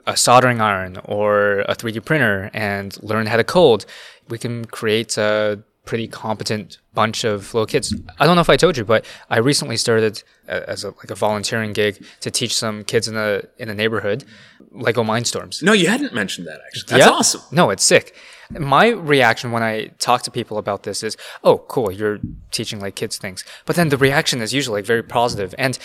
a 0.05 0.15
soldering 0.15 0.61
iron 0.61 0.97
or 1.05 1.61
a 1.61 1.75
3D 1.75 2.03
printer 2.05 2.49
and 2.53 3.01
learn 3.03 3.25
how 3.25 3.37
to 3.37 3.43
code, 3.43 3.85
we 4.29 4.37
can 4.37 4.65
create 4.65 5.17
a 5.17 5.63
pretty 5.85 6.07
competent 6.07 6.77
bunch 6.93 7.23
of 7.23 7.53
little 7.53 7.65
kids. 7.65 7.93
I 8.19 8.25
don't 8.25 8.35
know 8.35 8.41
if 8.41 8.49
I 8.49 8.55
told 8.57 8.77
you, 8.77 8.85
but 8.85 9.03
I 9.29 9.39
recently 9.39 9.75
started 9.77 10.23
uh, 10.47 10.61
as 10.67 10.83
a, 10.83 10.89
like 10.89 11.11
a 11.11 11.15
volunteering 11.15 11.73
gig 11.73 12.05
to 12.21 12.31
teach 12.31 12.55
some 12.55 12.83
kids 12.83 13.07
in 13.07 13.15
the 13.15 13.49
in 13.57 13.67
the 13.67 13.75
neighborhood 13.75 14.23
Lego 14.71 15.03
Mindstorms. 15.03 15.61
No, 15.61 15.73
you 15.73 15.87
hadn't 15.87 16.13
mentioned 16.13 16.47
that 16.47 16.59
actually. 16.65 16.87
That's 16.89 17.05
Yeah. 17.05 17.11
awesome. 17.11 17.41
No, 17.51 17.69
it's 17.69 17.83
sick. 17.83 18.15
My 18.49 18.87
reaction 18.87 19.51
when 19.51 19.63
I 19.63 19.87
talk 19.99 20.21
to 20.23 20.31
people 20.31 20.57
about 20.57 20.83
this 20.83 21.03
is, 21.03 21.17
"Oh, 21.43 21.57
cool, 21.67 21.91
you're 21.91 22.19
teaching 22.51 22.79
like 22.79 22.95
kids 22.95 23.17
things." 23.17 23.43
But 23.65 23.75
then 23.75 23.89
the 23.89 23.97
reaction 23.97 24.41
is 24.41 24.53
usually 24.53 24.79
like 24.79 24.85
very 24.85 25.03
positive. 25.03 25.53
And 25.57 25.77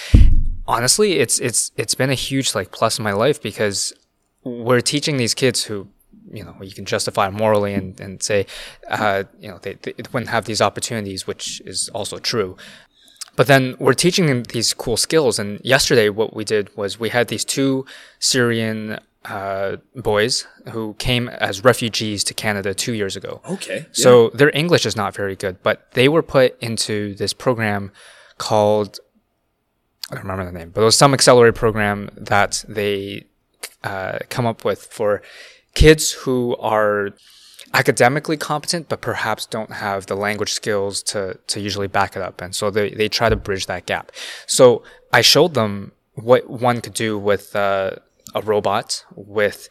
honestly, 0.66 1.18
it's 1.18 1.38
it's 1.40 1.72
it's 1.76 1.94
been 1.94 2.10
a 2.10 2.14
huge 2.14 2.54
like 2.54 2.70
plus 2.72 2.98
in 2.98 3.04
my 3.04 3.12
life 3.12 3.40
because 3.42 3.92
we're 4.44 4.80
teaching 4.80 5.16
these 5.16 5.34
kids 5.34 5.64
who 5.64 5.88
you 6.32 6.44
know 6.44 6.54
you 6.60 6.72
can 6.72 6.84
justify 6.84 7.30
morally 7.30 7.74
and 7.74 7.98
and 8.00 8.22
say 8.22 8.46
uh, 8.88 9.24
you 9.40 9.48
know 9.48 9.58
they, 9.58 9.74
they 9.74 9.94
wouldn't 10.12 10.30
have 10.30 10.44
these 10.44 10.60
opportunities, 10.60 11.26
which 11.26 11.60
is 11.64 11.88
also 11.90 12.18
true. 12.18 12.56
But 13.36 13.46
then 13.46 13.76
we're 13.78 13.94
teaching 13.94 14.26
them 14.26 14.42
these 14.42 14.74
cool 14.74 14.96
skills. 14.96 15.38
And 15.38 15.60
yesterday, 15.62 16.08
what 16.08 16.34
we 16.34 16.44
did 16.44 16.76
was 16.76 16.98
we 16.98 17.10
had 17.10 17.28
these 17.28 17.44
two 17.44 17.86
Syrian 18.18 18.98
uh, 19.24 19.76
boys 19.94 20.46
who 20.70 20.94
came 20.94 21.28
as 21.28 21.62
refugees 21.62 22.24
to 22.24 22.34
Canada 22.34 22.74
two 22.74 22.94
years 22.94 23.14
ago. 23.14 23.40
Okay. 23.48 23.86
So 23.92 24.30
their 24.30 24.50
English 24.56 24.86
is 24.86 24.96
not 24.96 25.14
very 25.14 25.36
good, 25.36 25.62
but 25.62 25.92
they 25.92 26.08
were 26.08 26.22
put 26.22 26.60
into 26.60 27.14
this 27.14 27.32
program 27.32 27.92
called 28.38 28.98
I 30.10 30.14
don't 30.14 30.24
remember 30.24 30.50
the 30.50 30.58
name, 30.58 30.70
but 30.70 30.80
it 30.80 30.84
was 30.84 30.96
some 30.96 31.12
accelerated 31.12 31.54
program 31.54 32.08
that 32.16 32.64
they 32.66 33.26
uh, 33.84 34.18
come 34.30 34.46
up 34.46 34.64
with 34.64 34.84
for 34.84 35.22
kids 35.74 36.12
who 36.12 36.56
are 36.56 37.10
academically 37.74 38.36
competent 38.36 38.88
but 38.88 39.00
perhaps 39.00 39.44
don't 39.44 39.72
have 39.72 40.06
the 40.06 40.14
language 40.16 40.52
skills 40.52 41.02
to 41.02 41.38
to 41.46 41.60
usually 41.60 41.86
back 41.86 42.16
it 42.16 42.22
up. 42.22 42.40
And 42.40 42.54
so 42.54 42.70
they, 42.70 42.90
they 42.90 43.08
try 43.08 43.28
to 43.28 43.36
bridge 43.36 43.66
that 43.66 43.86
gap. 43.86 44.12
So 44.46 44.82
i 45.12 45.20
showed 45.20 45.54
them 45.54 45.92
what 46.14 46.48
one 46.50 46.80
could 46.80 46.94
do 46.94 47.18
with 47.18 47.54
uh, 47.54 47.92
a 48.34 48.42
robot 48.42 49.04
with 49.14 49.68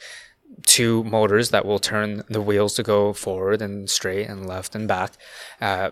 two 0.66 1.04
motors 1.04 1.50
that 1.52 1.66
will 1.66 1.80
turn 1.80 2.24
the 2.30 2.42
wheels 2.42 2.74
to 2.76 2.84
go 2.84 3.14
forward 3.14 3.62
and 3.62 3.90
straight 3.90 4.28
and 4.28 4.48
left 4.48 4.76
and 4.76 4.88
back 4.88 5.14
uh, 5.62 5.92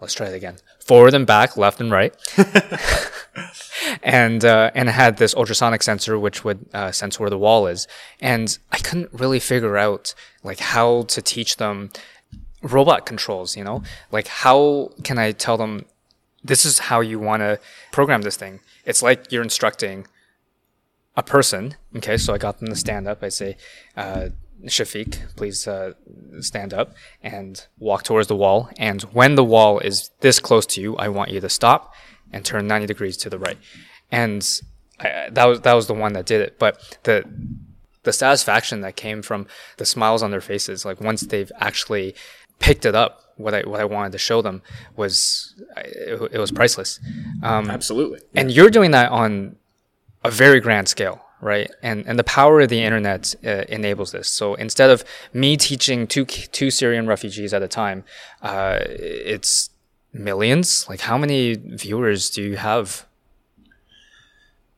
let's 0.00 0.14
try 0.14 0.26
it 0.26 0.34
again 0.34 0.56
forward 0.80 1.14
and 1.14 1.26
back 1.26 1.56
left 1.56 1.80
and 1.80 1.90
right 1.90 2.14
and 4.02 4.44
uh, 4.44 4.70
and 4.74 4.88
it 4.88 4.92
had 4.92 5.16
this 5.16 5.34
ultrasonic 5.34 5.82
sensor 5.82 6.18
which 6.18 6.44
would 6.44 6.66
uh, 6.72 6.90
sense 6.90 7.18
where 7.18 7.30
the 7.30 7.38
wall 7.38 7.66
is. 7.66 7.86
And 8.20 8.56
I 8.72 8.78
couldn't 8.78 9.12
really 9.12 9.40
figure 9.40 9.76
out 9.76 10.14
like 10.42 10.60
how 10.60 11.02
to 11.02 11.22
teach 11.22 11.56
them 11.56 11.90
robot 12.62 13.06
controls. 13.06 13.56
You 13.56 13.64
know, 13.64 13.82
like 14.10 14.28
how 14.28 14.92
can 15.04 15.18
I 15.18 15.32
tell 15.32 15.56
them 15.56 15.86
this 16.42 16.64
is 16.64 16.78
how 16.78 17.00
you 17.00 17.18
want 17.18 17.40
to 17.40 17.58
program 17.92 18.22
this 18.22 18.36
thing? 18.36 18.60
It's 18.84 19.02
like 19.02 19.30
you're 19.30 19.42
instructing 19.42 20.06
a 21.16 21.22
person. 21.22 21.76
Okay, 21.96 22.16
so 22.16 22.34
I 22.34 22.38
got 22.38 22.58
them 22.58 22.68
to 22.68 22.76
stand 22.76 23.08
up. 23.08 23.22
I 23.22 23.28
say. 23.28 23.56
Uh, 23.96 24.30
Shafiq, 24.66 25.36
please 25.36 25.66
uh, 25.66 25.92
stand 26.40 26.74
up 26.74 26.94
and 27.22 27.66
walk 27.78 28.02
towards 28.02 28.28
the 28.28 28.36
wall. 28.36 28.70
And 28.78 29.02
when 29.02 29.34
the 29.34 29.44
wall 29.44 29.78
is 29.78 30.10
this 30.20 30.38
close 30.38 30.66
to 30.66 30.80
you, 30.80 30.96
I 30.96 31.08
want 31.08 31.30
you 31.30 31.40
to 31.40 31.48
stop 31.48 31.94
and 32.32 32.44
turn 32.44 32.66
90 32.66 32.86
degrees 32.86 33.16
to 33.18 33.30
the 33.30 33.38
right. 33.38 33.58
And 34.10 34.46
I, 34.98 35.28
that 35.30 35.44
was 35.46 35.60
that 35.62 35.74
was 35.74 35.86
the 35.86 35.94
one 35.94 36.12
that 36.12 36.26
did 36.26 36.40
it. 36.40 36.58
But 36.58 36.98
the 37.04 37.24
the 38.02 38.12
satisfaction 38.12 38.80
that 38.80 38.96
came 38.96 39.22
from 39.22 39.46
the 39.76 39.86
smiles 39.86 40.22
on 40.22 40.30
their 40.30 40.40
faces, 40.40 40.84
like 40.84 41.00
once 41.00 41.22
they've 41.22 41.52
actually 41.58 42.14
picked 42.58 42.84
it 42.84 42.94
up, 42.94 43.22
what 43.36 43.54
I 43.54 43.62
what 43.62 43.80
I 43.80 43.84
wanted 43.84 44.12
to 44.12 44.18
show 44.18 44.42
them 44.42 44.62
was 44.96 45.54
it, 45.76 46.20
it 46.32 46.38
was 46.38 46.50
priceless. 46.50 47.00
Um, 47.42 47.70
Absolutely. 47.70 48.20
and 48.34 48.50
you're 48.50 48.70
doing 48.70 48.90
that 48.92 49.10
on 49.10 49.56
a 50.22 50.30
very 50.30 50.60
grand 50.60 50.88
scale, 50.88 51.24
right? 51.40 51.70
And 51.82 52.06
and 52.06 52.18
the 52.18 52.24
power 52.24 52.60
of 52.60 52.68
the 52.68 52.82
internet 52.82 53.34
uh, 53.44 53.64
enables 53.68 54.12
this. 54.12 54.28
So 54.28 54.54
instead 54.54 54.90
of 54.90 55.04
me 55.32 55.56
teaching 55.56 56.06
two 56.06 56.24
two 56.24 56.70
Syrian 56.70 57.06
refugees 57.06 57.54
at 57.54 57.62
a 57.62 57.68
time, 57.68 58.04
uh, 58.42 58.78
it's 58.82 59.70
millions. 60.12 60.88
Like 60.88 61.00
how 61.00 61.18
many 61.18 61.54
viewers 61.54 62.30
do 62.30 62.42
you 62.42 62.56
have? 62.56 63.06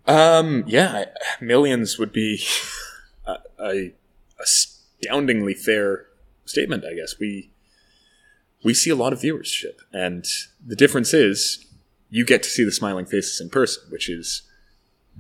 Um, 0.07 0.65
yeah, 0.67 1.07
millions 1.41 1.99
would 1.99 2.13
be 2.13 2.43
a, 3.27 3.37
a 3.61 3.93
astoundingly 4.41 5.55
fair 5.55 6.07
statement. 6.45 6.85
I 6.85 6.95
guess 6.95 7.19
we 7.19 7.51
we 8.65 8.75
see 8.75 8.91
a 8.91 8.97
lot 8.97 9.13
of 9.13 9.21
viewership, 9.21 9.81
and 9.93 10.25
the 10.65 10.77
difference 10.77 11.13
is 11.13 11.67
you 12.11 12.25
get 12.25 12.43
to 12.43 12.51
see 12.51 12.65
the 12.65 12.73
smiling 12.73 13.07
faces 13.07 13.41
in 13.41 13.49
person, 13.49 13.85
which 13.91 14.09
is 14.09 14.43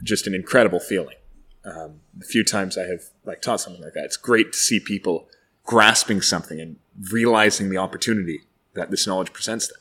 just 0.02 0.26
an 0.26 0.34
incredible 0.34 0.80
feeling. 0.80 1.16
Um, 1.64 2.00
the 2.16 2.24
few 2.24 2.44
times 2.44 2.76
I 2.76 2.82
have 2.82 3.02
like 3.24 3.40
taught 3.40 3.60
something 3.60 3.82
like 3.82 3.94
that, 3.94 4.04
it's 4.04 4.16
great 4.16 4.52
to 4.52 4.58
see 4.58 4.80
people 4.80 5.28
grasping 5.64 6.20
something 6.20 6.60
and 6.60 6.76
realizing 7.12 7.70
the 7.70 7.78
opportunity 7.78 8.40
that 8.74 8.90
this 8.90 9.06
knowledge 9.06 9.32
presents 9.32 9.68
them. 9.68 9.78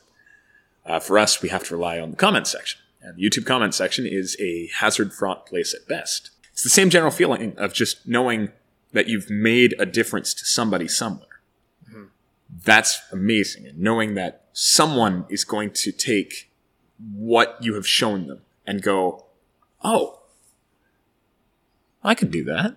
Uh, 0.84 1.00
for 1.00 1.18
us, 1.18 1.42
we 1.42 1.48
have 1.48 1.64
to 1.64 1.74
rely 1.74 1.98
on 1.98 2.10
the 2.10 2.16
comment 2.16 2.46
section. 2.46 2.80
And 3.00 3.16
the 3.16 3.22
YouTube 3.22 3.46
comment 3.46 3.74
section 3.74 4.06
is 4.06 4.36
a 4.40 4.68
hazard 4.78 5.12
fraught 5.12 5.46
place 5.46 5.74
at 5.74 5.88
best. 5.88 6.30
It's 6.52 6.62
the 6.62 6.68
same 6.68 6.90
general 6.90 7.10
feeling 7.10 7.56
of 7.58 7.72
just 7.72 8.06
knowing 8.06 8.50
that 8.92 9.08
you've 9.08 9.30
made 9.30 9.74
a 9.78 9.86
difference 9.86 10.34
to 10.34 10.44
somebody 10.44 10.86
somewhere. 10.86 11.26
That's 12.64 13.00
amazing. 13.10 13.66
And 13.66 13.78
knowing 13.78 14.14
that 14.14 14.44
someone 14.52 15.24
is 15.28 15.44
going 15.44 15.70
to 15.70 15.92
take 15.92 16.50
what 17.14 17.56
you 17.60 17.74
have 17.74 17.86
shown 17.86 18.26
them 18.26 18.42
and 18.66 18.82
go, 18.82 19.24
oh, 19.82 20.20
I 22.02 22.14
could 22.14 22.30
do 22.30 22.44
that. 22.44 22.76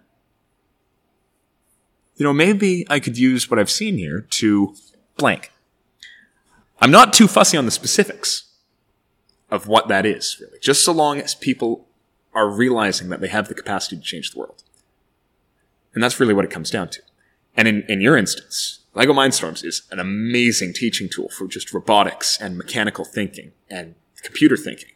You 2.15 2.23
know, 2.23 2.33
maybe 2.33 2.85
I 2.89 2.99
could 2.99 3.17
use 3.17 3.49
what 3.49 3.59
I've 3.59 3.69
seen 3.69 3.97
here 3.97 4.21
to 4.21 4.75
blank. 5.17 5.51
I'm 6.79 6.91
not 6.91 7.13
too 7.13 7.27
fussy 7.27 7.57
on 7.57 7.65
the 7.65 7.71
specifics 7.71 8.53
of 9.49 9.67
what 9.67 9.87
that 9.87 10.05
is, 10.05 10.37
really. 10.39 10.59
Just 10.59 10.83
so 10.83 10.91
long 10.91 11.19
as 11.19 11.35
people 11.35 11.87
are 12.33 12.49
realizing 12.49 13.09
that 13.09 13.21
they 13.21 13.27
have 13.27 13.47
the 13.47 13.53
capacity 13.53 13.95
to 13.95 14.01
change 14.01 14.31
the 14.31 14.39
world. 14.39 14.63
And 15.93 16.03
that's 16.03 16.19
really 16.19 16.33
what 16.33 16.45
it 16.45 16.51
comes 16.51 16.69
down 16.69 16.89
to. 16.89 17.01
And 17.55 17.67
in, 17.67 17.83
in 17.83 18.01
your 18.01 18.17
instance, 18.17 18.79
LEGO 18.93 19.13
Mindstorms 19.13 19.63
is 19.63 19.83
an 19.91 19.99
amazing 19.99 20.73
teaching 20.73 21.09
tool 21.09 21.29
for 21.29 21.47
just 21.47 21.73
robotics 21.73 22.39
and 22.39 22.57
mechanical 22.57 23.05
thinking 23.05 23.53
and 23.69 23.95
computer 24.21 24.57
thinking. 24.57 24.89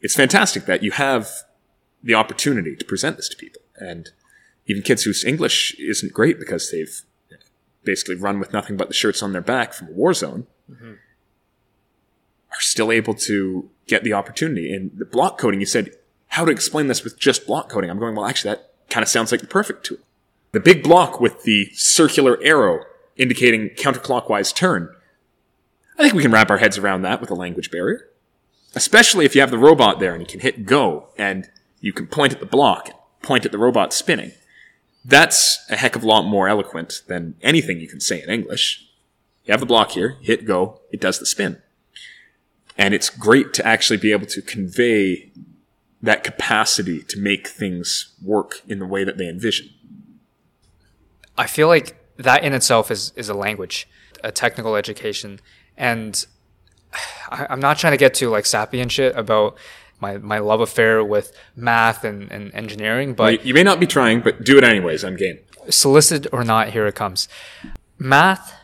It's 0.00 0.14
fantastic 0.14 0.66
that 0.66 0.82
you 0.82 0.92
have 0.92 1.28
the 2.08 2.14
opportunity 2.14 2.74
to 2.74 2.84
present 2.86 3.18
this 3.18 3.28
to 3.28 3.36
people. 3.36 3.60
And 3.76 4.10
even 4.66 4.82
kids 4.82 5.02
whose 5.02 5.24
English 5.24 5.76
isn't 5.78 6.14
great 6.14 6.40
because 6.40 6.70
they've 6.70 7.02
basically 7.84 8.16
run 8.16 8.40
with 8.40 8.50
nothing 8.50 8.78
but 8.78 8.88
the 8.88 8.94
shirts 8.94 9.22
on 9.22 9.32
their 9.32 9.42
back 9.42 9.74
from 9.74 9.88
a 9.88 9.92
war 9.92 10.14
zone 10.14 10.46
mm-hmm. 10.70 10.92
are 10.92 12.60
still 12.60 12.90
able 12.90 13.12
to 13.12 13.68
get 13.86 14.04
the 14.04 14.14
opportunity. 14.14 14.72
And 14.72 14.90
the 14.96 15.04
block 15.04 15.36
coding, 15.36 15.60
you 15.60 15.66
said 15.66 15.90
how 16.28 16.46
to 16.46 16.50
explain 16.50 16.86
this 16.86 17.04
with 17.04 17.20
just 17.20 17.46
block 17.46 17.68
coding. 17.68 17.90
I'm 17.90 17.98
going, 17.98 18.14
well, 18.14 18.24
actually, 18.24 18.54
that 18.54 18.72
kind 18.88 19.02
of 19.02 19.08
sounds 19.10 19.30
like 19.30 19.42
the 19.42 19.46
perfect 19.46 19.84
tool. 19.84 19.98
The 20.52 20.60
big 20.60 20.82
block 20.82 21.20
with 21.20 21.42
the 21.42 21.68
circular 21.74 22.38
arrow 22.42 22.84
indicating 23.18 23.68
counterclockwise 23.70 24.54
turn. 24.54 24.94
I 25.98 26.02
think 26.02 26.14
we 26.14 26.22
can 26.22 26.32
wrap 26.32 26.50
our 26.50 26.58
heads 26.58 26.78
around 26.78 27.02
that 27.02 27.20
with 27.20 27.30
a 27.30 27.34
language 27.34 27.70
barrier. 27.70 28.08
Especially 28.74 29.26
if 29.26 29.34
you 29.34 29.42
have 29.42 29.50
the 29.50 29.58
robot 29.58 30.00
there 30.00 30.14
and 30.14 30.22
you 30.22 30.26
can 30.26 30.40
hit 30.40 30.64
go 30.64 31.08
and 31.18 31.50
you 31.80 31.92
can 31.92 32.06
point 32.06 32.32
at 32.32 32.40
the 32.40 32.46
block, 32.46 32.90
point 33.22 33.44
at 33.44 33.52
the 33.52 33.58
robot 33.58 33.92
spinning. 33.92 34.32
That's 35.04 35.58
a 35.70 35.76
heck 35.76 35.96
of 35.96 36.02
a 36.02 36.06
lot 36.06 36.22
more 36.26 36.48
eloquent 36.48 37.02
than 37.06 37.34
anything 37.42 37.80
you 37.80 37.88
can 37.88 38.00
say 38.00 38.22
in 38.22 38.28
English. 38.28 38.84
You 39.44 39.52
have 39.52 39.60
the 39.60 39.66
block 39.66 39.92
here, 39.92 40.16
hit 40.20 40.44
go, 40.44 40.80
it 40.92 41.00
does 41.00 41.18
the 41.18 41.26
spin. 41.26 41.62
And 42.76 42.94
it's 42.94 43.10
great 43.10 43.52
to 43.54 43.66
actually 43.66 43.96
be 43.96 44.12
able 44.12 44.26
to 44.26 44.42
convey 44.42 45.32
that 46.02 46.22
capacity 46.22 47.02
to 47.02 47.18
make 47.18 47.48
things 47.48 48.14
work 48.22 48.62
in 48.68 48.78
the 48.78 48.86
way 48.86 49.04
that 49.04 49.18
they 49.18 49.28
envision. 49.28 49.70
I 51.36 51.46
feel 51.46 51.68
like 51.68 51.96
that 52.16 52.44
in 52.44 52.52
itself 52.52 52.90
is, 52.90 53.12
is 53.16 53.28
a 53.28 53.34
language, 53.34 53.88
a 54.22 54.30
technical 54.30 54.76
education. 54.76 55.40
And 55.76 56.24
I, 57.30 57.46
am 57.50 57.60
not 57.60 57.78
trying 57.78 57.92
to 57.92 57.96
get 57.96 58.14
too 58.14 58.28
like 58.28 58.46
sappy 58.46 58.80
and 58.80 58.90
shit 58.90 59.16
about 59.16 59.56
my, 60.00 60.18
my 60.18 60.38
love 60.38 60.60
affair 60.60 61.04
with 61.04 61.32
math 61.56 62.04
and, 62.04 62.30
and 62.30 62.54
engineering, 62.54 63.14
but 63.14 63.38
well, 63.38 63.46
you 63.46 63.54
may 63.54 63.62
not 63.62 63.80
be 63.80 63.86
trying, 63.86 64.20
but 64.20 64.44
do 64.44 64.58
it 64.58 64.64
anyways. 64.64 65.04
I'm 65.04 65.16
game. 65.16 65.38
Solicited 65.68 66.28
or 66.32 66.44
not, 66.44 66.70
here 66.70 66.86
it 66.86 66.94
comes. 66.94 67.28
Math 67.98 68.54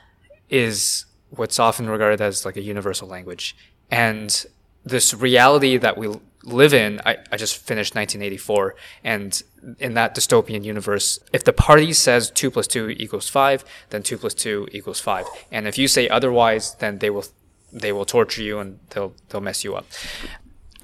is 0.48 1.06
what's 1.30 1.58
often 1.58 1.88
regarded 1.88 2.20
as 2.20 2.44
like 2.44 2.56
a 2.56 2.62
universal 2.62 3.08
language. 3.08 3.56
And 3.90 4.44
this 4.84 5.14
reality 5.14 5.76
that 5.76 5.96
we 5.96 6.08
live 6.44 6.74
in, 6.74 7.00
I, 7.04 7.16
I 7.32 7.36
just 7.36 7.56
finished 7.56 7.94
1984, 7.94 8.74
and 9.02 9.42
in 9.78 9.94
that 9.94 10.14
dystopian 10.14 10.64
universe, 10.64 11.18
if 11.32 11.42
the 11.44 11.52
party 11.52 11.92
says 11.92 12.30
2 12.30 12.50
plus 12.50 12.66
2 12.66 12.90
equals 12.90 13.28
5, 13.28 13.64
then 13.90 14.02
2 14.02 14.18
plus 14.18 14.34
2 14.34 14.68
equals 14.72 15.00
5. 15.00 15.26
And 15.50 15.66
if 15.66 15.78
you 15.78 15.88
say 15.88 16.08
otherwise, 16.08 16.74
then 16.76 16.98
they 16.98 17.10
will 17.10 17.24
they 17.72 17.90
will 17.90 18.04
torture 18.04 18.42
you 18.42 18.60
and 18.60 18.78
they'll 18.90 19.14
they'll 19.28 19.40
mess 19.40 19.64
you 19.64 19.74
up. 19.74 19.86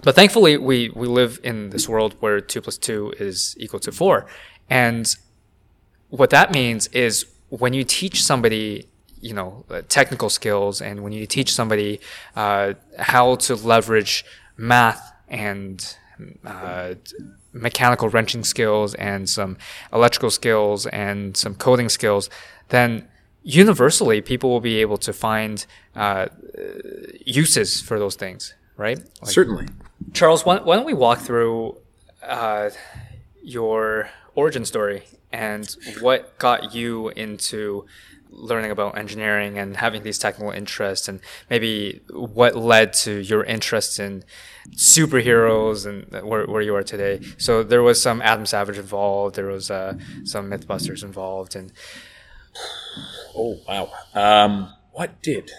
But 0.03 0.15
thankfully, 0.15 0.57
we, 0.57 0.91
we 0.91 1.07
live 1.07 1.41
in 1.43 1.71
this 1.71 1.89
world 1.89 2.15
where 2.21 2.41
2 2.41 2.61
plus 2.61 2.79
2 2.79 3.15
is 3.19 3.55
equal 3.59 3.81
to 3.81 3.93
4. 3.93 4.27
And 4.69 5.15
what 6.09 6.31
that 6.31 6.53
means 6.53 6.87
is 6.89 7.27
when 7.51 7.75
you 7.75 7.85
teach 7.85 8.23
somebody, 8.23 8.87
you 9.21 9.35
know, 9.35 9.65
uh, 9.71 9.83
technical 9.89 10.31
skills 10.31 10.81
and 10.81 11.03
when 11.03 11.13
you 11.13 11.27
teach 11.27 11.53
somebody 11.53 12.01
uh, 12.35 12.75
how 12.99 13.37
to 13.37 13.55
leverage 13.55 14.25
math 14.57 15.13
and 15.29 15.97
uh, 16.45 16.95
mechanical 17.53 18.09
wrenching 18.09 18.45
skills 18.45 18.95
and 18.95 19.29
some 19.29 19.57
electrical 19.93 20.31
skills 20.31 20.87
and 20.87 21.37
some 21.37 21.55
coding 21.55 21.89
skills, 21.89 22.31
then 22.69 23.07
universally 23.43 24.21
people 24.21 24.51
will 24.51 24.61
be 24.61 24.79
able 24.79 24.99
to 24.99 25.13
find 25.13 25.67
uh, 25.95 26.27
uses 27.25 27.81
for 27.81 27.99
those 27.99 28.15
things, 28.15 28.55
right? 28.77 28.99
Like, 29.21 29.31
Certainly. 29.31 29.67
Charles, 30.13 30.45
why, 30.45 30.59
why, 30.59 30.77
don't 30.77 30.87
we 30.87 30.95
walk 30.95 31.21
through 31.21 31.77
uh, 32.23 32.71
your 33.43 34.11
origin 34.35 34.65
story 34.65 35.05
and 35.33 35.77
what 36.01 36.39
got 36.39 36.75
you 36.75 37.11
into 37.11 37.87
learning 38.31 38.71
about 38.71 38.97
engineering 38.97 39.59
and 39.59 39.77
having 39.77 40.03
these 40.03 40.19
technical 40.19 40.51
interests 40.51 41.09
and 41.09 41.21
maybe 41.49 42.01
what 42.11 42.55
led 42.57 42.93
to 42.93 43.19
your 43.19 43.45
interest 43.45 43.99
in 43.99 44.23
superheroes 44.71 45.87
and 45.87 46.25
where, 46.25 46.47
where 46.47 46.63
you 46.63 46.75
are 46.75 46.83
today? 46.83 47.21
So 47.39 47.63
there 47.63 47.83
was 47.83 48.01
some 48.01 48.23
adam 48.23 48.47
savage 48.47 48.79
involved 48.79 49.37
there 49.37 49.47
was 49.47 49.71
uh, 49.71 49.95
some 50.25 50.51
mythbusters 50.51 51.03
involved 51.03 51.57
and 51.57 51.73
oh 53.37 53.59
wow. 53.67 53.91
Um, 54.15 54.73
what 54.93 55.23
did? 55.23 55.51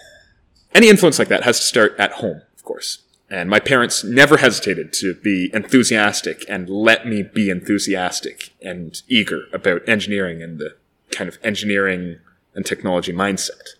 Any 0.74 0.88
influence 0.88 1.18
like 1.18 1.28
that 1.28 1.44
has 1.44 1.60
to 1.60 1.66
start 1.66 1.94
at 1.98 2.12
home 2.12 2.42
of 2.56 2.64
course 2.64 3.02
and 3.32 3.48
my 3.48 3.58
parents 3.58 4.04
never 4.04 4.36
hesitated 4.36 4.92
to 4.92 5.14
be 5.14 5.50
enthusiastic 5.54 6.44
and 6.50 6.68
let 6.68 7.06
me 7.06 7.22
be 7.22 7.48
enthusiastic 7.48 8.50
and 8.60 9.00
eager 9.08 9.44
about 9.54 9.88
engineering 9.88 10.42
and 10.42 10.58
the 10.58 10.76
kind 11.10 11.28
of 11.28 11.38
engineering 11.42 12.18
and 12.54 12.66
technology 12.66 13.10
mindset. 13.10 13.70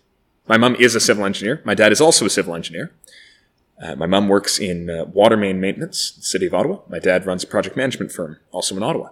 My 0.47 0.57
mom 0.57 0.75
is 0.77 0.95
a 0.95 0.99
civil 0.99 1.23
engineer. 1.23 1.61
My 1.63 1.75
dad 1.75 1.91
is 1.91 2.01
also 2.01 2.25
a 2.25 2.31
civil 2.31 2.55
engineer. 2.55 2.91
Uh, 3.79 3.95
my 3.95 4.07
mom 4.07 4.27
works 4.27 4.57
in 4.57 4.89
uh, 4.89 5.05
water 5.05 5.37
main 5.37 5.61
maintenance, 5.61 6.17
city 6.21 6.47
of 6.47 6.55
Ottawa. 6.55 6.79
My 6.89 6.97
dad 6.97 7.27
runs 7.27 7.43
a 7.43 7.47
project 7.47 7.77
management 7.77 8.11
firm, 8.11 8.37
also 8.51 8.75
in 8.75 8.81
Ottawa. 8.81 9.09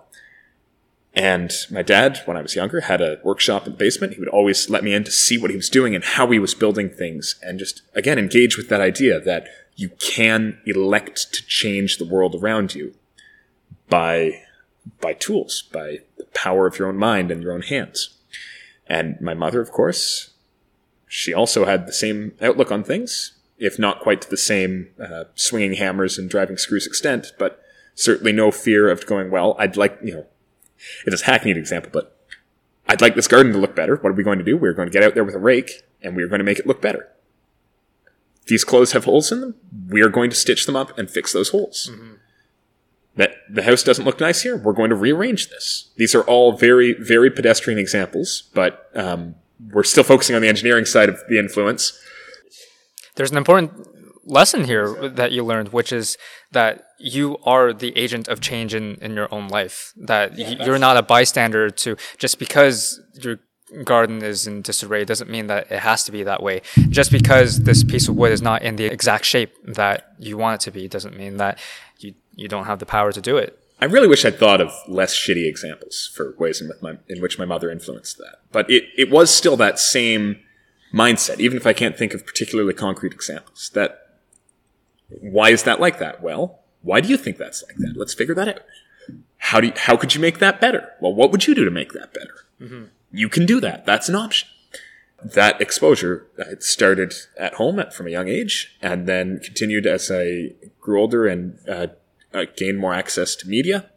And 1.13 1.51
my 1.69 1.81
dad, 1.81 2.21
when 2.25 2.37
I 2.37 2.41
was 2.41 2.55
younger, 2.55 2.81
had 2.81 3.01
a 3.01 3.19
workshop 3.23 3.65
in 3.65 3.73
the 3.73 3.77
basement. 3.77 4.13
He 4.13 4.19
would 4.19 4.29
always 4.29 4.69
let 4.69 4.83
me 4.83 4.93
in 4.93 5.03
to 5.03 5.11
see 5.11 5.37
what 5.37 5.51
he 5.51 5.57
was 5.57 5.69
doing 5.69 5.93
and 5.93 6.03
how 6.03 6.29
he 6.31 6.39
was 6.39 6.53
building 6.53 6.89
things 6.89 7.35
and 7.41 7.59
just, 7.59 7.81
again, 7.93 8.17
engage 8.17 8.57
with 8.57 8.69
that 8.69 8.79
idea 8.79 9.19
that 9.19 9.47
you 9.75 9.89
can 9.89 10.59
elect 10.65 11.33
to 11.33 11.45
change 11.45 11.97
the 11.97 12.05
world 12.05 12.35
around 12.35 12.75
you 12.75 12.93
by, 13.89 14.41
by 15.01 15.11
tools, 15.13 15.63
by 15.73 15.99
the 16.17 16.23
power 16.33 16.65
of 16.65 16.79
your 16.79 16.87
own 16.87 16.97
mind 16.97 17.29
and 17.29 17.43
your 17.43 17.51
own 17.51 17.63
hands. 17.63 18.17
And 18.87 19.19
my 19.19 19.33
mother, 19.33 19.59
of 19.59 19.71
course, 19.71 20.31
she 21.07 21.33
also 21.33 21.65
had 21.65 21.87
the 21.87 21.93
same 21.93 22.33
outlook 22.41 22.71
on 22.71 22.85
things, 22.85 23.33
if 23.57 23.77
not 23.77 23.99
quite 23.99 24.21
to 24.21 24.29
the 24.29 24.37
same 24.37 24.89
uh, 25.01 25.25
swinging 25.35 25.73
hammers 25.73 26.17
and 26.17 26.29
driving 26.29 26.57
screws 26.57 26.87
extent, 26.87 27.33
but 27.37 27.61
certainly 27.95 28.31
no 28.31 28.49
fear 28.49 28.89
of 28.89 29.05
going, 29.05 29.29
well, 29.29 29.57
I'd 29.59 29.75
like, 29.75 29.99
you 30.01 30.13
know, 30.13 30.25
it's 31.05 31.21
a 31.21 31.25
hackneyed 31.25 31.57
example, 31.57 31.91
but 31.93 32.17
I'd 32.87 33.01
like 33.01 33.15
this 33.15 33.27
garden 33.27 33.53
to 33.53 33.59
look 33.59 33.75
better. 33.75 33.95
What 33.97 34.09
are 34.09 34.15
we 34.15 34.23
going 34.23 34.39
to 34.39 34.45
do? 34.45 34.57
We're 34.57 34.73
going 34.73 34.89
to 34.89 34.93
get 34.93 35.03
out 35.03 35.13
there 35.13 35.23
with 35.23 35.35
a 35.35 35.39
rake 35.39 35.83
and 36.01 36.15
we're 36.15 36.27
going 36.27 36.39
to 36.39 36.45
make 36.45 36.59
it 36.59 36.67
look 36.67 36.81
better. 36.81 37.07
These 38.47 38.63
clothes 38.63 38.91
have 38.93 39.05
holes 39.05 39.31
in 39.31 39.41
them. 39.41 39.55
We 39.87 40.01
are 40.01 40.09
going 40.09 40.29
to 40.29 40.35
stitch 40.35 40.65
them 40.65 40.75
up 40.75 40.97
and 40.97 41.09
fix 41.09 41.31
those 41.31 41.49
holes. 41.49 41.89
Mm-hmm 41.91 42.15
that 43.15 43.35
the 43.49 43.63
house 43.63 43.83
doesn't 43.83 44.05
look 44.05 44.19
nice 44.19 44.41
here. 44.41 44.57
We're 44.57 44.73
going 44.73 44.89
to 44.89 44.95
rearrange 44.95 45.49
this. 45.49 45.91
These 45.97 46.15
are 46.15 46.23
all 46.23 46.53
very, 46.53 46.93
very 46.93 47.29
pedestrian 47.29 47.79
examples, 47.79 48.49
but 48.53 48.89
um, 48.95 49.35
we're 49.71 49.83
still 49.83 50.03
focusing 50.03 50.35
on 50.35 50.41
the 50.41 50.47
engineering 50.47 50.85
side 50.85 51.09
of 51.09 51.19
the 51.27 51.37
influence. 51.37 51.99
There's 53.15 53.31
an 53.31 53.37
important 53.37 53.87
lesson 54.25 54.65
here 54.65 55.09
that 55.09 55.31
you 55.31 55.43
learned, 55.43 55.69
which 55.69 55.91
is 55.91 56.17
that 56.51 56.85
you 56.99 57.37
are 57.43 57.73
the 57.73 57.95
agent 57.97 58.27
of 58.27 58.41
change 58.41 58.73
in, 58.73 58.95
in 58.95 59.13
your 59.13 59.33
own 59.33 59.47
life. 59.47 59.93
That 59.97 60.37
yeah, 60.37 60.63
you're 60.63 60.79
not 60.79 60.97
a 60.97 61.01
bystander 61.01 61.69
to 61.69 61.97
just 62.17 62.39
because 62.39 62.99
your 63.13 63.39
garden 63.83 64.21
is 64.21 64.47
in 64.47 64.61
disarray 64.61 65.05
doesn't 65.05 65.29
mean 65.29 65.47
that 65.47 65.71
it 65.71 65.79
has 65.79 66.03
to 66.03 66.11
be 66.11 66.23
that 66.23 66.43
way. 66.43 66.61
Just 66.89 67.11
because 67.11 67.61
this 67.61 67.83
piece 67.83 68.07
of 68.07 68.15
wood 68.15 68.31
is 68.31 68.41
not 68.41 68.61
in 68.61 68.75
the 68.75 68.85
exact 68.85 69.25
shape 69.25 69.53
that 69.63 70.13
you 70.19 70.37
want 70.37 70.61
it 70.61 70.65
to 70.65 70.71
be 70.71 70.87
doesn't 70.87 71.17
mean 71.17 71.37
that 71.37 71.57
you 71.99 72.13
you 72.35 72.47
don't 72.47 72.65
have 72.65 72.79
the 72.79 72.85
power 72.85 73.11
to 73.11 73.21
do 73.21 73.37
it. 73.37 73.57
I 73.81 73.85
really 73.85 74.07
wish 74.07 74.25
I'd 74.25 74.37
thought 74.37 74.61
of 74.61 74.71
less 74.87 75.15
shitty 75.15 75.47
examples 75.47 76.11
for 76.13 76.35
ways 76.37 76.61
in, 76.61 76.69
my, 76.81 76.97
in 77.07 77.19
which 77.19 77.39
my 77.39 77.45
mother 77.45 77.71
influenced 77.71 78.19
that. 78.19 78.41
But 78.51 78.69
it, 78.69 78.83
it 78.95 79.09
was 79.09 79.33
still 79.33 79.57
that 79.57 79.79
same 79.79 80.39
mindset, 80.93 81.39
even 81.39 81.57
if 81.57 81.65
I 81.65 81.73
can't 81.73 81.97
think 81.97 82.13
of 82.13 82.23
particularly 82.23 82.75
concrete 82.75 83.11
examples. 83.11 83.71
That 83.73 84.10
why 85.19 85.49
is 85.49 85.63
that 85.63 85.79
like 85.79 85.99
that? 85.99 86.21
Well, 86.21 86.59
why 86.81 87.01
do 87.01 87.09
you 87.09 87.17
think 87.17 87.37
that's 87.37 87.63
like 87.63 87.77
that? 87.77 87.93
Let's 87.95 88.13
figure 88.13 88.35
that 88.35 88.47
out. 88.47 88.61
How 89.37 89.59
do 89.59 89.67
you, 89.67 89.73
how 89.75 89.97
could 89.97 90.15
you 90.15 90.21
make 90.21 90.39
that 90.39 90.61
better? 90.61 90.89
Well, 90.99 91.13
what 91.13 91.31
would 91.31 91.47
you 91.47 91.55
do 91.55 91.65
to 91.65 91.71
make 91.71 91.93
that 91.93 92.13
better? 92.13 92.35
Mm-hmm. 92.59 92.83
You 93.11 93.29
can 93.29 93.45
do 93.45 93.59
that. 93.59 93.85
That's 93.85 94.07
an 94.07 94.15
option. 94.15 94.47
That 95.23 95.61
exposure 95.61 96.27
it 96.37 96.63
started 96.63 97.13
at 97.37 97.55
home 97.55 97.79
at, 97.79 97.93
from 97.93 98.07
a 98.07 98.11
young 98.11 98.27
age, 98.27 98.77
and 98.81 99.07
then 99.07 99.39
continued 99.39 99.85
as 99.85 100.09
I 100.11 100.53
grew 100.79 100.99
older 100.99 101.27
and 101.27 101.59
uh, 101.67 101.87
uh, 102.33 102.45
gained 102.55 102.79
more 102.79 102.93
access 102.93 103.35
to 103.35 103.47
media, 103.47 103.89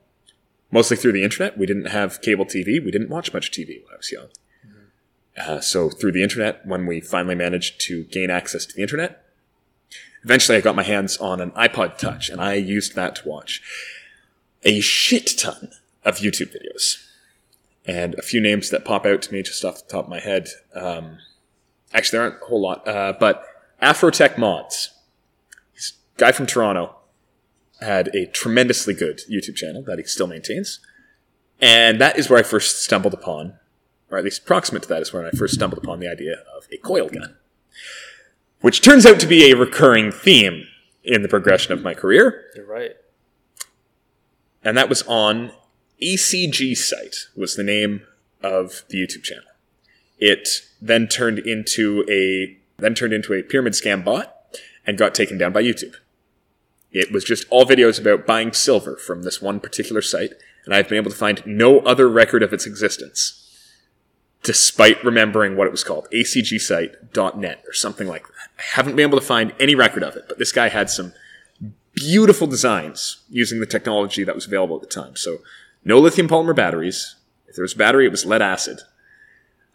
mostly 0.70 0.96
through 0.96 1.12
the 1.12 1.22
internet. 1.22 1.56
We 1.56 1.66
didn't 1.66 1.86
have 1.86 2.20
cable 2.20 2.44
TV. 2.44 2.84
We 2.84 2.90
didn't 2.90 3.08
watch 3.08 3.32
much 3.32 3.50
TV 3.50 3.82
when 3.84 3.94
I 3.94 3.96
was 3.96 4.12
young. 4.12 4.26
Mm-hmm. 4.66 5.50
Uh, 5.50 5.60
so 5.60 5.88
through 5.88 6.12
the 6.12 6.22
internet, 6.22 6.66
when 6.66 6.84
we 6.84 7.00
finally 7.00 7.34
managed 7.34 7.80
to 7.82 8.04
gain 8.04 8.28
access 8.28 8.66
to 8.66 8.74
the 8.74 8.82
internet, 8.82 9.23
eventually 10.24 10.58
I 10.58 10.60
got 10.60 10.74
my 10.74 10.82
hands 10.82 11.16
on 11.18 11.40
an 11.40 11.50
iPod 11.52 11.98
Touch, 11.98 12.28
and 12.28 12.40
I 12.40 12.54
used 12.54 12.94
that 12.94 13.16
to 13.16 13.28
watch 13.28 13.62
a 14.62 14.80
shit 14.80 15.38
ton 15.38 15.70
of 16.04 16.18
YouTube 16.18 16.54
videos. 16.54 17.06
And 17.86 18.14
a 18.14 18.22
few 18.22 18.40
names 18.40 18.70
that 18.70 18.84
pop 18.84 19.04
out 19.04 19.20
to 19.22 19.32
me 19.32 19.42
just 19.42 19.64
off 19.64 19.86
the 19.86 19.92
top 19.92 20.04
of 20.04 20.10
my 20.10 20.20
head. 20.20 20.48
Um, 20.74 21.18
actually, 21.92 22.18
there 22.18 22.26
aren't 22.26 22.42
a 22.42 22.46
whole 22.46 22.62
lot, 22.62 22.88
uh, 22.88 23.12
but 23.18 23.44
Afrotech 23.82 24.38
Mods. 24.38 24.90
A 25.76 26.18
guy 26.18 26.32
from 26.32 26.46
Toronto 26.46 26.96
had 27.80 28.08
a 28.14 28.26
tremendously 28.26 28.94
good 28.94 29.20
YouTube 29.30 29.56
channel 29.56 29.82
that 29.82 29.98
he 29.98 30.04
still 30.04 30.26
maintains. 30.26 30.80
And 31.60 32.00
that 32.00 32.18
is 32.18 32.30
where 32.30 32.38
I 32.38 32.42
first 32.42 32.82
stumbled 32.82 33.14
upon, 33.14 33.58
or 34.10 34.18
at 34.18 34.24
least 34.24 34.46
proximate 34.46 34.84
to 34.84 34.88
that 34.88 35.02
is 35.02 35.12
where 35.12 35.26
I 35.26 35.30
first 35.30 35.54
stumbled 35.54 35.82
upon 35.82 36.00
the 36.00 36.08
idea 36.08 36.36
of 36.56 36.66
a 36.72 36.78
coil 36.78 37.08
gun. 37.08 37.36
Which 38.64 38.80
turns 38.80 39.04
out 39.04 39.20
to 39.20 39.26
be 39.26 39.50
a 39.50 39.56
recurring 39.58 40.10
theme 40.10 40.66
in 41.02 41.20
the 41.20 41.28
progression 41.28 41.74
of 41.74 41.82
my 41.82 41.92
career. 41.92 42.46
You're 42.56 42.64
right. 42.64 42.92
And 44.62 44.74
that 44.74 44.88
was 44.88 45.02
on 45.02 45.52
ACG 46.00 46.74
Site 46.74 47.28
was 47.36 47.56
the 47.56 47.62
name 47.62 48.06
of 48.42 48.84
the 48.88 48.96
YouTube 48.96 49.22
channel. 49.22 49.44
It 50.18 50.48
then 50.80 51.08
turned 51.08 51.40
into 51.40 52.06
a 52.10 52.56
then 52.78 52.94
turned 52.94 53.12
into 53.12 53.34
a 53.34 53.42
pyramid 53.42 53.74
scam 53.74 54.02
bot 54.02 54.34
and 54.86 54.96
got 54.96 55.14
taken 55.14 55.36
down 55.36 55.52
by 55.52 55.62
YouTube. 55.62 55.96
It 56.90 57.12
was 57.12 57.22
just 57.22 57.46
all 57.50 57.66
videos 57.66 58.00
about 58.00 58.26
buying 58.26 58.54
silver 58.54 58.96
from 58.96 59.24
this 59.24 59.42
one 59.42 59.60
particular 59.60 60.00
site, 60.00 60.32
and 60.64 60.74
I've 60.74 60.88
been 60.88 60.96
able 60.96 61.10
to 61.10 61.16
find 61.18 61.44
no 61.44 61.80
other 61.80 62.08
record 62.08 62.42
of 62.42 62.54
its 62.54 62.64
existence. 62.64 63.43
Despite 64.44 65.02
remembering 65.04 65.56
what 65.56 65.66
it 65.66 65.70
was 65.70 65.82
called, 65.82 66.06
acgsite.net 66.12 67.64
or 67.66 67.72
something 67.72 68.06
like 68.06 68.24
that. 68.24 68.50
I 68.58 68.62
haven't 68.76 68.94
been 68.94 69.08
able 69.08 69.18
to 69.18 69.26
find 69.26 69.52
any 69.58 69.74
record 69.74 70.02
of 70.02 70.16
it, 70.16 70.26
but 70.28 70.38
this 70.38 70.52
guy 70.52 70.68
had 70.68 70.90
some 70.90 71.12
beautiful 71.94 72.46
designs 72.46 73.22
using 73.30 73.60
the 73.60 73.66
technology 73.66 74.22
that 74.22 74.34
was 74.34 74.46
available 74.46 74.76
at 74.76 74.82
the 74.82 74.88
time. 74.88 75.16
So, 75.16 75.38
no 75.84 75.98
lithium 75.98 76.28
polymer 76.28 76.54
batteries. 76.54 77.16
If 77.48 77.56
there 77.56 77.62
was 77.62 77.74
battery, 77.74 78.06
it 78.06 78.10
was 78.10 78.26
lead 78.26 78.42
acid. 78.42 78.80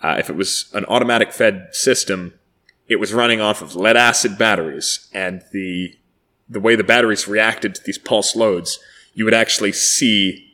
Uh, 0.01 0.15
if 0.19 0.29
it 0.29 0.36
was 0.36 0.69
an 0.73 0.86
automatic 0.86 1.34
fed 1.34 1.69
system, 1.71 2.34
it 2.88 2.97
was 2.97 3.13
running 3.13 3.41
off 3.41 3.62
of 3.62 3.75
lead 3.75 3.97
acid 3.97 4.38
batteries, 4.38 5.10
and 5.13 5.43
the 5.51 5.95
the 6.47 6.60
way 6.60 6.75
the 6.75 6.84
batteries 6.84 7.27
reacted 7.27 7.75
to 7.75 7.84
these 7.84 7.99
pulse 7.99 8.36
loads, 8.36 8.79
you 9.13 9.23
would 9.23 9.34
actually 9.34 9.71
see 9.71 10.48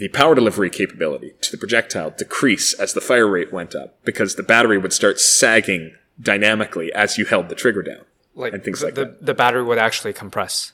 the 0.00 0.08
power 0.08 0.34
delivery 0.34 0.70
capability 0.70 1.34
to 1.42 1.50
the 1.52 1.58
projectile 1.58 2.10
decrease 2.10 2.72
as 2.72 2.94
the 2.94 3.00
fire 3.00 3.28
rate 3.28 3.52
went 3.52 3.74
up 3.74 4.02
because 4.04 4.34
the 4.34 4.42
battery 4.42 4.78
would 4.78 4.92
start 4.92 5.20
sagging 5.20 5.94
dynamically 6.20 6.92
as 6.92 7.18
you 7.18 7.26
held 7.26 7.48
the 7.48 7.54
trigger 7.54 7.82
down 7.82 8.04
like 8.34 8.52
and 8.52 8.64
things 8.64 8.82
like 8.82 8.94
the, 8.94 9.04
that. 9.04 9.26
The 9.26 9.34
battery 9.34 9.62
would 9.62 9.78
actually 9.78 10.12
compress. 10.12 10.72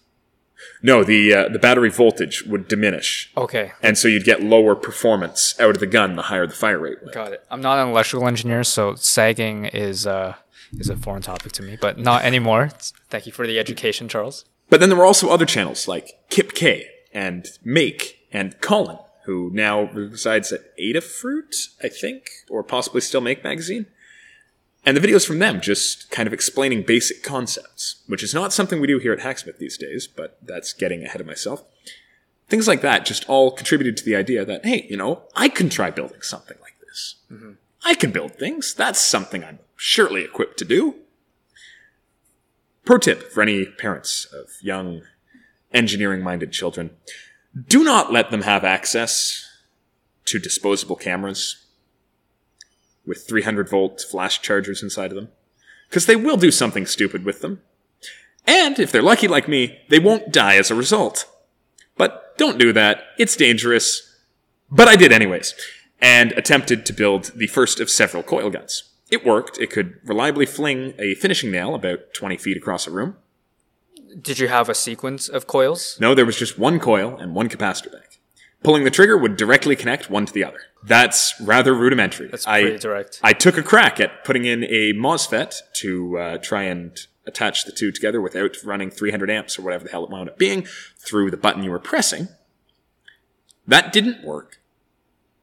No, 0.83 1.05
the 1.05 1.35
uh, 1.35 1.49
the 1.49 1.59
battery 1.59 1.91
voltage 1.91 2.45
would 2.45 2.69
diminish. 2.69 3.31
Okay. 3.37 3.73
And 3.83 3.99
so 3.99 4.09
you'd 4.09 4.25
get 4.25 4.43
lower 4.43 4.75
performance 4.75 5.59
out 5.61 5.71
of 5.71 5.81
the 5.81 5.87
gun 5.87 6.17
the 6.17 6.23
higher 6.23 6.47
the 6.47 6.55
fire 6.55 6.79
rate 6.79 6.99
went. 7.03 7.15
Got 7.15 7.33
it. 7.33 7.45
I'm 7.51 7.61
not 7.61 7.79
an 7.79 7.89
electrical 7.89 8.27
engineer, 8.27 8.65
so 8.65 8.95
sagging 8.95 9.67
is 9.67 10.07
uh, 10.07 10.35
is 10.79 10.89
a 10.89 10.97
foreign 10.97 11.23
topic 11.23 11.53
to 11.53 11.63
me, 11.63 11.77
but 11.79 11.99
not 11.99 12.25
anymore. 12.25 12.71
Thank 13.11 13.27
you 13.27 13.33
for 13.33 13.47
the 13.47 13.59
education, 13.59 14.09
Charles. 14.09 14.45
But 14.71 14.81
then 14.81 14.89
there 14.89 14.99
were 14.99 15.05
also 15.05 15.29
other 15.29 15.47
channels 15.47 15.87
like 15.87 16.13
Kipkay 16.31 16.85
and 17.13 17.47
Make 17.65 18.27
and 18.33 18.61
Colin, 18.61 18.99
who 19.27 19.51
now 19.53 19.83
resides 19.93 20.53
at 20.53 20.77
Adafruit, 20.79 21.69
I 21.83 21.89
think, 21.89 22.29
or 22.49 22.63
possibly 22.63 23.01
still 23.01 23.21
Make 23.21 23.45
magazine. 23.45 23.87
And 24.85 24.97
the 24.97 25.01
videos 25.01 25.27
from 25.27 25.41
them 25.41 25.61
just 25.61 26.11
kind 26.11 26.29
of 26.29 26.33
explaining 26.33 26.85
basic 26.85 27.25
concepts, 27.25 28.03
which 28.07 28.23
is 28.23 28.33
not 28.33 28.53
something 28.53 28.81
we 28.81 28.87
do 28.87 28.99
here 28.99 29.13
at 29.13 29.21
Hacksmith 29.21 29.59
these 29.59 29.77
days, 29.77 30.07
but 30.07 30.39
that's 30.41 30.73
getting 30.73 31.03
ahead 31.03 31.21
of 31.21 31.27
myself. 31.27 31.65
Things 32.49 32.69
like 32.69 32.83
that 32.83 33.05
just 33.05 33.29
all 33.29 33.51
contributed 33.51 33.97
to 33.97 34.05
the 34.05 34.15
idea 34.15 34.45
that, 34.45 34.65
hey, 34.65 34.87
you 34.89 34.97
know, 34.97 35.25
I 35.35 35.49
can 35.49 35.69
try 35.69 35.91
building 35.91 36.23
something 36.23 36.57
like 36.63 36.79
this. 36.87 37.17
Mm-hmm. 37.31 37.53
I 37.85 37.95
can 37.95 38.13
build 38.13 38.37
things. 38.37 38.75
That's 38.75 39.01
something 39.01 39.43
I'm 39.43 39.59
surely 39.75 40.23
equipped 40.23 40.59
to 40.59 40.65
do. 40.65 40.95
Pro 42.85 42.99
tip 42.99 43.33
for 43.33 43.43
any 43.43 43.67
parents 43.67 44.25
of 44.27 44.51
young 44.63 45.03
engineering 45.75 46.23
minded 46.23 46.53
children 46.53 46.91
Do 47.65 47.83
not 47.83 48.13
let 48.13 48.31
them 48.31 48.43
have 48.43 48.65
access 48.65 49.49
to 50.27 50.39
disposable 50.39 50.97
cameras 50.97 51.65
with 53.07 53.27
300 53.27 53.69
volt 53.69 54.05
flash 54.11 54.43
chargers 54.43 54.83
inside 54.83 55.11
of 55.11 55.17
them, 55.17 55.29
because 55.89 56.05
they 56.05 56.17
will 56.17 56.37
do 56.37 56.51
something 56.51 56.85
stupid 56.85 57.25
with 57.25 57.41
them. 57.41 57.63
And 58.47 58.79
if 58.79 58.93
they're 58.93 59.01
lucky 59.01 59.27
like 59.27 59.49
me, 59.49 59.79
they 59.89 59.99
won't 59.99 60.33
die 60.33 60.57
as 60.57 60.71
a 60.71 60.75
result. 60.75 61.25
But 61.97 62.37
don't 62.37 62.59
do 62.59 62.73
that. 62.75 63.05
It's 63.19 63.37
dangerous. 63.37 64.15
But 64.71 64.89
I 64.89 64.97
did 64.97 65.13
anyways, 65.13 65.55
and 66.01 66.33
attempted 66.33 66.85
to 66.87 66.93
build 66.93 67.33
the 67.37 67.47
first 67.47 67.81
of 67.81 67.89
several 67.89 68.23
coil 68.23 68.51
guns. 68.51 68.93
It 69.11 69.25
worked. 69.25 69.59
It 69.59 69.71
could 69.71 69.99
reliably 70.05 70.45
fling 70.45 70.93
a 70.99 71.15
finishing 71.15 71.53
nail 71.53 71.75
about 71.75 72.13
20 72.13 72.37
feet 72.37 72.57
across 72.57 72.87
a 72.87 72.91
room. 72.91 73.17
Did 74.21 74.39
you 74.39 74.49
have 74.49 74.69
a 74.69 74.75
sequence 74.75 75.29
of 75.29 75.47
coils? 75.47 75.99
No, 76.01 76.15
there 76.15 76.25
was 76.25 76.39
just 76.39 76.59
one 76.59 76.81
coil 76.81 77.17
and 77.17 77.35
one 77.35 77.49
capacitor 77.49 77.93
bank. 77.93 78.21
Pulling 78.63 78.85
the 78.85 78.91
trigger 78.91 79.17
would 79.17 79.37
directly 79.37 79.77
connect 79.77 80.11
one 80.11 80.27
to 80.27 80.33
the 80.33 80.43
other. 80.43 80.61
That's 80.83 81.39
rather 81.41 81.75
rudimentary. 81.75 82.29
That's 82.29 82.47
I, 82.47 82.63
pretty 82.63 82.79
direct. 82.79 83.21
I 83.23 83.33
took 83.33 83.59
a 83.59 83.63
crack 83.63 84.01
at 84.01 84.25
putting 84.25 84.45
in 84.45 84.65
a 84.65 84.93
MOSFET 84.95 85.55
to 85.75 86.19
uh, 86.19 86.39
try 86.39 86.63
and 86.63 86.99
attach 87.27 87.65
the 87.65 87.73
two 87.73 87.93
together 87.93 88.21
without 88.21 88.57
running 88.65 88.91
300 88.91 89.31
amps 89.31 89.59
or 89.59 89.63
whatever 89.63 89.85
the 89.85 89.91
hell 89.91 90.05
it 90.05 90.11
wound 90.11 90.31
up 90.31 90.39
being 90.39 90.67
through 90.97 91.31
the 91.31 91.37
button 91.37 91.63
you 91.63 91.71
were 91.71 91.79
pressing. 91.79 92.29
That 93.67 93.93
didn't 93.93 94.25
work. 94.25 94.61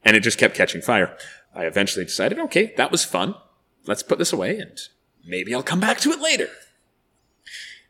And 0.04 0.18
it 0.18 0.22
just 0.22 0.38
kept 0.38 0.56
catching 0.56 0.82
fire. 0.82 1.16
I 1.54 1.66
eventually 1.66 2.06
decided, 2.06 2.40
okay, 2.40 2.74
that 2.78 2.92
was 2.92 3.06
fun. 3.06 3.36
Let's 3.86 4.04
put 4.04 4.18
this 4.18 4.34
away 4.34 4.58
and 4.58 4.78
maybe 5.26 5.54
I'll 5.54 5.64
come 5.64 5.80
back 5.80 6.00
to 6.00 6.12
it 6.12 6.20
later. 6.20 6.50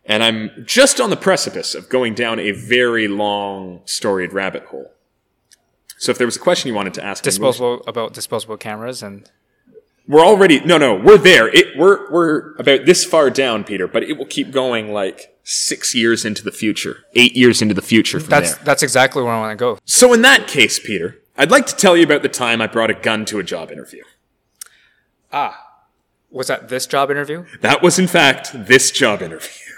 And 0.06 0.24
I'm 0.24 0.66
just 0.66 1.00
on 1.00 1.10
the 1.10 1.18
precipice 1.18 1.76
of 1.76 1.88
going 1.90 2.14
down 2.14 2.40
a 2.40 2.52
very 2.52 3.08
long, 3.08 3.82
storied 3.86 4.34
rabbit 4.34 4.66
hole. 4.66 4.92
So 5.98 6.12
if 6.12 6.18
there 6.18 6.28
was 6.28 6.36
a 6.36 6.40
question 6.40 6.68
you 6.68 6.74
wanted 6.74 6.94
to 6.96 7.04
ask, 7.04 7.24
me, 7.24 7.30
Disposable 7.30 7.82
about 7.88 8.14
disposable 8.14 8.58
cameras 8.58 9.02
and 9.02 9.30
we're 10.08 10.26
already 10.26 10.60
no, 10.60 10.78
no, 10.78 10.96
we're 10.96 11.18
there. 11.18 11.48
It 11.48 11.78
we're 11.78 12.12
we're 12.12 12.56
about 12.56 12.86
this 12.86 13.06
far 13.06 13.30
down, 13.30 13.64
Peter, 13.64 13.88
but 13.88 14.04
it 14.04 14.18
will 14.18 14.26
keep 14.26 14.52
going 14.52 14.92
like 14.92 15.38
six 15.44 15.96
years 15.96 16.26
into 16.26 16.44
the 16.44 16.52
future, 16.52 17.06
eight 17.16 17.38
years 17.38 17.62
into 17.62 17.74
the 17.74 17.82
future 17.82 18.20
from 18.20 18.30
that's 18.30 18.56
there. 18.56 18.66
that's 18.66 18.84
exactly 18.84 19.24
where 19.24 19.32
I 19.32 19.40
want 19.40 19.58
to 19.58 19.62
go. 19.62 19.80
So 19.86 20.12
in 20.12 20.22
that 20.24 20.48
case, 20.48 20.78
Peter, 20.78 21.22
I'd 21.38 21.52
like 21.52 21.66
to 21.68 21.76
tell 21.76 21.96
you 21.96 22.04
about 22.04 22.22
the 22.22 22.30
time 22.30 22.62
I 22.62 22.68
brought 22.68 22.90
a 22.90 22.94
gun 22.94 23.24
to 23.26 23.40
a 23.40 23.44
job 23.44 23.72
interview. 23.72 24.04
Ah, 25.32 25.80
was 26.30 26.48
that 26.48 26.68
this 26.68 26.86
job 26.86 27.10
interview? 27.10 27.46
That 27.62 27.82
was 27.82 27.98
in 27.98 28.08
fact 28.08 28.52
this 28.54 28.92
job 28.92 29.22
interview. 29.22 29.73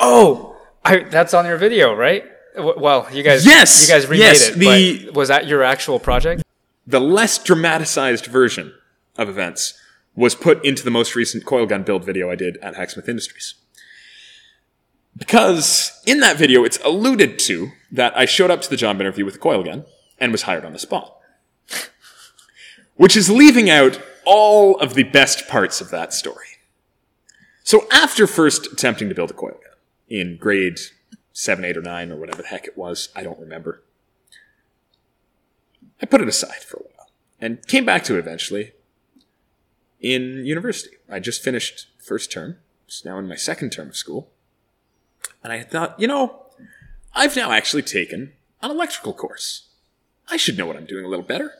Oh, 0.00 0.56
I, 0.84 1.00
that's 1.04 1.34
on 1.34 1.44
your 1.46 1.56
video, 1.56 1.94
right? 1.94 2.24
Well, 2.56 3.08
you 3.12 3.22
guys, 3.22 3.44
Yes, 3.44 3.88
you 3.88 3.92
guys 3.94 4.06
remade 4.06 4.20
yes, 4.20 4.48
it. 4.50 4.58
the- 4.58 5.10
was 5.10 5.28
that 5.28 5.46
your 5.46 5.62
actual 5.62 5.98
project? 5.98 6.42
The 6.86 7.00
less 7.00 7.38
dramatized 7.42 8.26
version 8.26 8.74
of 9.16 9.28
events 9.28 9.74
was 10.14 10.34
put 10.34 10.64
into 10.64 10.84
the 10.84 10.90
most 10.90 11.14
recent 11.16 11.44
coil 11.44 11.66
gun 11.66 11.82
build 11.82 12.04
video 12.04 12.30
I 12.30 12.34
did 12.36 12.56
at 12.58 12.76
Hacksmith 12.76 13.08
Industries. 13.08 13.54
Because 15.16 16.00
in 16.06 16.20
that 16.20 16.36
video, 16.36 16.64
it's 16.64 16.78
alluded 16.84 17.38
to 17.40 17.70
that 17.92 18.16
I 18.16 18.24
showed 18.24 18.50
up 18.50 18.60
to 18.62 18.70
the 18.70 18.76
job 18.76 19.00
interview 19.00 19.24
with 19.24 19.36
a 19.36 19.38
coil 19.38 19.62
gun 19.62 19.84
and 20.18 20.32
was 20.32 20.42
hired 20.42 20.64
on 20.64 20.72
the 20.72 20.78
spot. 20.78 21.16
Which 22.96 23.16
is 23.16 23.30
leaving 23.30 23.70
out 23.70 24.00
all 24.24 24.78
of 24.80 24.94
the 24.94 25.02
best 25.04 25.48
parts 25.48 25.80
of 25.80 25.90
that 25.90 26.12
story. 26.12 26.46
So 27.62 27.86
after 27.90 28.26
first 28.26 28.66
attempting 28.72 29.08
to 29.08 29.14
build 29.14 29.30
a 29.30 29.34
coil 29.34 29.52
gun 29.52 29.63
in 30.08 30.36
grade 30.36 30.78
7, 31.32 31.64
8, 31.64 31.76
or 31.76 31.82
9, 31.82 32.12
or 32.12 32.16
whatever 32.16 32.42
the 32.42 32.48
heck 32.48 32.66
it 32.66 32.76
was, 32.76 33.08
I 33.14 33.22
don't 33.22 33.38
remember, 33.38 33.82
I 36.00 36.06
put 36.06 36.20
it 36.20 36.28
aside 36.28 36.62
for 36.62 36.78
a 36.78 36.82
while 36.82 37.08
and 37.40 37.66
came 37.66 37.84
back 37.84 38.04
to 38.04 38.14
it 38.14 38.18
eventually 38.18 38.72
in 40.00 40.44
university. 40.44 40.96
I 41.10 41.18
just 41.18 41.42
finished 41.42 41.88
first 41.98 42.30
term, 42.30 42.58
it's 42.86 43.04
now 43.04 43.18
in 43.18 43.28
my 43.28 43.36
second 43.36 43.70
term 43.70 43.88
of 43.88 43.96
school. 43.96 44.30
And 45.42 45.52
I 45.52 45.62
thought, 45.62 45.98
you 45.98 46.06
know, 46.06 46.46
I've 47.14 47.36
now 47.36 47.52
actually 47.52 47.82
taken 47.82 48.32
an 48.62 48.70
electrical 48.70 49.12
course. 49.12 49.68
I 50.28 50.36
should 50.36 50.58
know 50.58 50.66
what 50.66 50.76
I'm 50.76 50.86
doing 50.86 51.04
a 51.04 51.08
little 51.08 51.24
better. 51.24 51.52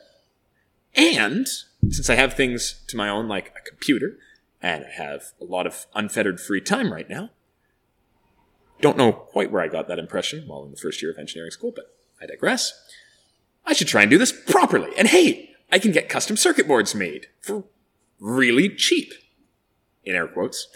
And 0.95 1.47
since 1.47 2.09
I 2.09 2.15
have 2.15 2.33
things 2.33 2.81
to 2.87 2.97
my 2.97 3.09
own, 3.09 3.27
like 3.27 3.53
a 3.55 3.67
computer, 3.67 4.17
and 4.61 4.85
I 4.85 4.91
have 4.91 5.33
a 5.41 5.45
lot 5.45 5.67
of 5.67 5.85
unfettered 5.93 6.39
free 6.39 6.61
time 6.61 6.91
right 6.91 7.09
now, 7.09 7.29
don't 8.81 8.97
know 8.97 9.11
quite 9.11 9.51
where 9.51 9.61
I 9.61 9.67
got 9.67 9.87
that 9.87 9.99
impression 9.99 10.47
while 10.47 10.63
in 10.63 10.71
the 10.71 10.77
first 10.77 11.01
year 11.01 11.11
of 11.11 11.17
engineering 11.17 11.51
school, 11.51 11.71
but 11.75 11.95
I 12.21 12.25
digress. 12.25 12.73
I 13.65 13.73
should 13.73 13.87
try 13.87 14.01
and 14.01 14.11
do 14.11 14.17
this 14.17 14.31
properly. 14.31 14.91
And 14.97 15.07
hey, 15.07 15.51
I 15.71 15.79
can 15.79 15.91
get 15.91 16.09
custom 16.09 16.37
circuit 16.37 16.67
boards 16.67 16.93
made 16.93 17.27
for 17.41 17.63
really 18.19 18.69
cheap, 18.69 19.13
in 20.03 20.15
air 20.15 20.27
quotes, 20.27 20.67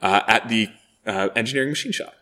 uh, 0.00 0.22
at 0.26 0.48
the 0.48 0.68
uh, 1.06 1.28
engineering 1.36 1.70
machine 1.70 1.92
shop. 1.92 2.14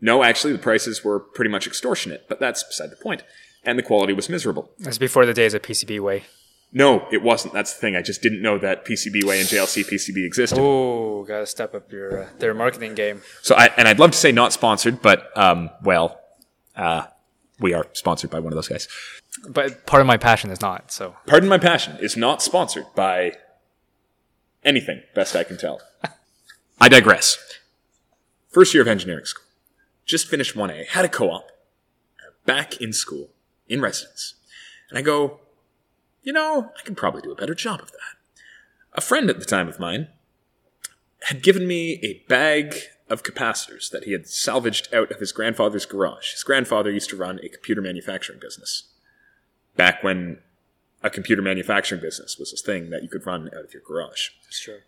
No, 0.00 0.24
actually, 0.24 0.52
the 0.52 0.58
prices 0.58 1.04
were 1.04 1.20
pretty 1.20 1.50
much 1.50 1.66
extortionate, 1.66 2.28
but 2.28 2.40
that's 2.40 2.64
beside 2.64 2.90
the 2.90 2.96
point. 2.96 3.22
And 3.64 3.78
the 3.78 3.84
quality 3.84 4.12
was 4.12 4.28
miserable. 4.28 4.72
It's 4.80 4.98
before 4.98 5.24
the 5.24 5.32
days 5.32 5.54
of 5.54 5.62
PCBWay. 5.62 6.24
No, 6.72 7.06
it 7.12 7.22
wasn't. 7.22 7.52
That's 7.52 7.74
the 7.74 7.80
thing. 7.80 7.96
I 7.96 8.02
just 8.02 8.22
didn't 8.22 8.40
know 8.40 8.56
that 8.58 8.86
PCBWay 8.86 9.40
and 9.40 9.48
JLC 9.48 9.84
PCB 9.84 10.24
existed. 10.24 10.58
Oh, 10.58 11.22
gotta 11.24 11.46
step 11.46 11.74
up 11.74 11.92
your 11.92 12.22
uh, 12.22 12.28
their 12.38 12.54
marketing 12.54 12.94
game. 12.94 13.20
So, 13.42 13.54
I, 13.54 13.66
and 13.76 13.86
I'd 13.86 13.98
love 13.98 14.12
to 14.12 14.18
say 14.18 14.32
not 14.32 14.54
sponsored, 14.54 15.02
but 15.02 15.36
um, 15.36 15.68
well, 15.82 16.18
uh, 16.74 17.04
we 17.60 17.74
are 17.74 17.86
sponsored 17.92 18.30
by 18.30 18.40
one 18.40 18.52
of 18.52 18.56
those 18.56 18.68
guys. 18.68 18.88
But 19.48 19.86
Pardon 19.86 20.06
My 20.06 20.16
Passion 20.16 20.50
is 20.50 20.60
not. 20.60 20.90
So 20.90 21.16
Pardon 21.26 21.48
My 21.48 21.58
Passion 21.58 21.96
is 22.00 22.16
not 22.16 22.42
sponsored 22.42 22.86
by 22.94 23.36
anything, 24.64 25.02
best 25.14 25.36
I 25.36 25.44
can 25.44 25.56
tell. 25.56 25.80
I 26.80 26.88
digress. 26.88 27.38
First 28.48 28.74
year 28.74 28.82
of 28.82 28.88
engineering 28.88 29.24
school. 29.24 29.44
Just 30.04 30.28
finished 30.28 30.56
1A, 30.56 30.88
had 30.88 31.04
a 31.04 31.08
co 31.08 31.30
op, 31.30 31.50
back 32.44 32.80
in 32.80 32.92
school, 32.92 33.30
in 33.68 33.80
residence. 33.80 34.34
And 34.90 34.98
I 34.98 35.02
go, 35.02 35.40
you 36.22 36.32
know, 36.32 36.72
I 36.78 36.82
could 36.82 36.96
probably 36.96 37.22
do 37.22 37.32
a 37.32 37.36
better 37.36 37.54
job 37.54 37.80
of 37.80 37.90
that. 37.90 38.16
A 38.94 39.00
friend 39.00 39.30
at 39.30 39.38
the 39.38 39.44
time 39.44 39.68
of 39.68 39.80
mine 39.80 40.08
had 41.24 41.42
given 41.42 41.66
me 41.66 42.00
a 42.02 42.24
bag 42.28 42.74
of 43.08 43.22
capacitors 43.22 43.90
that 43.90 44.04
he 44.04 44.12
had 44.12 44.26
salvaged 44.26 44.92
out 44.94 45.10
of 45.10 45.20
his 45.20 45.32
grandfather's 45.32 45.86
garage. 45.86 46.32
His 46.32 46.42
grandfather 46.42 46.90
used 46.90 47.10
to 47.10 47.16
run 47.16 47.38
a 47.42 47.48
computer 47.48 47.80
manufacturing 47.80 48.40
business 48.40 48.84
back 49.76 50.02
when 50.02 50.38
a 51.02 51.10
computer 51.10 51.42
manufacturing 51.42 52.00
business 52.00 52.38
was 52.38 52.52
a 52.52 52.56
thing 52.56 52.90
that 52.90 53.02
you 53.02 53.08
could 53.08 53.26
run 53.26 53.48
out 53.48 53.64
of 53.64 53.72
your 53.72 53.82
garage. 53.82 54.30
that's 54.44 54.60
true. 54.60 54.80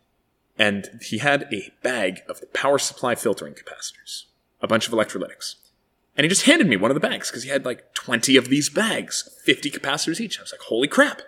And 0.57 1.01
he 1.03 1.19
had 1.19 1.49
a 1.53 1.73
bag 1.83 2.23
of 2.29 2.41
the 2.41 2.47
power 2.47 2.79
supply 2.79 3.17
filtering 3.17 3.55
capacitors, 3.55 4.25
a 4.61 4.69
bunch 4.69 4.87
of 4.87 4.93
electrolytics. 4.93 5.57
And 6.17 6.25
he 6.25 6.29
just 6.29 6.45
handed 6.45 6.69
me 6.69 6.77
one 6.77 6.91
of 6.91 6.95
the 6.95 7.01
bags 7.01 7.31
because 7.31 7.43
he 7.43 7.51
had 7.51 7.65
like 7.65 7.93
20 7.95 8.37
of 8.37 8.49
these 8.49 8.71
bags, 8.71 9.29
50 9.45 9.71
capacitors 9.71 10.21
each. 10.21 10.39
I 10.39 10.43
was 10.43 10.53
like, 10.53 10.61
holy 10.61 10.89
crap. 10.89 11.23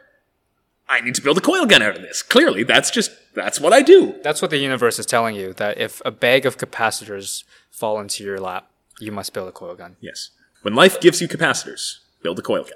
I 0.88 1.00
need 1.00 1.16
to 1.16 1.22
build 1.22 1.38
a 1.38 1.40
coil 1.40 1.66
gun 1.66 1.82
out 1.82 1.96
of 1.96 2.02
this. 2.02 2.22
Clearly, 2.22 2.62
that's 2.62 2.92
just, 2.92 3.10
that's 3.34 3.60
what 3.60 3.72
I 3.72 3.82
do. 3.82 4.14
That's 4.22 4.40
what 4.40 4.52
the 4.52 4.58
universe 4.58 5.00
is 5.00 5.06
telling 5.06 5.34
you 5.34 5.52
that 5.54 5.78
if 5.78 6.00
a 6.04 6.12
bag 6.12 6.46
of 6.46 6.58
capacitors 6.58 7.42
fall 7.70 7.98
into 7.98 8.22
your 8.22 8.38
lap, 8.38 8.70
you 9.00 9.10
must 9.10 9.32
build 9.32 9.48
a 9.48 9.52
coil 9.52 9.74
gun. 9.74 9.96
Yes. 10.00 10.30
When 10.62 10.74
life 10.74 11.00
gives 11.00 11.20
you 11.20 11.26
capacitors, 11.26 11.98
build 12.22 12.38
a 12.38 12.42
coil 12.42 12.62
gun. 12.62 12.72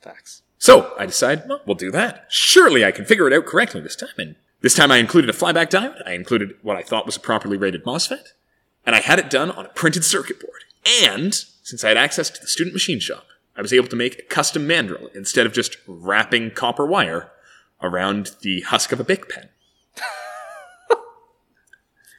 Facts. 0.00 0.42
So 0.58 0.92
I 0.98 1.06
decide, 1.06 1.48
well, 1.48 1.60
we'll 1.64 1.76
do 1.76 1.92
that. 1.92 2.26
Surely 2.28 2.84
I 2.84 2.90
can 2.90 3.04
figure 3.04 3.28
it 3.28 3.32
out 3.32 3.46
correctly 3.46 3.80
this 3.80 3.96
time. 3.96 4.10
And 4.18 4.34
this 4.60 4.74
time 4.74 4.90
I 4.90 4.98
included 4.98 5.30
a 5.30 5.32
flyback 5.32 5.70
diode. 5.70 6.02
I 6.06 6.12
included 6.12 6.56
what 6.62 6.76
I 6.76 6.82
thought 6.82 7.06
was 7.06 7.16
a 7.16 7.20
properly 7.20 7.56
rated 7.56 7.84
MOSFET. 7.84 8.32
And 8.84 8.96
I 8.96 9.00
had 9.00 9.20
it 9.20 9.30
done 9.30 9.52
on 9.52 9.66
a 9.66 9.70
printed 9.70 10.04
circuit 10.04 10.40
board. 10.40 10.64
And 11.02 11.34
since 11.62 11.84
I 11.84 11.88
had 11.88 11.96
access 11.96 12.30
to 12.30 12.40
the 12.40 12.46
student 12.46 12.74
machine 12.74 13.00
shop, 13.00 13.26
I 13.56 13.62
was 13.62 13.72
able 13.72 13.88
to 13.88 13.96
make 13.96 14.18
a 14.18 14.22
custom 14.22 14.66
mandrel 14.66 15.14
instead 15.14 15.46
of 15.46 15.52
just 15.52 15.76
wrapping 15.86 16.50
copper 16.50 16.86
wire 16.86 17.30
around 17.82 18.32
the 18.42 18.62
husk 18.62 18.92
of 18.92 19.00
a 19.00 19.04
Bic 19.04 19.28
pen. 19.28 19.48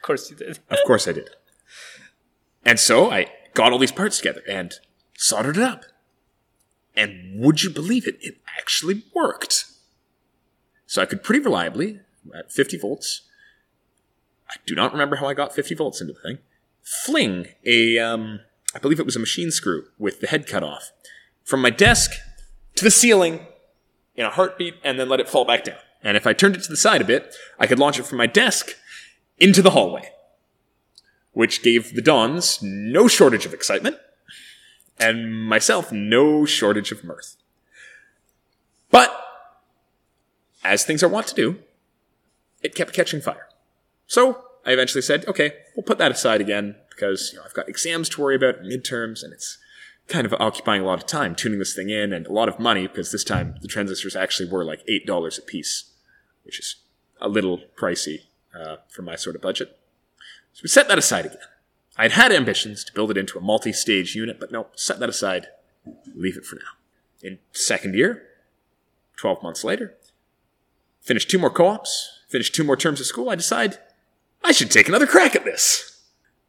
Of 0.04 0.06
course 0.06 0.30
you 0.30 0.36
did. 0.36 0.58
Of 0.68 0.78
course 0.86 1.08
I 1.08 1.12
did. 1.12 1.30
And 2.64 2.78
so 2.78 3.10
I 3.10 3.32
got 3.54 3.72
all 3.72 3.78
these 3.78 3.90
parts 3.90 4.18
together 4.18 4.42
and 4.46 4.74
soldered 5.16 5.56
it 5.56 5.62
up. 5.62 5.84
And 6.94 7.40
would 7.40 7.62
you 7.62 7.70
believe 7.70 8.06
it? 8.06 8.18
It 8.20 8.36
actually 8.58 9.02
worked. 9.14 9.64
So 10.86 11.02
I 11.02 11.06
could 11.06 11.22
pretty 11.22 11.40
reliably, 11.40 12.00
at 12.34 12.52
50 12.52 12.76
volts, 12.76 13.22
I 14.48 14.56
do 14.66 14.74
not 14.74 14.92
remember 14.92 15.16
how 15.16 15.26
I 15.26 15.34
got 15.34 15.54
50 15.54 15.74
volts 15.74 16.00
into 16.00 16.12
the 16.12 16.20
thing, 16.20 16.38
fling 16.82 17.46
a, 17.64 17.98
um, 17.98 18.40
I 18.74 18.78
believe 18.78 18.98
it 18.98 19.06
was 19.06 19.16
a 19.16 19.20
machine 19.20 19.50
screw 19.50 19.86
with 19.98 20.20
the 20.20 20.26
head 20.26 20.46
cut 20.46 20.62
off 20.62 20.92
from 21.44 21.60
my 21.60 21.70
desk 21.70 22.10
to 22.74 22.84
the 22.84 22.90
ceiling 22.90 23.46
in 24.16 24.26
a 24.26 24.30
heartbeat 24.30 24.74
and 24.82 24.98
then 24.98 25.08
let 25.08 25.20
it 25.20 25.28
fall 25.28 25.44
back 25.44 25.64
down. 25.64 25.78
And 26.02 26.16
if 26.16 26.26
I 26.26 26.32
turned 26.32 26.56
it 26.56 26.62
to 26.64 26.70
the 26.70 26.76
side 26.76 27.00
a 27.00 27.04
bit, 27.04 27.34
I 27.58 27.66
could 27.66 27.78
launch 27.78 27.98
it 27.98 28.06
from 28.06 28.18
my 28.18 28.26
desk 28.26 28.72
into 29.38 29.62
the 29.62 29.70
hallway. 29.70 30.10
which 31.34 31.62
gave 31.62 31.94
the 31.94 32.00
Dons 32.02 32.60
no 32.62 33.06
shortage 33.08 33.44
of 33.44 33.52
excitement, 33.52 33.98
and 34.98 35.44
myself 35.46 35.92
no 35.92 36.46
shortage 36.46 36.92
of 36.92 37.04
mirth. 37.04 37.36
But, 38.90 39.12
as 40.62 40.84
things 40.84 41.02
are 41.02 41.08
wont 41.08 41.26
to 41.26 41.34
do, 41.34 41.58
it 42.62 42.74
kept 42.74 42.94
catching 42.94 43.20
fire. 43.20 43.48
So, 44.06 44.44
I 44.64 44.70
eventually 44.70 45.02
said, 45.02 45.26
okay, 45.26 45.54
we'll 45.76 45.82
put 45.82 45.98
that 45.98 46.12
aside 46.12 46.40
again 46.40 46.76
because 46.94 47.32
you 47.32 47.38
know, 47.38 47.44
I've 47.44 47.54
got 47.54 47.68
exams 47.68 48.08
to 48.10 48.20
worry 48.22 48.36
about, 48.36 48.62
midterms, 48.62 49.22
and 49.22 49.32
it's 49.32 49.58
kind 50.08 50.26
of 50.26 50.34
occupying 50.34 50.82
a 50.82 50.84
lot 50.84 50.98
of 50.98 51.06
time 51.06 51.34
tuning 51.34 51.58
this 51.58 51.74
thing 51.74 51.90
in 51.90 52.12
and 52.12 52.26
a 52.26 52.32
lot 52.32 52.48
of 52.48 52.58
money 52.58 52.86
because 52.86 53.10
this 53.10 53.24
time 53.24 53.56
the 53.62 53.68
transistors 53.68 54.14
actually 54.14 54.50
were 54.50 54.64
like 54.64 54.86
$8 54.86 55.38
a 55.38 55.42
piece, 55.42 55.90
which 56.44 56.58
is 56.58 56.76
a 57.20 57.28
little 57.28 57.60
pricey 57.76 58.24
uh, 58.58 58.76
for 58.88 59.02
my 59.02 59.16
sort 59.16 59.36
of 59.36 59.42
budget. 59.42 59.78
So 60.52 60.60
we 60.62 60.68
set 60.68 60.88
that 60.88 60.98
aside 60.98 61.26
again. 61.26 61.38
I'd 61.96 62.12
had 62.12 62.32
ambitions 62.32 62.84
to 62.84 62.92
build 62.92 63.10
it 63.10 63.16
into 63.16 63.38
a 63.38 63.40
multi 63.40 63.72
stage 63.72 64.14
unit, 64.14 64.38
but 64.38 64.52
no, 64.52 64.66
set 64.74 64.98
that 64.98 65.08
aside, 65.08 65.48
leave 66.14 66.36
it 66.36 66.44
for 66.44 66.56
now. 66.56 66.62
In 67.22 67.38
second 67.52 67.94
year, 67.94 68.22
12 69.16 69.42
months 69.42 69.64
later, 69.64 69.94
finished 71.00 71.30
two 71.30 71.38
more 71.38 71.50
co 71.50 71.68
ops, 71.68 72.20
finished 72.28 72.54
two 72.54 72.64
more 72.64 72.76
terms 72.76 73.00
of 73.00 73.06
school, 73.06 73.30
I 73.30 73.36
decide 73.36 73.78
I 74.42 74.52
should 74.52 74.70
take 74.70 74.88
another 74.88 75.06
crack 75.06 75.34
at 75.34 75.44
this. 75.44 75.93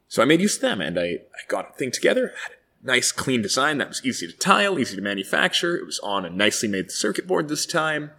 So 0.08 0.22
I 0.22 0.26
made 0.26 0.42
use 0.42 0.56
of 0.56 0.62
them 0.62 0.82
and 0.82 1.00
I, 1.00 1.04
I 1.04 1.42
got 1.48 1.72
a 1.72 1.74
thing 1.74 1.92
together, 1.92 2.34
had 2.44 2.52
a 2.52 2.88
nice 2.88 3.12
clean 3.12 3.42
design 3.42 3.78
that 3.80 3.90
was 3.90 4.06
easy 4.06 4.28
to 4.28 4.38
tile, 4.38 4.80
easy 4.80 4.96
to 4.96 5.02
manufacture. 5.02 5.76
It 5.76 5.86
was 5.86 6.00
on 6.00 6.26
a 6.26 6.30
nicely 6.30 6.70
made 6.70 6.92
circuit 6.92 7.28
board 7.28 7.50
this 7.50 7.66
time. 7.66 8.12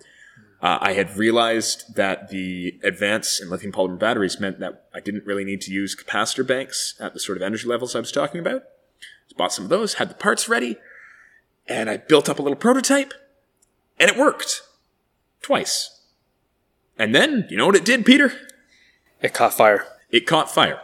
Uh, 0.63 0.79
I 0.81 0.95
had 0.95 1.17
realized 1.17 1.97
that 1.97 2.31
the 2.31 2.81
advance 2.83 3.41
in 3.41 3.51
lithium 3.51 3.73
polymer 3.73 3.99
batteries 3.99 4.41
meant 4.41 4.59
that 4.61 4.87
I 4.95 5.01
didn't 5.01 5.27
really 5.27 5.45
need 5.45 5.61
to 5.63 5.71
use 5.71 5.95
capacitor 5.95 6.47
banks 6.47 6.95
at 6.99 7.13
the 7.13 7.21
sort 7.21 7.37
of 7.37 7.43
energy 7.43 7.69
levels 7.69 7.95
I 7.95 8.01
was 8.01 8.11
talking 8.11 8.41
about. 8.41 8.63
So 9.29 9.37
bought 9.37 9.53
some 9.53 9.65
of 9.65 9.71
those, 9.71 9.95
had 9.95 10.09
the 10.09 10.15
parts 10.15 10.49
ready, 10.49 10.77
and 11.69 11.91
I 11.91 11.99
built 11.99 12.29
up 12.29 12.39
a 12.39 12.43
little 12.43 12.57
prototype, 12.57 13.13
and 13.99 14.11
it 14.11 14.17
worked. 14.17 14.63
Twice. 15.43 16.01
And 16.99 17.15
then, 17.15 17.47
you 17.51 17.57
know 17.57 17.67
what 17.67 17.77
it 17.77 17.85
did, 17.85 18.07
Peter? 18.07 18.33
It 19.21 19.35
caught 19.35 19.55
fire. 19.55 19.87
It 20.11 20.27
caught 20.27 20.51
fire. 20.51 20.81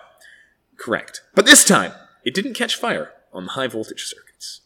Correct. 0.83 1.23
But 1.37 1.47
this 1.47 1.65
time, 1.65 1.93
it 2.25 2.35
didn't 2.35 2.55
catch 2.55 2.75
fire 2.75 3.13
on 3.33 3.45
the 3.45 3.53
high 3.53 3.69
voltage 3.69 4.05
circuits 4.05 4.63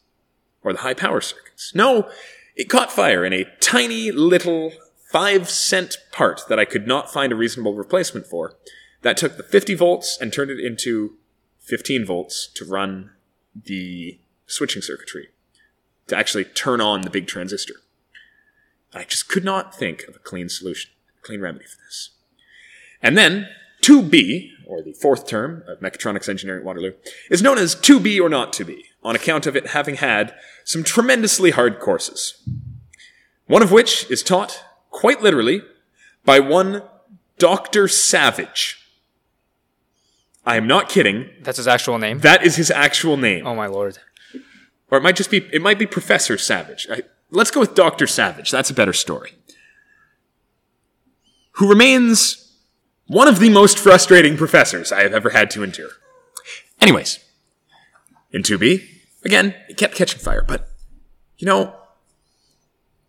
or 0.62 0.72
the 0.72 0.78
high 0.78 0.94
power 0.94 1.20
circuits. 1.20 1.74
No, 1.74 2.08
it 2.56 2.70
caught 2.70 2.90
fire 2.90 3.22
in 3.22 3.34
a 3.34 3.44
tiny 3.60 4.10
little 4.10 4.72
five 5.12 5.50
cent 5.50 5.98
part 6.12 6.40
that 6.48 6.58
I 6.58 6.64
could 6.64 6.86
not 6.86 7.12
find 7.12 7.32
a 7.32 7.36
reasonable 7.36 7.74
replacement 7.74 8.26
for 8.26 8.54
that 9.02 9.18
took 9.18 9.36
the 9.36 9.42
50 9.42 9.74
volts 9.74 10.16
and 10.18 10.32
turned 10.32 10.50
it 10.50 10.58
into 10.58 11.18
15 11.60 12.06
volts 12.06 12.46
to 12.54 12.64
run 12.64 13.10
the 13.54 14.18
switching 14.46 14.80
circuitry 14.80 15.28
to 16.06 16.16
actually 16.16 16.44
turn 16.44 16.80
on 16.80 17.02
the 17.02 17.10
big 17.10 17.26
transistor. 17.26 17.74
I 18.94 19.04
just 19.04 19.28
could 19.28 19.44
not 19.44 19.74
think 19.74 20.04
of 20.04 20.16
a 20.16 20.20
clean 20.20 20.48
solution, 20.48 20.92
a 21.18 21.26
clean 21.26 21.42
remedy 21.42 21.66
for 21.66 21.76
this. 21.84 22.10
And 23.02 23.18
then 23.18 23.48
2B, 23.82 24.52
or 24.66 24.82
the 24.82 24.92
fourth 24.92 25.26
term 25.26 25.62
of 25.68 25.80
mechatronics 25.80 26.28
engineering 26.28 26.60
at 26.60 26.66
Waterloo, 26.66 26.92
is 27.30 27.42
known 27.42 27.58
as 27.58 27.74
to 27.74 28.00
be 28.00 28.18
or 28.20 28.28
not 28.28 28.52
to 28.54 28.64
be, 28.64 28.86
on 29.02 29.16
account 29.16 29.46
of 29.46 29.56
it 29.56 29.68
having 29.68 29.96
had 29.96 30.34
some 30.64 30.82
tremendously 30.82 31.52
hard 31.52 31.78
courses. 31.78 32.42
One 33.46 33.62
of 33.62 33.72
which 33.72 34.10
is 34.10 34.22
taught, 34.22 34.64
quite 34.90 35.22
literally, 35.22 35.62
by 36.24 36.40
one 36.40 36.82
Dr. 37.38 37.86
Savage. 37.88 38.82
I 40.44 40.56
am 40.56 40.66
not 40.66 40.88
kidding. 40.88 41.30
That's 41.42 41.58
his 41.58 41.68
actual 41.68 41.98
name. 41.98 42.20
That 42.20 42.44
is 42.44 42.56
his 42.56 42.70
actual 42.70 43.16
name. 43.16 43.46
Oh 43.46 43.54
my 43.54 43.66
lord. 43.66 43.98
Or 44.90 44.98
it 44.98 45.02
might 45.02 45.16
just 45.16 45.30
be, 45.30 45.48
it 45.52 45.60
might 45.60 45.78
be 45.78 45.86
Professor 45.86 46.38
Savage. 46.38 46.86
I, 46.90 47.02
let's 47.30 47.50
go 47.50 47.60
with 47.60 47.74
Dr. 47.74 48.06
Savage. 48.06 48.50
That's 48.50 48.70
a 48.70 48.74
better 48.74 48.92
story. 48.92 49.32
Who 51.52 51.68
remains 51.68 52.45
one 53.06 53.28
of 53.28 53.38
the 53.38 53.50
most 53.50 53.78
frustrating 53.78 54.36
professors 54.36 54.92
I 54.92 55.02
have 55.02 55.14
ever 55.14 55.30
had 55.30 55.50
to 55.52 55.62
endure. 55.62 55.90
Anyways, 56.80 57.20
in 58.32 58.42
2B, 58.42 58.84
again, 59.24 59.54
it 59.68 59.76
kept 59.76 59.94
catching 59.94 60.20
fire, 60.20 60.44
but, 60.46 60.68
you 61.38 61.46
know, 61.46 61.74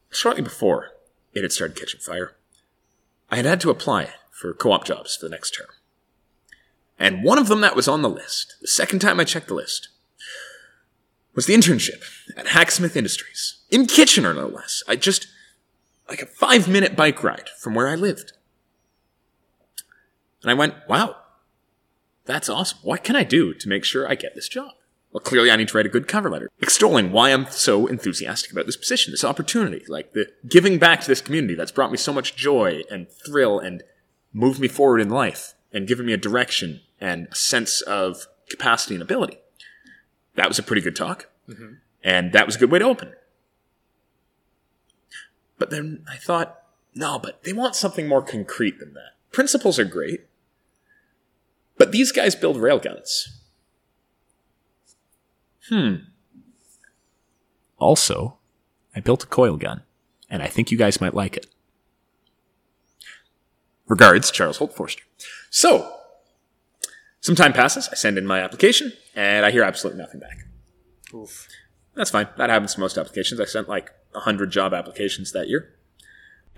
shortly 0.10 0.41
before 0.41 0.91
it 1.34 1.43
had 1.43 1.52
started 1.52 1.78
catching 1.78 2.00
fire, 2.00 2.36
I 3.30 3.38
had 3.38 3.45
had 3.45 3.62
to 3.62 3.70
apply 3.70 4.12
for 4.32 4.54
co 4.54 4.72
op 4.72 4.86
jobs 4.86 5.16
for 5.16 5.26
the 5.26 5.32
next 5.32 5.52
term. 5.52 5.68
And 7.00 7.24
one 7.24 7.38
of 7.38 7.48
them 7.48 7.62
that 7.62 7.76
was 7.76 7.88
on 7.88 8.02
the 8.02 8.10
list, 8.10 8.56
the 8.62 8.68
second 8.68 9.00
time 9.00 9.20
I 9.20 9.24
checked 9.24 9.48
the 9.48 9.54
list, 9.54 9.89
was 11.36 11.45
the 11.45 11.54
internship 11.54 12.04
at 12.36 12.48
Hacksmith 12.48 12.95
Industries 12.95 13.58
in 13.70 13.86
Kitchener, 13.86 14.34
no 14.34 14.48
less. 14.48 14.82
I 14.88 14.95
just 14.95 15.28
like 16.10 16.22
a 16.22 16.26
five 16.26 16.68
minute 16.68 16.95
bike 16.95 17.24
ride 17.24 17.50
from 17.60 17.76
where 17.76 17.88
I 17.88 17.95
lived. 17.95 18.34
And 20.42 20.52
I 20.52 20.54
went, 20.54 20.76
wow, 20.88 21.16
that's 22.26 22.50
awesome. 22.50 22.80
What 22.84 23.04
can 23.04 23.16
I 23.16 23.24
do 23.24 23.54
to 23.54 23.70
make 23.70 23.84
sure 23.84 24.08
I 24.08 24.16
get 24.16 24.36
this 24.36 24.48
job? 24.48 24.72
Well, 25.12 25.22
clearly 25.22 25.50
I 25.50 25.56
need 25.56 25.70
to 25.70 25.78
write 25.78 25.86
a 25.86 25.90
good 25.90 26.08
cover 26.08 26.30
letter 26.30 26.50
extolling 26.62 27.12
why 27.12 27.32
I'm 27.32 27.50
so 27.50 27.88
enthusiastic 27.88 28.52
about 28.52 28.66
this 28.66 28.78
position, 28.78 29.12
this 29.12 29.24
opportunity, 29.24 29.84
like 29.88 30.14
the 30.14 30.28
giving 30.48 30.78
back 30.78 31.02
to 31.02 31.08
this 31.08 31.22
community 31.22 31.56
that's 31.56 31.72
brought 31.72 31.92
me 31.92 31.98
so 31.98 32.14
much 32.14 32.36
joy 32.36 32.82
and 32.92 33.08
thrill 33.10 33.60
and 33.60 33.84
moved 34.34 34.60
me 34.60 34.68
forward 34.68 35.00
in 35.00 35.10
life 35.10 35.54
and 35.72 35.88
given 35.88 36.06
me 36.06 36.14
a 36.14 36.18
direction 36.18 36.82
and 37.00 37.28
a 37.32 37.36
sense 37.36 37.82
of 37.82 38.28
capacity 38.50 38.96
and 38.96 39.02
ability. 39.02 39.40
That 40.36 40.48
was 40.48 40.60
a 40.60 40.64
pretty 40.64 40.82
good 40.82 40.96
talk. 40.96 41.30
Mm-hmm. 41.50 41.74
And 42.04 42.32
that 42.34 42.46
was 42.46 42.56
a 42.56 42.60
good 42.60 42.72
way 42.72 42.80
to 42.80 42.86
open. 42.86 43.14
But 45.58 45.72
then 45.72 46.06
I 46.10 46.18
thought, 46.18 46.62
no, 46.94 47.18
but 47.18 47.44
they 47.44 47.54
want 47.54 47.76
something 47.76 48.08
more 48.08 48.22
concrete 48.22 48.80
than 48.80 48.94
that. 48.94 49.16
Principles 49.38 49.78
are 49.78 49.86
great, 49.86 50.22
but 51.78 51.92
these 51.92 52.12
guys 52.12 52.34
build 52.34 52.58
railguns. 52.58 53.28
Hmm. 55.70 55.98
Also, 57.78 58.40
I 58.96 59.00
built 59.00 59.26
a 59.26 59.28
coil 59.28 59.58
gun, 59.58 59.84
and 60.28 60.42
I 60.42 60.48
think 60.48 60.72
you 60.72 60.78
guys 60.80 61.00
might 61.00 61.14
like 61.14 61.38
it. 61.38 61.46
Regards, 63.88 64.32
Charles 64.32 64.58
Holt 64.58 64.76
Forster. 64.76 65.04
So, 65.52 65.88
some 67.22 67.36
time 67.36 67.54
passes, 67.54 67.90
I 67.92 67.94
send 67.94 68.18
in 68.18 68.26
my 68.26 68.40
application, 68.40 68.92
and 69.14 69.46
I 69.46 69.52
hear 69.52 69.62
absolutely 69.62 70.02
nothing 70.02 70.20
back. 70.20 70.48
Oof. 71.14 71.48
That's 71.94 72.10
fine. 72.10 72.28
That 72.38 72.50
happens 72.50 72.74
to 72.74 72.80
most 72.80 72.98
applications. 72.98 73.40
I 73.40 73.46
sent 73.46 73.70
like 73.70 73.92
100 74.14 74.50
job 74.50 74.74
applications 74.74 75.32
that 75.34 75.48
year. 75.48 75.76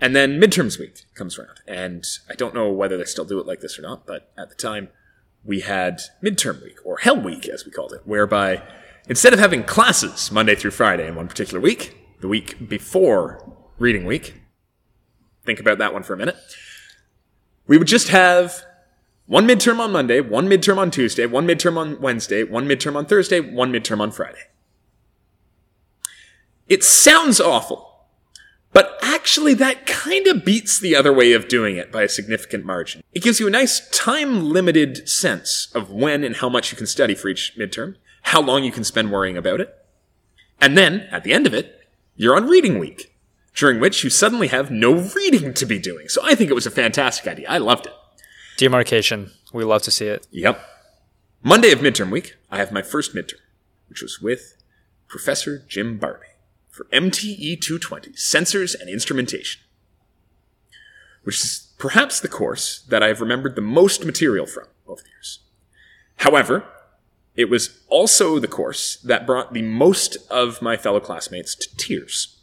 And 0.00 0.16
then 0.16 0.40
midterms 0.40 0.78
week 0.78 1.04
comes 1.14 1.38
around, 1.38 1.60
and 1.68 2.06
I 2.28 2.34
don't 2.34 2.54
know 2.54 2.70
whether 2.70 2.96
they 2.96 3.04
still 3.04 3.26
do 3.26 3.38
it 3.38 3.46
like 3.46 3.60
this 3.60 3.78
or 3.78 3.82
not, 3.82 4.06
but 4.06 4.32
at 4.36 4.48
the 4.48 4.54
time, 4.54 4.88
we 5.44 5.60
had 5.60 6.00
midterm 6.22 6.62
week, 6.62 6.78
or 6.84 6.98
Hell 6.98 7.20
Week, 7.20 7.48
as 7.48 7.64
we 7.66 7.70
called 7.70 7.92
it, 7.92 8.02
whereby 8.06 8.62
instead 9.08 9.32
of 9.32 9.38
having 9.38 9.62
classes 9.62 10.32
Monday 10.32 10.54
through 10.54 10.70
Friday 10.70 11.06
in 11.06 11.16
one 11.16 11.28
particular 11.28 11.60
week, 11.60 11.96
the 12.20 12.28
week 12.28 12.68
before 12.68 13.56
reading 13.78 14.04
week, 14.06 14.40
think 15.44 15.60
about 15.60 15.78
that 15.78 15.92
one 15.92 16.02
for 16.02 16.14
a 16.14 16.16
minute, 16.16 16.36
we 17.66 17.76
would 17.76 17.86
just 17.86 18.08
have 18.08 18.64
one 19.26 19.46
midterm 19.46 19.78
on 19.78 19.92
Monday, 19.92 20.20
one 20.20 20.48
midterm 20.48 20.78
on 20.78 20.90
Tuesday, 20.90 21.26
one 21.26 21.46
midterm 21.46 21.76
on 21.76 22.00
Wednesday, 22.00 22.42
one 22.42 22.66
midterm 22.66 22.96
on 22.96 23.06
Thursday, 23.06 23.40
one 23.40 23.70
midterm 23.70 24.00
on 24.00 24.10
Friday. 24.10 24.40
It 26.68 26.84
sounds 26.84 27.40
awful. 27.40 27.89
But 28.72 28.98
actually, 29.02 29.54
that 29.54 29.86
kind 29.86 30.26
of 30.26 30.44
beats 30.44 30.78
the 30.78 30.94
other 30.94 31.12
way 31.12 31.32
of 31.32 31.48
doing 31.48 31.76
it 31.76 31.90
by 31.90 32.02
a 32.02 32.08
significant 32.08 32.64
margin. 32.64 33.02
It 33.12 33.22
gives 33.22 33.40
you 33.40 33.48
a 33.48 33.50
nice 33.50 33.88
time 33.90 34.44
limited 34.44 35.08
sense 35.08 35.68
of 35.74 35.90
when 35.90 36.22
and 36.22 36.36
how 36.36 36.48
much 36.48 36.70
you 36.70 36.78
can 36.78 36.86
study 36.86 37.14
for 37.14 37.28
each 37.28 37.54
midterm, 37.58 37.96
how 38.22 38.40
long 38.40 38.62
you 38.62 38.70
can 38.70 38.84
spend 38.84 39.10
worrying 39.10 39.36
about 39.36 39.60
it. 39.60 39.74
And 40.60 40.78
then, 40.78 41.08
at 41.10 41.24
the 41.24 41.32
end 41.32 41.46
of 41.46 41.54
it, 41.54 41.88
you're 42.14 42.36
on 42.36 42.46
reading 42.46 42.78
week, 42.78 43.14
during 43.54 43.80
which 43.80 44.04
you 44.04 44.10
suddenly 44.10 44.48
have 44.48 44.70
no 44.70 44.94
reading 45.16 45.52
to 45.54 45.66
be 45.66 45.78
doing. 45.78 46.08
So 46.08 46.20
I 46.22 46.34
think 46.34 46.50
it 46.50 46.54
was 46.54 46.66
a 46.66 46.70
fantastic 46.70 47.26
idea. 47.26 47.48
I 47.48 47.58
loved 47.58 47.86
it. 47.86 47.94
Demarcation. 48.56 49.32
We 49.52 49.64
love 49.64 49.82
to 49.82 49.90
see 49.90 50.06
it. 50.06 50.26
Yep. 50.30 50.62
Monday 51.42 51.72
of 51.72 51.80
midterm 51.80 52.10
week, 52.10 52.36
I 52.50 52.58
have 52.58 52.70
my 52.70 52.82
first 52.82 53.14
midterm, 53.14 53.40
which 53.88 54.02
was 54.02 54.20
with 54.20 54.56
Professor 55.08 55.64
Jim 55.66 55.98
Barby 55.98 56.26
for 56.80 56.96
MTE 56.96 57.60
220 57.60 58.12
Sensors 58.12 58.74
and 58.78 58.88
Instrumentation, 58.88 59.60
which 61.24 61.36
is 61.36 61.74
perhaps 61.76 62.20
the 62.20 62.28
course 62.28 62.80
that 62.88 63.02
I've 63.02 63.20
remembered 63.20 63.54
the 63.54 63.60
most 63.60 64.06
material 64.06 64.46
from 64.46 64.64
over 64.86 65.02
the 65.02 65.10
years. 65.10 65.40
However, 66.16 66.64
it 67.36 67.50
was 67.50 67.82
also 67.88 68.38
the 68.38 68.48
course 68.48 68.96
that 68.96 69.26
brought 69.26 69.52
the 69.52 69.60
most 69.60 70.16
of 70.30 70.62
my 70.62 70.78
fellow 70.78 71.00
classmates 71.00 71.54
to 71.54 71.76
tears. 71.76 72.38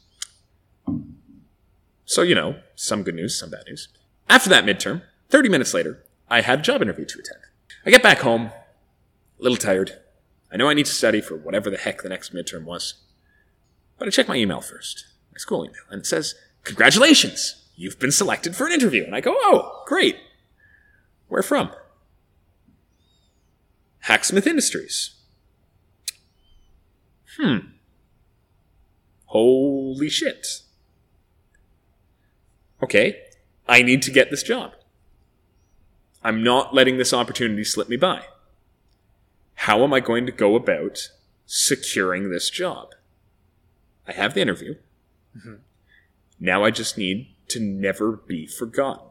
So, 2.06 2.22
you 2.22 2.36
know, 2.36 2.60
some 2.76 3.02
good 3.02 3.16
news, 3.16 3.40
some 3.40 3.50
bad 3.50 3.64
news. 3.68 3.88
After 4.30 4.52
that 4.52 4.66
midterm, 4.66 5.02
30 5.30 5.50
minutes 5.50 5.74
later, 5.74 6.04
I 6.30 6.42
had 6.42 6.60
a 6.60 6.62
job 6.62 6.84
interview 6.84 7.06
to 7.06 7.20
attend. 7.20 7.42
I 7.88 7.90
get 7.90 8.04
back 8.04 8.20
home, 8.20 8.52
a 8.52 9.44
little 9.44 9.58
tired. 9.58 9.98
I 10.52 10.58
know 10.58 10.70
I 10.70 10.76
need 10.76 10.86
to 10.86 10.92
study 10.92 11.22
for 11.22 11.36
whatever 11.36 11.72
the 11.72 11.78
heck 11.78 12.04
the 12.04 12.10
next 12.10 12.36
midterm 12.36 12.66
was. 12.66 13.02
But 13.98 14.08
I 14.08 14.12
check 14.12 14.28
my 14.28 14.36
email 14.36 14.62
first, 14.62 15.06
my 15.32 15.38
school 15.38 15.66
email, 15.66 15.82
and 15.89 16.00
it 16.00 16.06
says, 16.06 16.36
Congratulations! 16.64 17.64
You've 17.76 18.00
been 18.00 18.12
selected 18.12 18.56
for 18.56 18.66
an 18.66 18.74
interview. 18.74 19.04
And 19.04 19.16
I 19.16 19.22
go, 19.22 19.36
Oh, 19.38 19.84
great. 19.86 20.18
Where 21.28 21.43
from? 21.43 21.72
Hacksmith 24.00 24.48
Industries. 24.48 25.16
Hmm. 27.38 27.58
Holy 29.26 30.10
shit. 30.10 30.62
Okay, 32.82 33.20
I 33.68 33.82
need 33.82 34.02
to 34.04 34.12
get 34.12 34.32
this 34.32 34.43
job. 34.43 34.74
I'm 36.24 36.43
not 36.43 36.74
letting 36.74 36.98
this 36.98 37.14
opportunity 37.14 37.64
slip 37.64 37.89
me 37.89 37.98
by. 37.98 38.24
How 39.56 39.84
am 39.84 39.93
I 39.93 40.00
going 40.00 40.26
to 40.26 40.32
go 40.32 40.56
about 40.56 41.10
securing 41.45 42.30
this 42.30 42.50
job? 42.50 42.93
I 44.08 44.14
have 44.14 44.34
the 44.34 44.41
interview. 44.41 44.76
Mm-hmm. 45.38 45.55
Now 46.39 46.64
I 46.64 46.72
just 46.72 46.97
need 46.97 47.28
to 47.49 47.60
never 47.60 48.14
be 48.14 48.45
forgotten. 48.45 49.08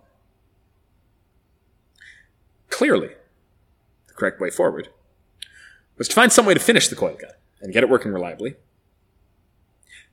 Clearly, 2.71 3.11
the 4.07 4.15
correct 4.15 4.41
way 4.41 4.51
forward 4.51 4.89
was 5.97 6.09
to 6.09 6.15
find 6.15 6.33
some 6.33 6.47
way 6.47 6.55
to 6.55 6.61
finish 6.61 6.89
the 6.89 6.97
coil 6.97 7.17
gun 7.17 7.31
and 7.61 7.73
get 7.73 7.83
it 7.83 7.89
working 7.89 8.13
reliably 8.13 8.57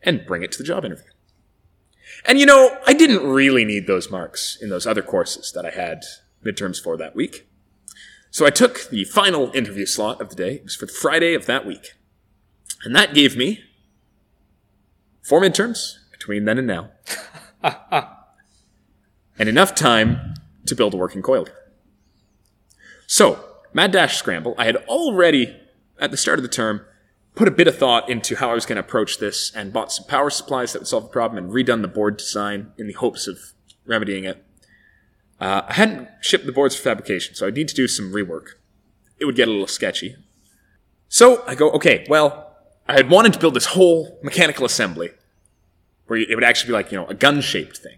and 0.01 0.25
bring 0.25 0.43
it 0.43 0.51
to 0.53 0.57
the 0.57 0.63
job 0.63 0.85
interview. 0.85 1.11
And 2.25 2.39
you 2.39 2.45
know, 2.45 2.77
I 2.85 2.93
didn't 2.93 3.27
really 3.27 3.65
need 3.65 3.87
those 3.87 4.09
marks 4.09 4.57
in 4.61 4.69
those 4.69 4.87
other 4.87 5.01
courses 5.01 5.51
that 5.53 5.65
I 5.65 5.71
had 5.71 6.03
midterms 6.43 6.81
for 6.81 6.95
that 6.97 7.15
week. 7.15 7.47
So 8.31 8.45
I 8.45 8.49
took 8.49 8.89
the 8.89 9.03
final 9.03 9.51
interview 9.53 9.85
slot 9.85 10.21
of 10.21 10.29
the 10.29 10.35
day. 10.35 10.55
It 10.55 10.63
was 10.63 10.75
for 10.75 10.85
the 10.85 10.93
Friday 10.93 11.33
of 11.33 11.45
that 11.45 11.65
week. 11.65 11.93
And 12.83 12.95
that 12.95 13.13
gave 13.13 13.37
me 13.37 13.63
four 15.23 15.41
midterms 15.41 15.95
between 16.11 16.45
then 16.45 16.59
and 16.59 16.67
now. 16.67 16.91
and 19.39 19.49
enough 19.49 19.73
time 19.73 20.35
to 20.65 20.75
build 20.75 20.93
a 20.93 20.97
working 20.97 21.21
coil. 21.21 21.47
So, 23.07 23.43
Mad 23.73 23.91
Dash 23.91 24.17
Scramble, 24.17 24.53
I 24.57 24.65
had 24.65 24.77
already, 24.87 25.55
at 25.99 26.11
the 26.11 26.17
start 26.17 26.39
of 26.39 26.43
the 26.43 26.49
term, 26.49 26.85
put 27.35 27.47
a 27.47 27.51
bit 27.51 27.67
of 27.67 27.77
thought 27.77 28.09
into 28.09 28.35
how 28.35 28.51
I 28.51 28.53
was 28.53 28.65
going 28.65 28.75
to 28.75 28.81
approach 28.83 29.17
this 29.17 29.51
and 29.55 29.73
bought 29.73 29.91
some 29.91 30.05
power 30.05 30.29
supplies 30.29 30.73
that 30.73 30.79
would 30.79 30.87
solve 30.87 31.03
the 31.03 31.09
problem 31.09 31.43
and 31.43 31.53
redone 31.53 31.81
the 31.81 31.87
board 31.87 32.17
design 32.17 32.71
in 32.77 32.87
the 32.87 32.93
hopes 32.93 33.27
of 33.27 33.39
remedying 33.85 34.25
it. 34.25 34.45
Uh, 35.39 35.63
I 35.67 35.73
hadn't 35.73 36.09
shipped 36.21 36.45
the 36.45 36.51
boards 36.51 36.75
for 36.75 36.83
fabrication, 36.83 37.35
so 37.35 37.47
I 37.47 37.49
need 37.49 37.67
to 37.67 37.75
do 37.75 37.87
some 37.87 38.13
rework. 38.13 38.49
It 39.17 39.25
would 39.25 39.35
get 39.35 39.47
a 39.47 39.51
little 39.51 39.67
sketchy. 39.67 40.15
So 41.07 41.43
I 41.45 41.55
go, 41.55 41.71
okay, 41.71 42.05
well, 42.07 42.52
I 42.87 42.93
had 42.93 43.09
wanted 43.09 43.33
to 43.33 43.39
build 43.39 43.53
this 43.53 43.67
whole 43.67 44.19
mechanical 44.23 44.65
assembly 44.65 45.11
where 46.07 46.19
it 46.19 46.35
would 46.35 46.43
actually 46.43 46.67
be 46.67 46.73
like, 46.73 46.91
you 46.91 46.97
know, 46.97 47.07
a 47.07 47.13
gun 47.13 47.41
shaped 47.41 47.77
thing. 47.77 47.97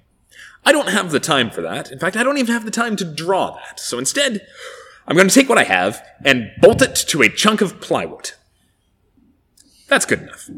I 0.63 0.71
don't 0.71 0.89
have 0.89 1.11
the 1.11 1.19
time 1.19 1.49
for 1.49 1.61
that. 1.61 1.91
In 1.91 1.99
fact, 1.99 2.15
I 2.17 2.23
don't 2.23 2.38
even 2.38 2.53
have 2.53 2.65
the 2.65 2.71
time 2.71 2.95
to 2.97 3.05
draw 3.05 3.55
that. 3.55 3.79
So 3.79 3.99
instead, 3.99 4.45
I'm 5.07 5.15
going 5.15 5.27
to 5.27 5.33
take 5.33 5.49
what 5.49 5.57
I 5.57 5.63
have 5.63 6.03
and 6.23 6.51
bolt 6.61 6.81
it 6.81 6.95
to 6.95 7.21
a 7.21 7.29
chunk 7.29 7.61
of 7.61 7.79
plywood. 7.81 8.31
That's 9.88 10.05
good 10.05 10.21
enough. 10.21 10.49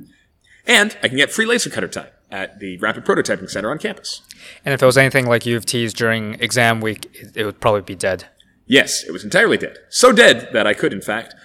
And 0.66 0.98
I 1.04 1.08
can 1.08 1.18
get 1.18 1.32
free 1.32 1.46
laser 1.46 1.70
cutter 1.70 1.88
time 1.88 2.10
at 2.32 2.60
the 2.60 2.78
Rapid 2.78 3.06
Prototyping 3.06 3.50
Center 3.50 3.72
on 3.72 3.78
campus. 3.78 4.22
And 4.66 4.74
if 4.74 4.82
it 4.82 4.86
was 4.86 4.98
anything 4.98 5.28
like 5.28 5.46
U 5.46 5.56
of 5.58 5.66
T's 5.66 5.94
during 5.94 6.36
exam 6.36 6.82
week, 6.82 7.34
it 7.36 7.46
would 7.46 7.60
probably 7.60 7.82
be 7.82 7.96
dead. 7.96 8.26
Yes, 8.66 9.04
it 9.04 9.12
was 9.12 9.24
entirely 9.24 9.58
dead. 9.58 9.78
So 9.90 10.12
dead 10.12 10.50
that 10.52 10.68
I 10.68 10.74
could, 10.74 10.92
in 10.92 11.02
fact, 11.02 11.36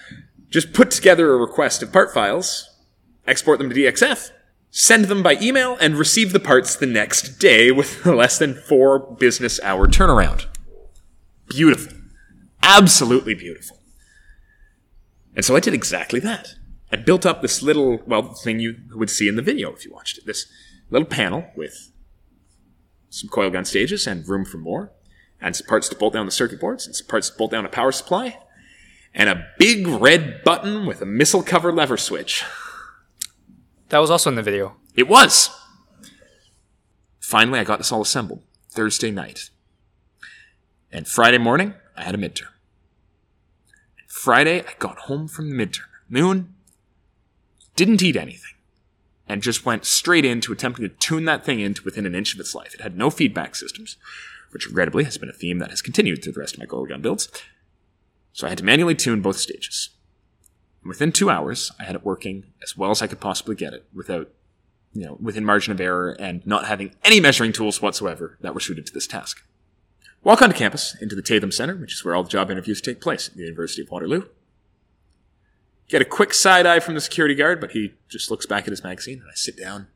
just 0.49 0.73
put 0.73 0.91
together 0.91 1.33
a 1.33 1.37
request 1.37 1.81
of 1.81 1.91
part 1.91 2.13
files, 2.13 2.69
export 3.27 3.59
them 3.59 3.69
to 3.69 3.75
DXF, 3.75 4.31
send 4.71 5.05
them 5.05 5.23
by 5.23 5.37
email, 5.41 5.77
and 5.79 5.97
receive 5.97 6.33
the 6.33 6.39
parts 6.39 6.75
the 6.75 6.85
next 6.85 7.39
day 7.39 7.71
with 7.71 8.05
less 8.05 8.37
than 8.37 8.55
four 8.55 8.99
business 8.99 9.59
hour 9.61 9.87
turnaround. 9.87 10.45
Beautiful. 11.49 11.97
Absolutely 12.61 13.35
beautiful. 13.35 13.79
And 15.35 15.43
so 15.43 15.55
I 15.55 15.59
did 15.59 15.73
exactly 15.73 16.19
that. 16.21 16.55
I 16.91 16.95
built 16.95 17.25
up 17.25 17.41
this 17.41 17.63
little, 17.63 17.99
well, 18.05 18.33
thing 18.33 18.59
you 18.59 18.75
would 18.93 19.09
see 19.09 19.27
in 19.27 19.35
the 19.35 19.41
video 19.41 19.73
if 19.73 19.83
you 19.83 19.91
watched 19.91 20.17
it. 20.17 20.25
This 20.25 20.45
little 20.89 21.07
panel 21.07 21.45
with 21.55 21.91
some 23.09 23.29
coil 23.29 23.49
gun 23.49 23.65
stages 23.65 24.07
and 24.07 24.27
room 24.27 24.45
for 24.45 24.57
more, 24.57 24.91
and 25.41 25.55
some 25.55 25.67
parts 25.67 25.89
to 25.89 25.95
bolt 25.95 26.13
down 26.13 26.25
the 26.25 26.31
circuit 26.31 26.59
boards, 26.59 26.85
and 26.85 26.95
some 26.95 27.07
parts 27.07 27.29
to 27.29 27.37
bolt 27.37 27.51
down 27.51 27.65
a 27.65 27.69
power 27.69 27.91
supply, 27.91 28.37
and 29.13 29.29
a 29.29 29.47
big 29.57 29.87
red 29.87 30.43
button 30.43 30.85
with 30.85 31.01
a 31.01 31.05
missile 31.05 31.43
cover 31.43 31.71
lever 31.71 31.97
switch. 31.97 32.43
That 33.93 33.99
was 33.99 34.09
also 34.09 34.31
in 34.31 34.35
the 34.35 34.41
video. 34.41 34.73
It 34.95 35.07
was! 35.07 35.51
Finally, 37.19 37.59
I 37.59 37.63
got 37.63 37.77
this 37.77 37.91
all 37.91 38.01
assembled 38.01 38.41
Thursday 38.71 39.11
night. 39.11 39.51
And 40.91 41.07
Friday 41.07 41.37
morning, 41.37 41.75
I 41.95 42.01
had 42.01 42.15
a 42.15 42.17
midterm. 42.17 42.47
Friday, 44.07 44.61
I 44.61 44.73
got 44.79 45.01
home 45.01 45.27
from 45.27 45.47
the 45.47 45.55
midterm 45.55 45.85
noon, 46.09 46.55
didn't 47.75 48.01
eat 48.01 48.15
anything, 48.15 48.55
and 49.27 49.43
just 49.43 49.63
went 49.63 49.85
straight 49.85 50.25
into 50.25 50.51
attempting 50.51 50.89
to 50.89 50.95
tune 50.95 51.25
that 51.25 51.45
thing 51.45 51.59
into 51.59 51.83
within 51.83 52.07
an 52.07 52.15
inch 52.15 52.33
of 52.33 52.39
its 52.39 52.55
life. 52.55 52.73
It 52.73 52.81
had 52.81 52.97
no 52.97 53.11
feedback 53.11 53.53
systems, 53.53 53.97
which 54.49 54.65
regrettably 54.65 55.03
has 55.03 55.19
been 55.19 55.29
a 55.29 55.33
theme 55.33 55.59
that 55.59 55.69
has 55.69 55.83
continued 55.83 56.23
through 56.23 56.33
the 56.33 56.39
rest 56.39 56.55
of 56.55 56.59
my 56.59 56.65
gun 56.65 57.03
builds. 57.03 57.29
So 58.31 58.47
I 58.47 58.49
had 58.49 58.57
to 58.57 58.65
manually 58.65 58.95
tune 58.95 59.21
both 59.21 59.37
stages. 59.37 59.91
And 60.83 60.89
within 60.89 61.13
two 61.13 61.29
hours, 61.29 61.71
I 61.79 61.85
had 61.85 61.95
it 61.95 62.03
working 62.03 62.51
as 62.61 62.77
well 62.77 62.91
as 62.91 63.01
I 63.01 63.07
could 63.07 63.21
possibly 63.21 63.55
get 63.55 63.73
it 63.73 63.85
without, 63.93 64.29
you 64.91 65.05
know, 65.05 65.17
within 65.19 65.45
margin 65.45 65.71
of 65.71 65.79
error 65.79 66.11
and 66.19 66.45
not 66.45 66.65
having 66.65 66.93
any 67.05 67.21
measuring 67.21 67.53
tools 67.53 67.81
whatsoever 67.81 68.37
that 68.41 68.53
were 68.53 68.59
suited 68.59 68.85
to 68.87 68.93
this 68.93 69.07
task. 69.07 69.43
Walk 70.23 70.41
onto 70.41 70.55
campus 70.55 70.95
into 71.01 71.15
the 71.15 71.21
Tatham 71.21 71.51
Center, 71.51 71.75
which 71.75 71.93
is 71.93 72.03
where 72.03 72.13
all 72.13 72.23
the 72.23 72.29
job 72.29 72.51
interviews 72.51 72.81
take 72.81 72.99
place 72.99 73.29
at 73.29 73.35
the 73.35 73.43
University 73.43 73.81
of 73.81 73.91
Waterloo. 73.91 74.23
Get 75.87 76.01
a 76.01 76.05
quick 76.05 76.33
side 76.33 76.65
eye 76.65 76.79
from 76.79 76.95
the 76.95 77.01
security 77.01 77.35
guard, 77.35 77.61
but 77.61 77.71
he 77.71 77.93
just 78.09 78.29
looks 78.29 78.45
back 78.45 78.65
at 78.65 78.71
his 78.71 78.83
magazine, 78.83 79.19
and 79.19 79.29
I 79.29 79.35
sit 79.35 79.57
down. 79.57 79.87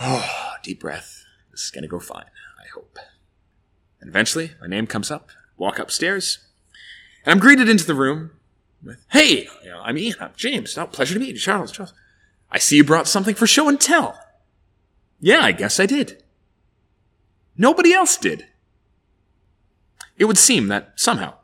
Oh, 0.00 0.52
deep 0.62 0.80
breath. 0.80 1.24
This 1.50 1.62
is 1.62 1.70
going 1.70 1.82
to 1.82 1.88
go 1.88 1.98
fine, 1.98 2.26
I 2.58 2.68
hope. 2.74 2.98
And 4.00 4.08
eventually, 4.08 4.52
my 4.60 4.66
name 4.66 4.86
comes 4.86 5.10
up. 5.10 5.28
Walk 5.56 5.78
upstairs, 5.78 6.38
and 7.24 7.32
I'm 7.32 7.38
greeted 7.38 7.68
into 7.68 7.84
the 7.84 7.94
room 7.94 8.30
with, 8.82 9.04
"Hey, 9.10 9.48
you 9.62 9.70
know, 9.70 9.80
I'm 9.80 9.98
Ian. 9.98 10.16
James. 10.36 10.76
Oh, 10.76 10.86
pleasure 10.86 11.14
to 11.14 11.20
meet 11.20 11.34
you, 11.34 11.40
Charles. 11.40 11.72
Charles. 11.72 11.92
I 12.50 12.58
see 12.58 12.76
you 12.76 12.84
brought 12.84 13.08
something 13.08 13.34
for 13.34 13.46
show 13.46 13.68
and 13.68 13.80
tell. 13.80 14.18
Yeah, 15.20 15.40
I 15.40 15.52
guess 15.52 15.78
I 15.78 15.86
did. 15.86 16.22
Nobody 17.56 17.92
else 17.92 18.16
did. 18.16 18.46
It 20.16 20.24
would 20.24 20.38
seem 20.38 20.68
that 20.68 20.92
somehow 20.96 21.34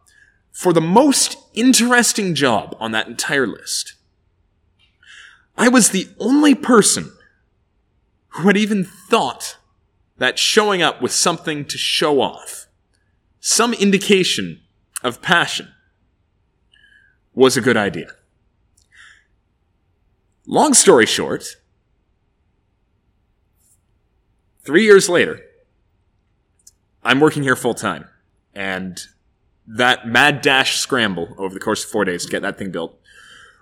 for 0.57 0.73
the 0.73 0.81
most 0.81 1.37
interesting 1.53 2.35
job 2.35 2.75
on 2.81 2.91
that 2.93 3.07
entire 3.07 3.47
list. 3.47 3.93
I 5.59 5.69
was 5.69 5.91
the 5.91 6.09
only 6.19 6.55
person 6.55 7.13
who 8.29 8.47
had 8.47 8.57
even 8.57 8.83
thought 8.83 9.59
that 10.17 10.39
showing 10.39 10.81
up 10.81 11.03
with 11.03 11.13
something 11.13 11.67
to 11.67 11.77
show 11.77 12.23
off, 12.23 12.69
some 13.39 13.75
indication 13.75 14.63
of 15.03 15.21
passion, 15.21 15.73
was 17.37 17.57
a 17.57 17.61
good 17.61 17.77
idea. 17.77 18.09
Long 20.47 20.75
story 20.75 21.07
short, 21.07 21.57
three 24.65 24.83
years 24.83 25.09
later, 25.09 25.41
I'm 27.05 27.21
working 27.21 27.45
here 27.45 27.55
full 27.55 27.75
time. 27.75 28.09
And 28.55 28.99
that 29.67 30.09
mad 30.09 30.41
dash 30.41 30.79
scramble 30.79 31.35
over 31.37 31.53
the 31.53 31.61
course 31.61 31.85
of 31.85 31.91
four 31.91 32.05
days 32.05 32.25
to 32.25 32.31
get 32.31 32.43
that 32.43 32.59
thing 32.59 32.71
built 32.71 32.99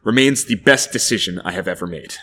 remains 0.05 0.45
the 0.45 0.55
best 0.55 0.93
decision 0.93 1.41
I 1.41 1.53
have 1.53 1.67
ever 1.67 1.87
made. 1.87 2.15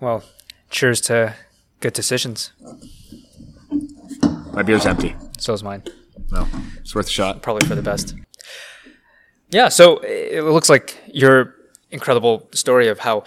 Well, 0.00 0.24
cheers 0.70 1.00
to 1.02 1.34
good 1.80 1.92
decisions. 1.92 2.52
My 4.52 4.62
beer's 4.62 4.86
empty. 4.86 5.14
So 5.38 5.52
is 5.52 5.62
mine. 5.62 5.84
Well, 6.32 6.48
it's 6.78 6.94
worth 6.94 7.06
a 7.06 7.10
shot. 7.10 7.42
Probably 7.42 7.66
for 7.66 7.74
the 7.74 7.82
best. 7.82 8.14
Yeah, 9.50 9.68
so 9.68 9.98
it 9.98 10.42
looks 10.42 10.68
like 10.68 10.98
your 11.06 11.54
incredible 11.90 12.48
story 12.52 12.88
of 12.88 13.00
how 13.00 13.24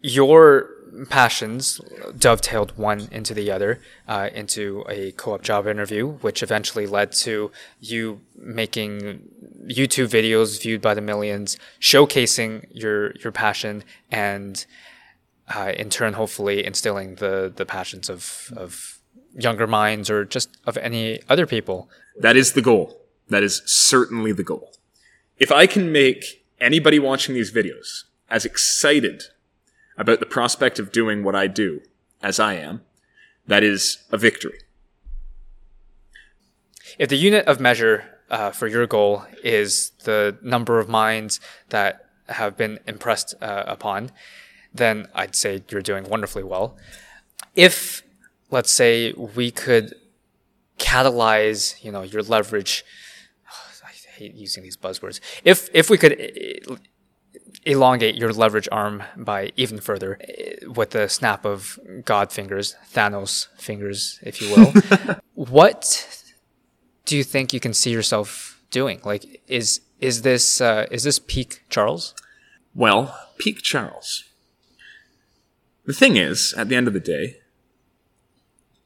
your 0.00 0.70
passions 1.08 1.80
dovetailed 2.16 2.76
one 2.76 3.08
into 3.10 3.34
the 3.34 3.50
other 3.50 3.80
uh, 4.06 4.30
into 4.34 4.84
a 4.88 5.12
co-op 5.12 5.42
job 5.42 5.66
interview, 5.66 6.08
which 6.08 6.42
eventually 6.42 6.86
led 6.86 7.12
to 7.12 7.50
you 7.80 8.20
making 8.36 9.28
YouTube 9.66 10.08
videos 10.08 10.60
viewed 10.62 10.80
by 10.80 10.94
the 10.94 11.00
millions, 11.00 11.58
showcasing 11.80 12.66
your 12.70 13.12
your 13.16 13.32
passion, 13.32 13.84
and 14.10 14.64
uh, 15.54 15.72
in 15.76 15.90
turn, 15.90 16.14
hopefully 16.14 16.64
instilling 16.64 17.16
the 17.16 17.52
the 17.54 17.66
passions 17.66 18.08
of 18.08 18.52
of 18.56 18.98
younger 19.34 19.66
minds 19.66 20.10
or 20.10 20.24
just 20.24 20.56
of 20.66 20.76
any 20.78 21.20
other 21.28 21.46
people. 21.46 21.88
That 22.18 22.36
is 22.36 22.52
the 22.52 22.62
goal. 22.62 23.00
That 23.28 23.42
is 23.42 23.62
certainly 23.66 24.32
the 24.32 24.42
goal. 24.42 24.77
If 25.38 25.52
I 25.52 25.66
can 25.66 25.92
make 25.92 26.44
anybody 26.60 26.98
watching 26.98 27.34
these 27.34 27.52
videos 27.52 28.04
as 28.28 28.44
excited 28.44 29.24
about 29.96 30.20
the 30.20 30.26
prospect 30.26 30.78
of 30.78 30.92
doing 30.92 31.22
what 31.22 31.34
I 31.34 31.46
do 31.46 31.80
as 32.22 32.40
I 32.40 32.54
am, 32.54 32.82
that 33.46 33.62
is 33.62 33.98
a 34.10 34.18
victory. 34.18 34.58
If 36.98 37.08
the 37.08 37.16
unit 37.16 37.46
of 37.46 37.60
measure 37.60 38.18
uh, 38.30 38.50
for 38.50 38.66
your 38.66 38.86
goal 38.86 39.24
is 39.44 39.92
the 40.04 40.36
number 40.42 40.78
of 40.80 40.88
minds 40.88 41.40
that 41.68 42.06
have 42.28 42.56
been 42.56 42.78
impressed 42.86 43.34
uh, 43.40 43.64
upon, 43.66 44.10
then 44.74 45.06
I'd 45.14 45.34
say 45.34 45.62
you're 45.70 45.82
doing 45.82 46.08
wonderfully 46.08 46.44
well. 46.44 46.76
If, 47.54 48.02
let's 48.50 48.72
say, 48.72 49.12
we 49.12 49.50
could 49.50 49.94
catalyze, 50.78 51.82
you 51.82 51.90
know, 51.90 52.02
your 52.02 52.22
leverage. 52.22 52.84
Hate 54.18 54.34
using 54.34 54.62
these 54.62 54.76
buzzwords. 54.76 55.20
If 55.44 55.68
if 55.72 55.88
we 55.90 55.96
could 55.96 56.14
elongate 57.64 58.14
your 58.14 58.32
leverage 58.32 58.68
arm 58.72 59.02
by 59.16 59.52
even 59.56 59.80
further 59.80 60.18
with 60.66 60.90
the 60.90 61.08
snap 61.08 61.44
of 61.44 61.78
God 62.04 62.32
fingers, 62.32 62.76
Thanos 62.92 63.48
fingers, 63.56 64.18
if 64.22 64.40
you 64.40 64.54
will, 64.54 64.72
what 65.34 66.24
do 67.04 67.16
you 67.16 67.24
think 67.24 67.52
you 67.52 67.60
can 67.60 67.74
see 67.74 67.90
yourself 67.90 68.60
doing? 68.70 69.00
Like, 69.04 69.42
is 69.46 69.80
is 70.00 70.22
this 70.22 70.60
uh, 70.60 70.86
is 70.90 71.02
this 71.04 71.18
peak 71.18 71.62
Charles? 71.68 72.14
Well, 72.74 73.16
peak 73.38 73.62
Charles. 73.62 74.24
The 75.84 75.94
thing 75.94 76.16
is, 76.16 76.54
at 76.56 76.68
the 76.68 76.76
end 76.76 76.86
of 76.86 76.92
the 76.92 77.00
day, 77.00 77.38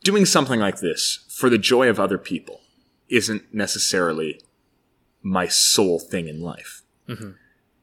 doing 0.05 0.24
something 0.24 0.61
like 0.61 0.78
this 0.80 1.24
for 1.28 1.51
the 1.51 1.59
joy 1.59 1.89
of 1.89 1.99
other 1.99 2.18
people 2.18 2.61
isn't 3.09 3.53
necessarily 3.53 4.41
my 5.23 5.47
sole 5.49 5.99
thing 5.99 6.29
in 6.29 6.41
life. 6.41 6.83
Mm-hmm. 7.09 7.33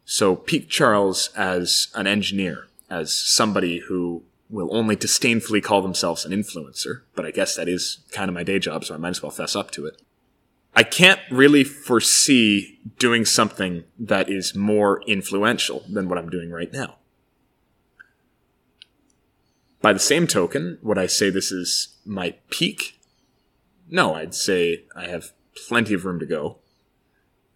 So, 0.05 0.35
peak 0.35 0.69
Charles 0.69 1.29
as 1.35 1.87
an 1.93 2.07
engineer, 2.07 2.67
as 2.89 3.13
somebody 3.13 3.79
who 3.79 4.23
will 4.49 4.75
only 4.75 4.95
disdainfully 4.95 5.61
call 5.61 5.81
themselves 5.81 6.25
an 6.25 6.31
influencer, 6.31 7.01
but 7.15 7.25
I 7.25 7.31
guess 7.31 7.55
that 7.55 7.69
is 7.69 7.99
kind 8.11 8.29
of 8.29 8.33
my 8.33 8.43
day 8.43 8.57
job, 8.57 8.83
so 8.83 8.95
I 8.95 8.97
might 8.97 9.09
as 9.09 9.21
well 9.21 9.31
fess 9.31 9.55
up 9.55 9.69
to 9.71 9.85
it. 9.85 10.01
I 10.75 10.83
can't 10.83 11.19
really 11.29 11.63
foresee 11.63 12.79
doing 12.97 13.25
something 13.25 13.83
that 13.99 14.29
is 14.29 14.55
more 14.55 15.03
influential 15.03 15.83
than 15.89 16.07
what 16.09 16.17
I'm 16.17 16.29
doing 16.29 16.51
right 16.51 16.71
now. 16.71 16.95
By 19.81 19.93
the 19.93 19.99
same 19.99 20.27
token, 20.27 20.77
would 20.81 20.97
I 20.97 21.05
say 21.07 21.29
this 21.29 21.51
is 21.51 21.95
my 22.05 22.35
peak? 22.49 22.99
No, 23.89 24.15
I'd 24.15 24.35
say 24.35 24.83
I 24.95 25.07
have 25.07 25.31
plenty 25.67 25.93
of 25.93 26.05
room 26.05 26.19
to 26.19 26.25
go. 26.25 26.57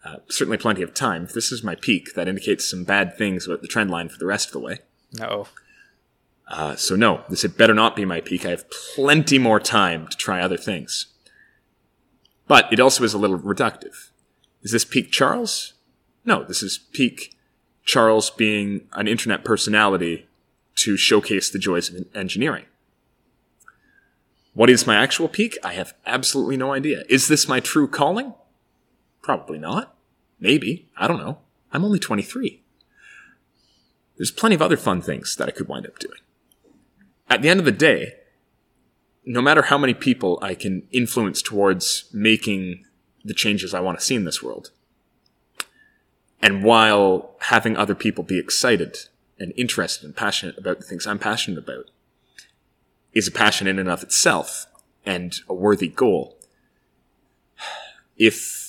Uh, 0.04 0.18
certainly 0.30 0.58
plenty 0.58 0.82
of 0.82 0.94
time. 0.94 1.24
If 1.24 1.34
this 1.34 1.52
is 1.52 1.64
my 1.64 1.76
peak, 1.76 2.14
that 2.16 2.28
indicates 2.28 2.70
some 2.70 2.84
bad 2.84 3.18
things 3.18 3.46
about 3.46 3.62
the 3.62 3.68
trend 3.68 3.90
line 3.90 4.10
for 4.10 4.18
the 4.18 4.26
rest 4.26 4.48
of 4.48 4.54
the 4.54 4.60
way. 4.60 4.80
No. 5.18 5.48
Uh, 6.48 6.76
so 6.76 6.96
no, 6.96 7.24
this 7.30 7.42
had 7.44 7.58
better 7.58 7.74
not 7.74 7.96
be 7.96 8.04
my 8.04 8.20
peak. 8.20 8.46
I 8.46 8.50
have 8.50 8.70
plenty 8.70 9.40
more 9.40 9.62
time 9.62 10.08
to 10.08 10.18
try 10.18 10.42
other 10.42 10.58
things. 10.58 11.08
But 12.48 12.72
it 12.72 12.80
also 12.80 13.06
is 13.06 13.14
a 13.14 13.18
little 13.18 13.40
reductive. 13.40 14.10
Is 14.62 14.72
this 14.72 14.84
peak 14.84 15.12
Charles? 15.12 15.74
No, 16.26 16.44
this 16.44 16.62
is 16.62 16.78
peak 16.78 17.36
Charles 17.86 18.30
being 18.30 18.88
an 18.94 19.08
internet 19.08 19.46
personality 19.46 20.28
to 20.76 20.98
showcase 20.98 21.50
the 21.50 21.60
joys 21.60 21.90
of 21.90 22.06
engineering. 22.14 22.66
What 24.54 24.70
is 24.70 24.86
my 24.86 24.96
actual 24.96 25.28
peak? 25.28 25.58
I 25.64 25.74
have 25.74 25.94
absolutely 26.06 26.58
no 26.58 26.74
idea. 26.74 27.04
Is 27.10 27.28
this 27.28 27.48
my 27.48 27.60
true 27.60 27.88
calling? 27.88 28.34
Probably 29.24 29.58
not. 29.58 29.96
Maybe. 30.40 30.90
I 30.96 31.08
don't 31.08 31.20
know. 31.20 31.40
I'm 31.72 31.84
only 31.84 31.98
23. 31.98 32.62
There's 34.18 34.30
plenty 34.30 34.54
of 34.54 34.62
other 34.62 34.78
fun 34.78 35.02
things 35.02 35.36
that 35.38 35.48
I 35.48 35.52
could 35.52 35.68
wind 35.68 35.88
up 35.88 35.98
doing. 35.98 36.20
At 37.30 37.42
the 37.42 37.50
end 37.50 37.60
of 37.60 37.66
the 37.66 37.72
day, 37.72 38.14
no 39.26 39.42
matter 39.42 39.64
how 39.64 39.78
many 39.78 39.94
people 39.94 40.38
I 40.42 40.54
can 40.54 40.88
influence 40.92 41.42
towards 41.42 42.10
making 42.14 42.86
the 43.26 43.34
changes 43.34 43.74
I 43.74 43.80
want 43.80 43.98
to 43.98 44.06
see 44.06 44.16
in 44.16 44.26
this 44.26 44.44
world, 44.44 44.70
and 46.42 46.64
while 46.64 47.36
having 47.40 47.78
other 47.78 47.96
people 47.96 48.24
be 48.24 48.38
excited 48.38 48.98
and 49.40 49.54
interested 49.56 50.06
and 50.06 50.16
passionate 50.16 50.58
about 50.58 50.78
the 50.80 50.86
things 50.86 51.08
I'm 51.08 51.20
passionate 51.20 51.58
about, 51.58 51.90
is 53.14 53.28
a 53.28 53.32
passion 53.32 53.66
in 53.66 53.80
and 53.80 53.90
of 53.90 54.04
itself 54.04 54.68
and 55.06 55.40
a 55.48 55.54
worthy 55.54 55.88
goal. 55.88 56.38
If 58.18 58.63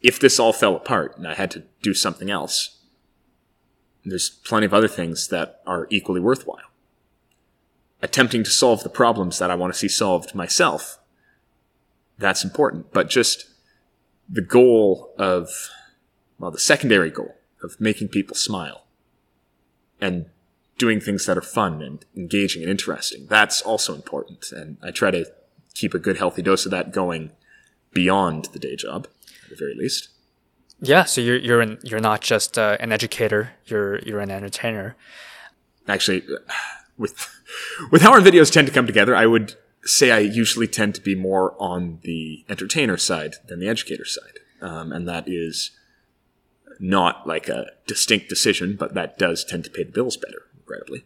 if 0.00 0.18
this 0.18 0.38
all 0.38 0.52
fell 0.52 0.76
apart 0.76 1.16
and 1.16 1.26
I 1.26 1.34
had 1.34 1.50
to 1.52 1.64
do 1.82 1.94
something 1.94 2.30
else, 2.30 2.78
there's 4.04 4.30
plenty 4.30 4.66
of 4.66 4.74
other 4.74 4.88
things 4.88 5.28
that 5.28 5.60
are 5.66 5.86
equally 5.90 6.20
worthwhile 6.20 6.70
attempting 8.02 8.44
to 8.44 8.50
solve 8.50 8.82
the 8.82 8.88
problems 8.88 9.38
that 9.38 9.50
I 9.50 9.54
want 9.54 9.72
to 9.72 9.78
see 9.78 9.88
solved 9.88 10.34
myself. 10.34 10.98
That's 12.18 12.44
important. 12.44 12.92
But 12.92 13.10
just 13.10 13.50
the 14.28 14.42
goal 14.42 15.12
of, 15.18 15.70
well, 16.38 16.50
the 16.50 16.58
secondary 16.58 17.10
goal 17.10 17.36
of 17.62 17.80
making 17.80 18.08
people 18.08 18.36
smile 18.36 18.84
and 20.00 20.26
doing 20.78 21.00
things 21.00 21.26
that 21.26 21.36
are 21.36 21.42
fun 21.42 21.82
and 21.82 22.04
engaging 22.16 22.62
and 22.62 22.70
interesting. 22.70 23.26
That's 23.28 23.60
also 23.60 23.94
important. 23.94 24.50
And 24.50 24.78
I 24.82 24.90
try 24.90 25.10
to 25.10 25.26
keep 25.74 25.92
a 25.92 25.98
good, 25.98 26.16
healthy 26.16 26.42
dose 26.42 26.64
of 26.64 26.70
that 26.70 26.92
going 26.92 27.32
beyond 27.92 28.46
the 28.52 28.58
day 28.58 28.76
job, 28.76 29.08
the 29.50 29.56
very 29.56 29.74
least. 29.74 30.08
Yeah, 30.80 31.04
so 31.04 31.20
you're 31.20 31.36
you're 31.36 31.60
an, 31.60 31.78
you're 31.82 32.00
not 32.00 32.22
just 32.22 32.58
uh, 32.58 32.76
an 32.80 32.92
educator; 32.92 33.52
you're 33.66 33.98
you're 34.00 34.20
an 34.20 34.30
entertainer. 34.30 34.96
Actually, 35.86 36.22
with 36.96 37.28
with 37.90 38.02
how 38.02 38.12
our 38.12 38.20
videos 38.20 38.52
tend 38.52 38.66
to 38.66 38.72
come 38.72 38.86
together, 38.86 39.14
I 39.14 39.26
would 39.26 39.56
say 39.84 40.10
I 40.10 40.18
usually 40.18 40.66
tend 40.66 40.94
to 40.94 41.00
be 41.00 41.14
more 41.14 41.54
on 41.58 42.00
the 42.02 42.44
entertainer 42.48 42.96
side 42.96 43.36
than 43.46 43.60
the 43.60 43.68
educator 43.68 44.04
side, 44.04 44.38
um, 44.60 44.92
and 44.92 45.06
that 45.08 45.24
is 45.26 45.70
not 46.78 47.26
like 47.26 47.48
a 47.48 47.66
distinct 47.86 48.28
decision, 48.28 48.76
but 48.76 48.94
that 48.94 49.18
does 49.18 49.44
tend 49.44 49.64
to 49.64 49.70
pay 49.70 49.84
the 49.84 49.92
bills 49.92 50.16
better, 50.16 50.42
regrettably. 50.58 51.04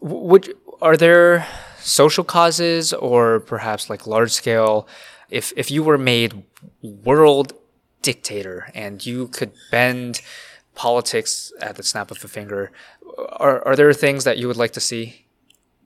Would 0.00 0.54
are 0.82 0.96
there 0.96 1.46
social 1.78 2.24
causes 2.24 2.92
or 2.92 3.40
perhaps 3.40 3.88
like 3.88 4.06
large 4.06 4.32
scale? 4.32 4.86
If 5.32 5.52
if 5.56 5.70
you 5.70 5.82
were 5.82 5.98
made 5.98 6.44
world 6.82 7.54
dictator 8.02 8.70
and 8.74 9.04
you 9.04 9.28
could 9.28 9.52
bend 9.70 10.20
politics 10.74 11.52
at 11.60 11.76
the 11.76 11.82
snap 11.82 12.10
of 12.10 12.22
a 12.24 12.28
finger. 12.28 12.72
Are, 13.36 13.66
are 13.66 13.76
there 13.76 13.92
things 13.92 14.24
that 14.24 14.38
you 14.38 14.48
would 14.48 14.56
like 14.56 14.72
to 14.72 14.80
see? 14.80 15.26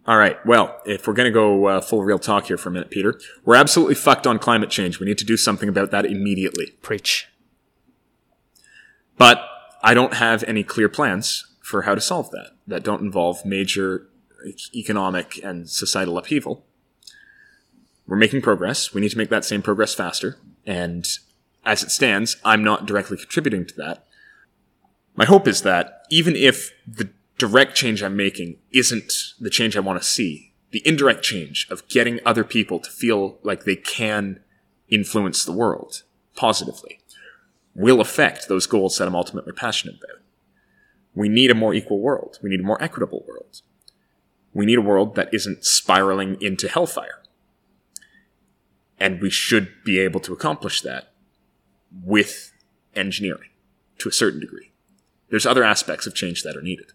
All 0.07 0.19
right. 0.19 0.37
Well, 0.47 0.81
if 0.87 1.07
we're 1.07 1.15
going 1.15 1.27
to 1.27 1.33
go 1.33 1.67
uh, 1.67 1.81
full 1.81 2.05
real 2.05 2.19
talk 2.19 2.47
here 2.47 2.57
for 2.57 2.69
a 2.69 2.73
minute, 2.73 2.91
Peter, 2.91 3.21
we're 3.45 3.57
absolutely 3.57 3.97
fucked 3.97 4.27
on 4.27 4.39
climate 4.39 4.71
change. 4.71 5.01
We 5.01 5.07
need 5.07 5.19
to 5.19 5.25
do 5.25 5.37
something 5.37 5.69
about 5.69 5.91
that 5.91 6.07
immediately. 6.07 6.77
Preach. 6.83 7.29
But 9.19 9.43
I 9.83 9.95
don't 9.95 10.15
have 10.15 10.45
any 10.45 10.63
clear 10.63 10.89
plans 10.89 11.45
for 11.61 11.83
how 11.83 11.97
to 11.97 12.01
solve 12.01 12.31
that 12.31 12.51
that 12.69 12.85
don't 12.85 13.03
involve 13.03 13.45
major 13.45 14.09
economic 14.73 15.41
and 15.43 15.69
societal 15.69 16.19
upheaval. 16.19 16.65
We're 18.07 18.17
making 18.17 18.43
progress. 18.43 18.95
We 18.95 19.01
need 19.01 19.11
to 19.11 19.19
make 19.19 19.31
that 19.31 19.45
same 19.45 19.63
progress 19.63 19.95
faster. 19.95 20.39
And 20.65 21.07
as 21.65 21.83
it 21.83 21.91
stands, 21.91 22.37
I'm 22.45 22.63
not 22.63 22.87
directly 22.87 23.17
contributing 23.17 23.67
to 23.67 23.75
that. 23.77 24.07
My 25.17 25.25
hope 25.25 25.49
is 25.49 25.63
that 25.63 26.03
even 26.11 26.37
if 26.37 26.71
the 26.87 27.11
direct 27.39 27.75
change 27.75 28.03
I'm 28.03 28.17
making 28.17 28.59
isn't 28.73 29.13
the 29.41 29.51
change 29.51 29.77
I 29.77 29.81
want 29.81 30.01
to 30.01 30.07
see, 30.07 30.53
the 30.71 30.87
indirect 30.87 31.23
change 31.23 31.67
of 31.71 31.87
getting 31.89 32.21
other 32.25 32.45
people 32.45 32.79
to 32.81 32.91
feel 32.91 33.39
like 33.43 33.65
they 33.65 33.77
can 33.77 34.41
influence 34.89 35.45
the 35.45 35.53
world 35.53 36.03
positively 36.35 37.01
will 37.75 38.01
affect 38.01 38.49
those 38.49 38.67
goals 38.67 38.97
that 38.99 39.09
I'm 39.09 39.15
ultimately 39.15 39.53
passionate 39.53 39.97
about. 39.97 40.23
We 41.15 41.29
need 41.29 41.51
a 41.51 41.55
more 41.55 41.75
equal 41.75 42.01
world. 42.01 42.39
We 42.43 42.51
need 42.51 42.61
a 42.61 42.65
more 42.65 42.83
equitable 42.83 43.25
world. 43.27 43.63
We 44.53 44.67
need 44.67 44.79
a 44.79 44.83
world 44.83 45.15
that 45.17 45.33
isn't 45.33 45.65
spiraling 45.65 46.41
into 46.41 46.69
hellfire. 46.69 47.23
And 48.99 49.21
we 49.21 49.31
should 49.31 49.85
be 49.85 49.99
able 49.99 50.21
to 50.21 50.33
accomplish 50.33 50.81
that 50.83 51.13
with 51.93 52.53
engineering 52.95 53.51
to 53.99 54.09
a 54.09 54.13
certain 54.13 54.41
degree. 54.41 54.73
There's 55.29 55.47
other 55.47 55.65
aspects 55.65 56.07
of 56.07 56.15
change 56.15 56.43
that 56.43 56.57
are 56.57 56.63
needed. 56.63 56.93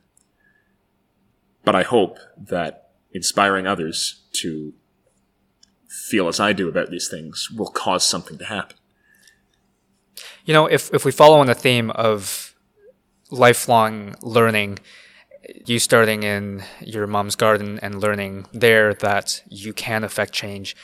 But 1.64 1.76
I 1.76 1.84
hope 1.84 2.18
that 2.38 2.92
inspiring 3.12 3.68
others 3.68 4.24
to 4.34 4.74
feel 5.88 6.28
as 6.28 6.40
I 6.40 6.54
do 6.54 6.70
about 6.70 6.90
these 6.90 7.10
things 7.10 7.50
will 7.52 7.68
cause 7.68 8.06
something 8.06 8.38
to 8.38 8.46
happen. 8.46 8.78
You 10.46 10.54
know, 10.54 10.66
if, 10.66 10.94
if 10.94 11.06
we 11.06 11.12
follow 11.12 11.40
on 11.40 11.48
the 11.48 11.54
theme 11.54 11.92
of 11.92 12.56
lifelong 13.30 14.16
learning, 14.22 14.80
you 15.66 15.80
starting 15.80 16.24
in 16.24 16.64
your 16.80 17.08
mom's 17.08 17.36
garden 17.36 17.80
and 17.82 18.02
learning 18.02 18.48
there 18.54 18.94
that 18.96 19.44
you 19.50 19.74
can 19.74 20.04
affect 20.04 20.34
change, 20.34 20.76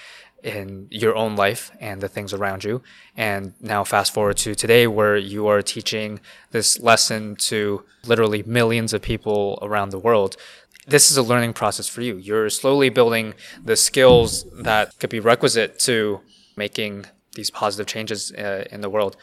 in 0.48 0.88
your 0.90 1.16
own 1.16 1.36
life 1.36 1.72
and 1.80 2.00
the 2.00 2.08
things 2.08 2.34
around 2.34 2.64
you. 2.64 2.82
And 3.18 3.54
now 3.60 3.84
fast 3.84 4.14
forward 4.14 4.38
to 4.38 4.56
today 4.56 4.88
where 4.88 5.18
you 5.18 5.48
are 5.48 5.62
teaching 5.62 6.22
this 6.52 6.80
lesson 6.80 7.36
to 7.52 7.84
literally 8.06 8.44
millions 8.44 8.94
of 8.94 9.02
people 9.02 9.60
around 9.62 9.90
the 9.90 10.00
world. 10.00 10.38
This 10.88 11.12
is 11.12 11.18
a 11.18 11.22
learning 11.22 11.54
process 11.54 11.88
for 11.90 12.02
you. 12.02 12.16
You're 12.16 12.50
slowly 12.50 12.90
building 12.90 13.34
the 13.64 13.76
skills 13.76 14.46
that 14.54 14.98
could 15.00 15.10
be 15.10 15.20
requisite 15.20 15.80
to 15.80 16.22
making 16.56 17.06
these 17.36 17.52
positive 17.52 17.86
changes 17.86 18.32
uh, 18.32 18.66
in 18.72 18.82
the 18.82 18.90
world 18.90 19.18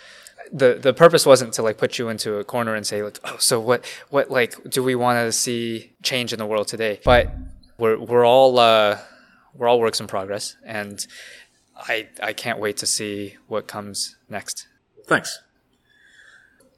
the 0.52 0.78
the 0.80 0.92
purpose 0.92 1.24
wasn't 1.24 1.52
to 1.54 1.62
like 1.62 1.78
put 1.78 1.98
you 1.98 2.10
into 2.10 2.34
a 2.36 2.44
corner 2.44 2.74
and 2.74 2.86
say 2.86 3.02
like 3.02 3.18
oh 3.24 3.38
so 3.38 3.58
what 3.58 3.84
what 4.10 4.30
like 4.30 4.52
do 4.68 4.82
we 4.82 4.94
want 4.94 5.16
to 5.16 5.32
see 5.32 5.92
change 6.02 6.34
in 6.34 6.38
the 6.38 6.44
world 6.44 6.68
today 6.68 7.00
but 7.02 7.34
we're 7.78 7.98
we're 7.98 8.26
all 8.26 8.58
uh, 8.58 8.98
we're 9.54 9.68
all 9.68 9.80
works 9.80 10.00
in 10.00 10.06
progress 10.06 10.56
and 10.64 11.06
I 11.76 12.08
I 12.22 12.32
can't 12.32 12.58
wait 12.58 12.76
to 12.78 12.86
see 12.86 13.36
what 13.46 13.66
comes 13.66 14.16
next. 14.28 14.66
Thanks. 15.06 15.40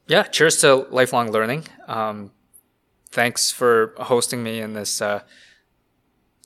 Yeah 0.07 0.23
cheers 0.23 0.57
to 0.61 0.87
lifelong 0.89 1.31
learning. 1.31 1.65
Um, 1.87 2.31
thanks 3.09 3.51
for 3.51 3.93
hosting 3.97 4.43
me 4.43 4.59
in 4.59 4.73
this 4.73 5.01
uh, 5.01 5.21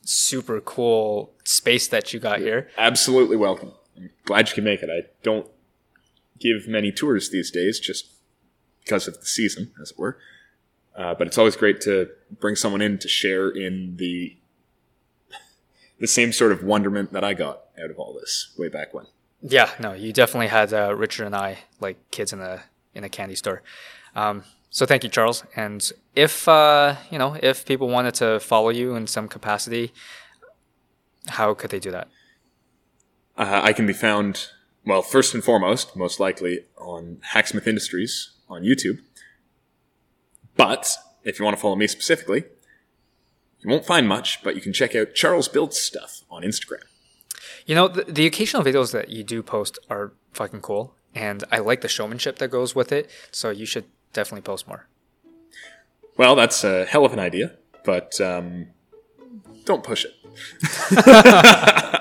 super 0.04 0.62
cool 0.62 1.34
space 1.44 1.88
that 1.88 2.14
you 2.14 2.20
got 2.20 2.40
here. 2.40 2.70
absolutely 2.78 3.38
welcome. 3.38 3.72
I'm 3.98 4.10
glad 4.26 4.50
you 4.50 4.56
can 4.56 4.64
make 4.64 4.82
it. 4.82 4.90
I 4.90 5.08
don't 5.24 5.48
give 6.40 6.68
many 6.68 6.92
tours 6.92 7.30
these 7.30 7.52
days, 7.52 7.80
just 7.80 8.08
because 8.84 9.08
of 9.08 9.20
the 9.20 9.26
season, 9.26 9.72
as 9.82 9.92
it 9.92 10.00
were. 10.00 10.18
Uh, 10.96 11.14
but 11.14 11.28
it's 11.28 11.38
always 11.38 11.56
great 11.56 11.80
to 11.82 12.10
bring 12.40 12.56
someone 12.56 12.82
in 12.82 12.98
to 12.98 13.08
share 13.08 13.50
in 13.50 13.96
the 13.98 14.38
the 16.02 16.08
same 16.08 16.34
sort 16.34 16.52
of 16.52 16.64
wonderment 16.64 17.14
that 17.14 17.24
I 17.24 17.34
got 17.34 17.62
out 17.82 17.92
of 17.92 18.00
all 18.00 18.14
this 18.20 18.54
way 18.58 18.68
back 18.68 18.94
when. 18.94 19.06
Yeah, 19.42 19.70
no, 19.80 19.94
you 19.94 20.12
definitely 20.12 20.48
had 20.48 20.74
uh, 20.74 20.94
Richard 20.96 21.26
and 21.26 21.36
I 21.36 21.60
like 21.80 21.98
kids 22.12 22.34
in 22.34 22.42
a 22.42 22.64
in 22.94 23.04
a 23.04 23.10
candy 23.10 23.36
store. 23.36 23.62
Um, 24.16 24.44
so 24.70 24.86
thank 24.86 25.04
you, 25.04 25.10
Charles. 25.10 25.44
And 25.56 25.90
if 26.16 26.48
uh, 26.48 26.96
you 27.12 27.18
know, 27.18 27.38
if 27.42 27.66
people 27.66 27.88
wanted 27.88 28.16
to 28.16 28.40
follow 28.40 28.70
you 28.70 28.96
in 28.96 29.08
some 29.08 29.28
capacity, 29.28 29.94
how 31.28 31.54
could 31.54 31.70
they 31.70 31.80
do 31.80 31.92
that? 31.92 32.08
Uh, 33.38 33.62
I 33.64 33.72
can 33.72 33.86
be 33.86 33.94
found 33.94 34.48
well, 34.86 35.04
first 35.04 35.36
and 35.36 35.44
foremost, 35.44 35.96
most 35.96 36.20
likely 36.20 36.66
on 36.78 37.20
Hacksmith 37.34 37.68
Industries 37.68 38.32
on 38.50 38.64
YouTube. 38.64 39.00
But 40.58 40.98
if 41.24 41.38
you 41.38 41.46
want 41.46 41.56
to 41.56 41.62
follow 41.62 41.76
me 41.76 41.86
specifically, 41.86 42.46
you 43.64 43.70
won't 43.70 43.86
find 43.86 44.08
much, 44.08 44.44
but 44.44 44.56
you 44.56 44.62
can 44.62 44.74
check 44.74 44.96
out 44.96 45.14
Charles 45.14 45.48
Builds 45.48 45.78
stuff 45.78 46.22
on 46.30 46.44
Instagram. 46.44 46.84
You 47.66 47.76
know, 47.76 47.88
the, 47.88 48.04
the 48.04 48.26
occasional 48.26 48.64
videos 48.64 48.92
that 48.92 49.10
you 49.10 49.24
do 49.24 49.44
post 49.44 49.78
are 49.90 50.14
fucking 50.34 50.62
cool, 50.62 50.96
and 51.14 51.44
I 51.52 51.60
like 51.60 51.82
the 51.82 51.88
showmanship 51.88 52.38
that 52.40 52.50
goes 52.50 52.76
with 52.76 52.92
it, 52.92 53.10
so 53.32 53.50
you 53.50 53.66
should 53.66 53.86
definitely 54.14 54.42
post 54.42 54.68
more. 54.68 54.88
Well, 56.18 56.36
that's 56.36 56.64
a 56.64 56.86
hell 56.86 57.06
of 57.06 57.14
an 57.14 57.20
idea, 57.20 57.56
but 57.84 58.20
um, 58.20 58.68
don't 59.66 59.84
push 59.84 60.06
it. 60.06 60.14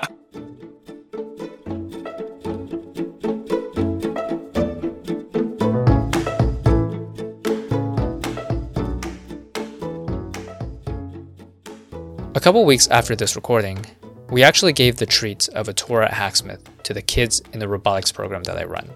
couple 12.41 12.65
weeks 12.65 12.87
after 12.87 13.15
this 13.15 13.35
recording, 13.35 13.85
we 14.31 14.41
actually 14.41 14.73
gave 14.73 14.95
the 14.95 15.05
treat 15.05 15.47
of 15.49 15.67
a 15.67 15.73
tour 15.73 16.01
at 16.01 16.11
Hacksmith 16.11 16.67
to 16.81 16.91
the 16.91 17.01
kids 17.01 17.39
in 17.53 17.59
the 17.59 17.67
robotics 17.67 18.11
program 18.11 18.41
that 18.43 18.57
I 18.57 18.63
run. 18.63 18.89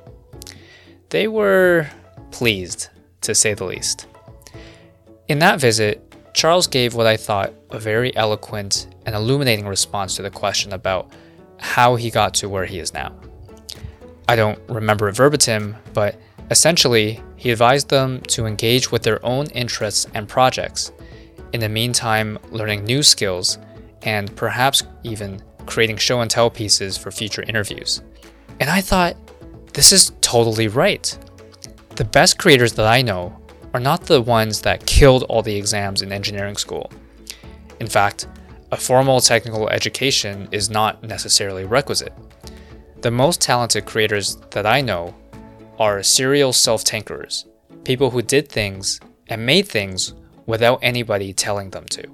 They 1.09 1.27
were 1.27 1.87
pleased, 2.31 2.89
to 3.21 3.35
say 3.35 3.53
the 3.53 3.65
least. 3.65 4.07
In 5.27 5.37
that 5.39 5.59
visit, 5.59 6.01
Charles 6.33 6.65
gave 6.65 6.95
what 6.95 7.05
I 7.05 7.17
thought 7.17 7.53
a 7.69 7.77
very 7.77 8.15
eloquent 8.15 8.87
and 9.05 9.13
illuminating 9.13 9.67
response 9.67 10.15
to 10.15 10.23
the 10.23 10.31
question 10.31 10.73
about 10.73 11.13
how 11.59 11.97
he 11.97 12.09
got 12.09 12.33
to 12.35 12.49
where 12.49 12.65
he 12.65 12.79
is 12.79 12.95
now. 12.95 13.15
I 14.27 14.35
don't 14.35 14.59
remember 14.67 15.07
it 15.07 15.15
verbatim, 15.15 15.75
but 15.93 16.19
essentially, 16.49 17.21
he 17.35 17.51
advised 17.51 17.89
them 17.89 18.21
to 18.21 18.47
engage 18.47 18.91
with 18.91 19.03
their 19.03 19.23
own 19.23 19.45
interests 19.51 20.07
and 20.15 20.27
projects 20.27 20.91
in 21.55 21.61
the 21.61 21.69
meantime, 21.69 22.37
learning 22.51 22.83
new 22.83 23.01
skills 23.01 23.57
and 24.01 24.35
perhaps 24.35 24.83
even 25.03 25.41
creating 25.65 25.95
show 25.95 26.19
and 26.19 26.29
tell 26.29 26.49
pieces 26.49 26.97
for 26.97 27.11
future 27.11 27.43
interviews. 27.43 28.01
And 28.59 28.69
I 28.69 28.81
thought, 28.81 29.15
this 29.73 29.93
is 29.93 30.11
totally 30.19 30.67
right. 30.67 31.17
The 31.95 32.03
best 32.03 32.37
creators 32.37 32.73
that 32.73 32.87
I 32.87 33.01
know 33.01 33.39
are 33.73 33.79
not 33.79 34.01
the 34.01 34.21
ones 34.21 34.61
that 34.63 34.85
killed 34.85 35.23
all 35.23 35.41
the 35.41 35.55
exams 35.55 36.01
in 36.01 36.11
engineering 36.11 36.57
school. 36.57 36.91
In 37.79 37.87
fact, 37.87 38.27
a 38.73 38.77
formal 38.77 39.21
technical 39.21 39.69
education 39.69 40.49
is 40.51 40.69
not 40.69 41.03
necessarily 41.03 41.63
requisite. 41.63 42.13
The 42.99 43.11
most 43.11 43.39
talented 43.39 43.85
creators 43.85 44.35
that 44.51 44.65
I 44.65 44.81
know 44.81 45.15
are 45.79 46.03
serial 46.03 46.51
self 46.51 46.83
tankerers, 46.83 47.45
people 47.85 48.09
who 48.09 48.21
did 48.21 48.49
things 48.49 48.99
and 49.29 49.45
made 49.45 49.69
things 49.69 50.13
without 50.45 50.79
anybody 50.81 51.33
telling 51.33 51.69
them 51.71 51.85
to. 51.85 52.07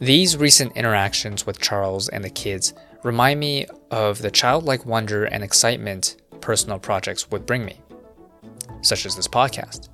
These 0.00 0.36
recent 0.36 0.76
interactions 0.76 1.46
with 1.46 1.60
Charles 1.60 2.08
and 2.08 2.24
the 2.24 2.30
kids 2.30 2.74
remind 3.02 3.40
me 3.40 3.66
of 3.90 4.20
the 4.20 4.30
childlike 4.30 4.84
wonder 4.84 5.24
and 5.24 5.44
excitement 5.44 6.16
personal 6.40 6.78
projects 6.78 7.30
would 7.30 7.46
bring 7.46 7.64
me, 7.64 7.80
such 8.82 9.06
as 9.06 9.16
this 9.16 9.28
podcast. 9.28 9.88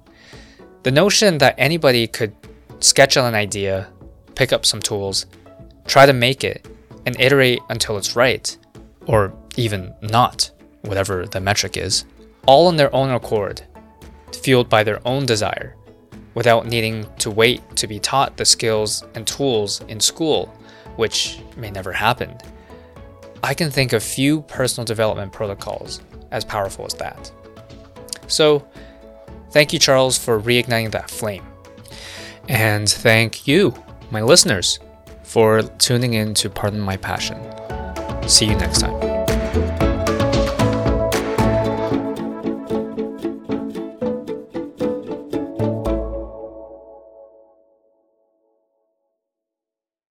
The 0.82 0.90
notion 0.90 1.38
that 1.38 1.54
anybody 1.58 2.06
could 2.06 2.34
sketch 2.80 3.16
on 3.16 3.26
an 3.26 3.34
idea, 3.34 3.88
pick 4.34 4.52
up 4.52 4.64
some 4.64 4.80
tools, 4.80 5.26
try 5.86 6.06
to 6.06 6.12
make 6.12 6.42
it, 6.44 6.66
and 7.06 7.18
iterate 7.20 7.60
until 7.68 7.98
it's 7.98 8.16
right, 8.16 8.56
or 9.06 9.32
even 9.56 9.94
not, 10.02 10.50
whatever 10.82 11.26
the 11.26 11.40
metric 11.40 11.76
is, 11.76 12.04
all 12.46 12.66
on 12.66 12.76
their 12.76 12.94
own 12.94 13.10
accord, 13.10 13.62
fueled 14.32 14.68
by 14.68 14.82
their 14.82 15.06
own 15.06 15.26
desire, 15.26 15.76
without 16.34 16.66
needing 16.66 17.06
to 17.18 17.30
wait 17.30 17.60
to 17.76 17.86
be 17.86 17.98
taught 17.98 18.36
the 18.36 18.44
skills 18.44 19.04
and 19.14 19.26
tools 19.26 19.80
in 19.88 20.00
school, 20.00 20.46
which 20.96 21.40
may 21.56 21.70
never 21.70 21.92
happen. 21.92 22.36
I 23.42 23.54
can 23.54 23.70
think 23.70 23.92
of 23.92 24.02
few 24.02 24.42
personal 24.42 24.84
development 24.84 25.32
protocols 25.32 26.00
as 26.30 26.44
powerful 26.44 26.86
as 26.86 26.94
that. 26.94 27.30
So, 28.26 28.66
thank 29.50 29.72
you, 29.72 29.78
Charles, 29.78 30.18
for 30.18 30.40
reigniting 30.40 30.92
that 30.92 31.10
flame. 31.10 31.44
And 32.48 32.88
thank 32.88 33.46
you, 33.46 33.74
my 34.10 34.22
listeners, 34.22 34.78
for 35.22 35.62
tuning 35.62 36.14
in 36.14 36.34
to 36.34 36.50
Pardon 36.50 36.80
My 36.80 36.96
Passion. 36.96 37.38
See 38.28 38.46
you 38.46 38.56
next 38.56 38.80
time. 38.80 39.89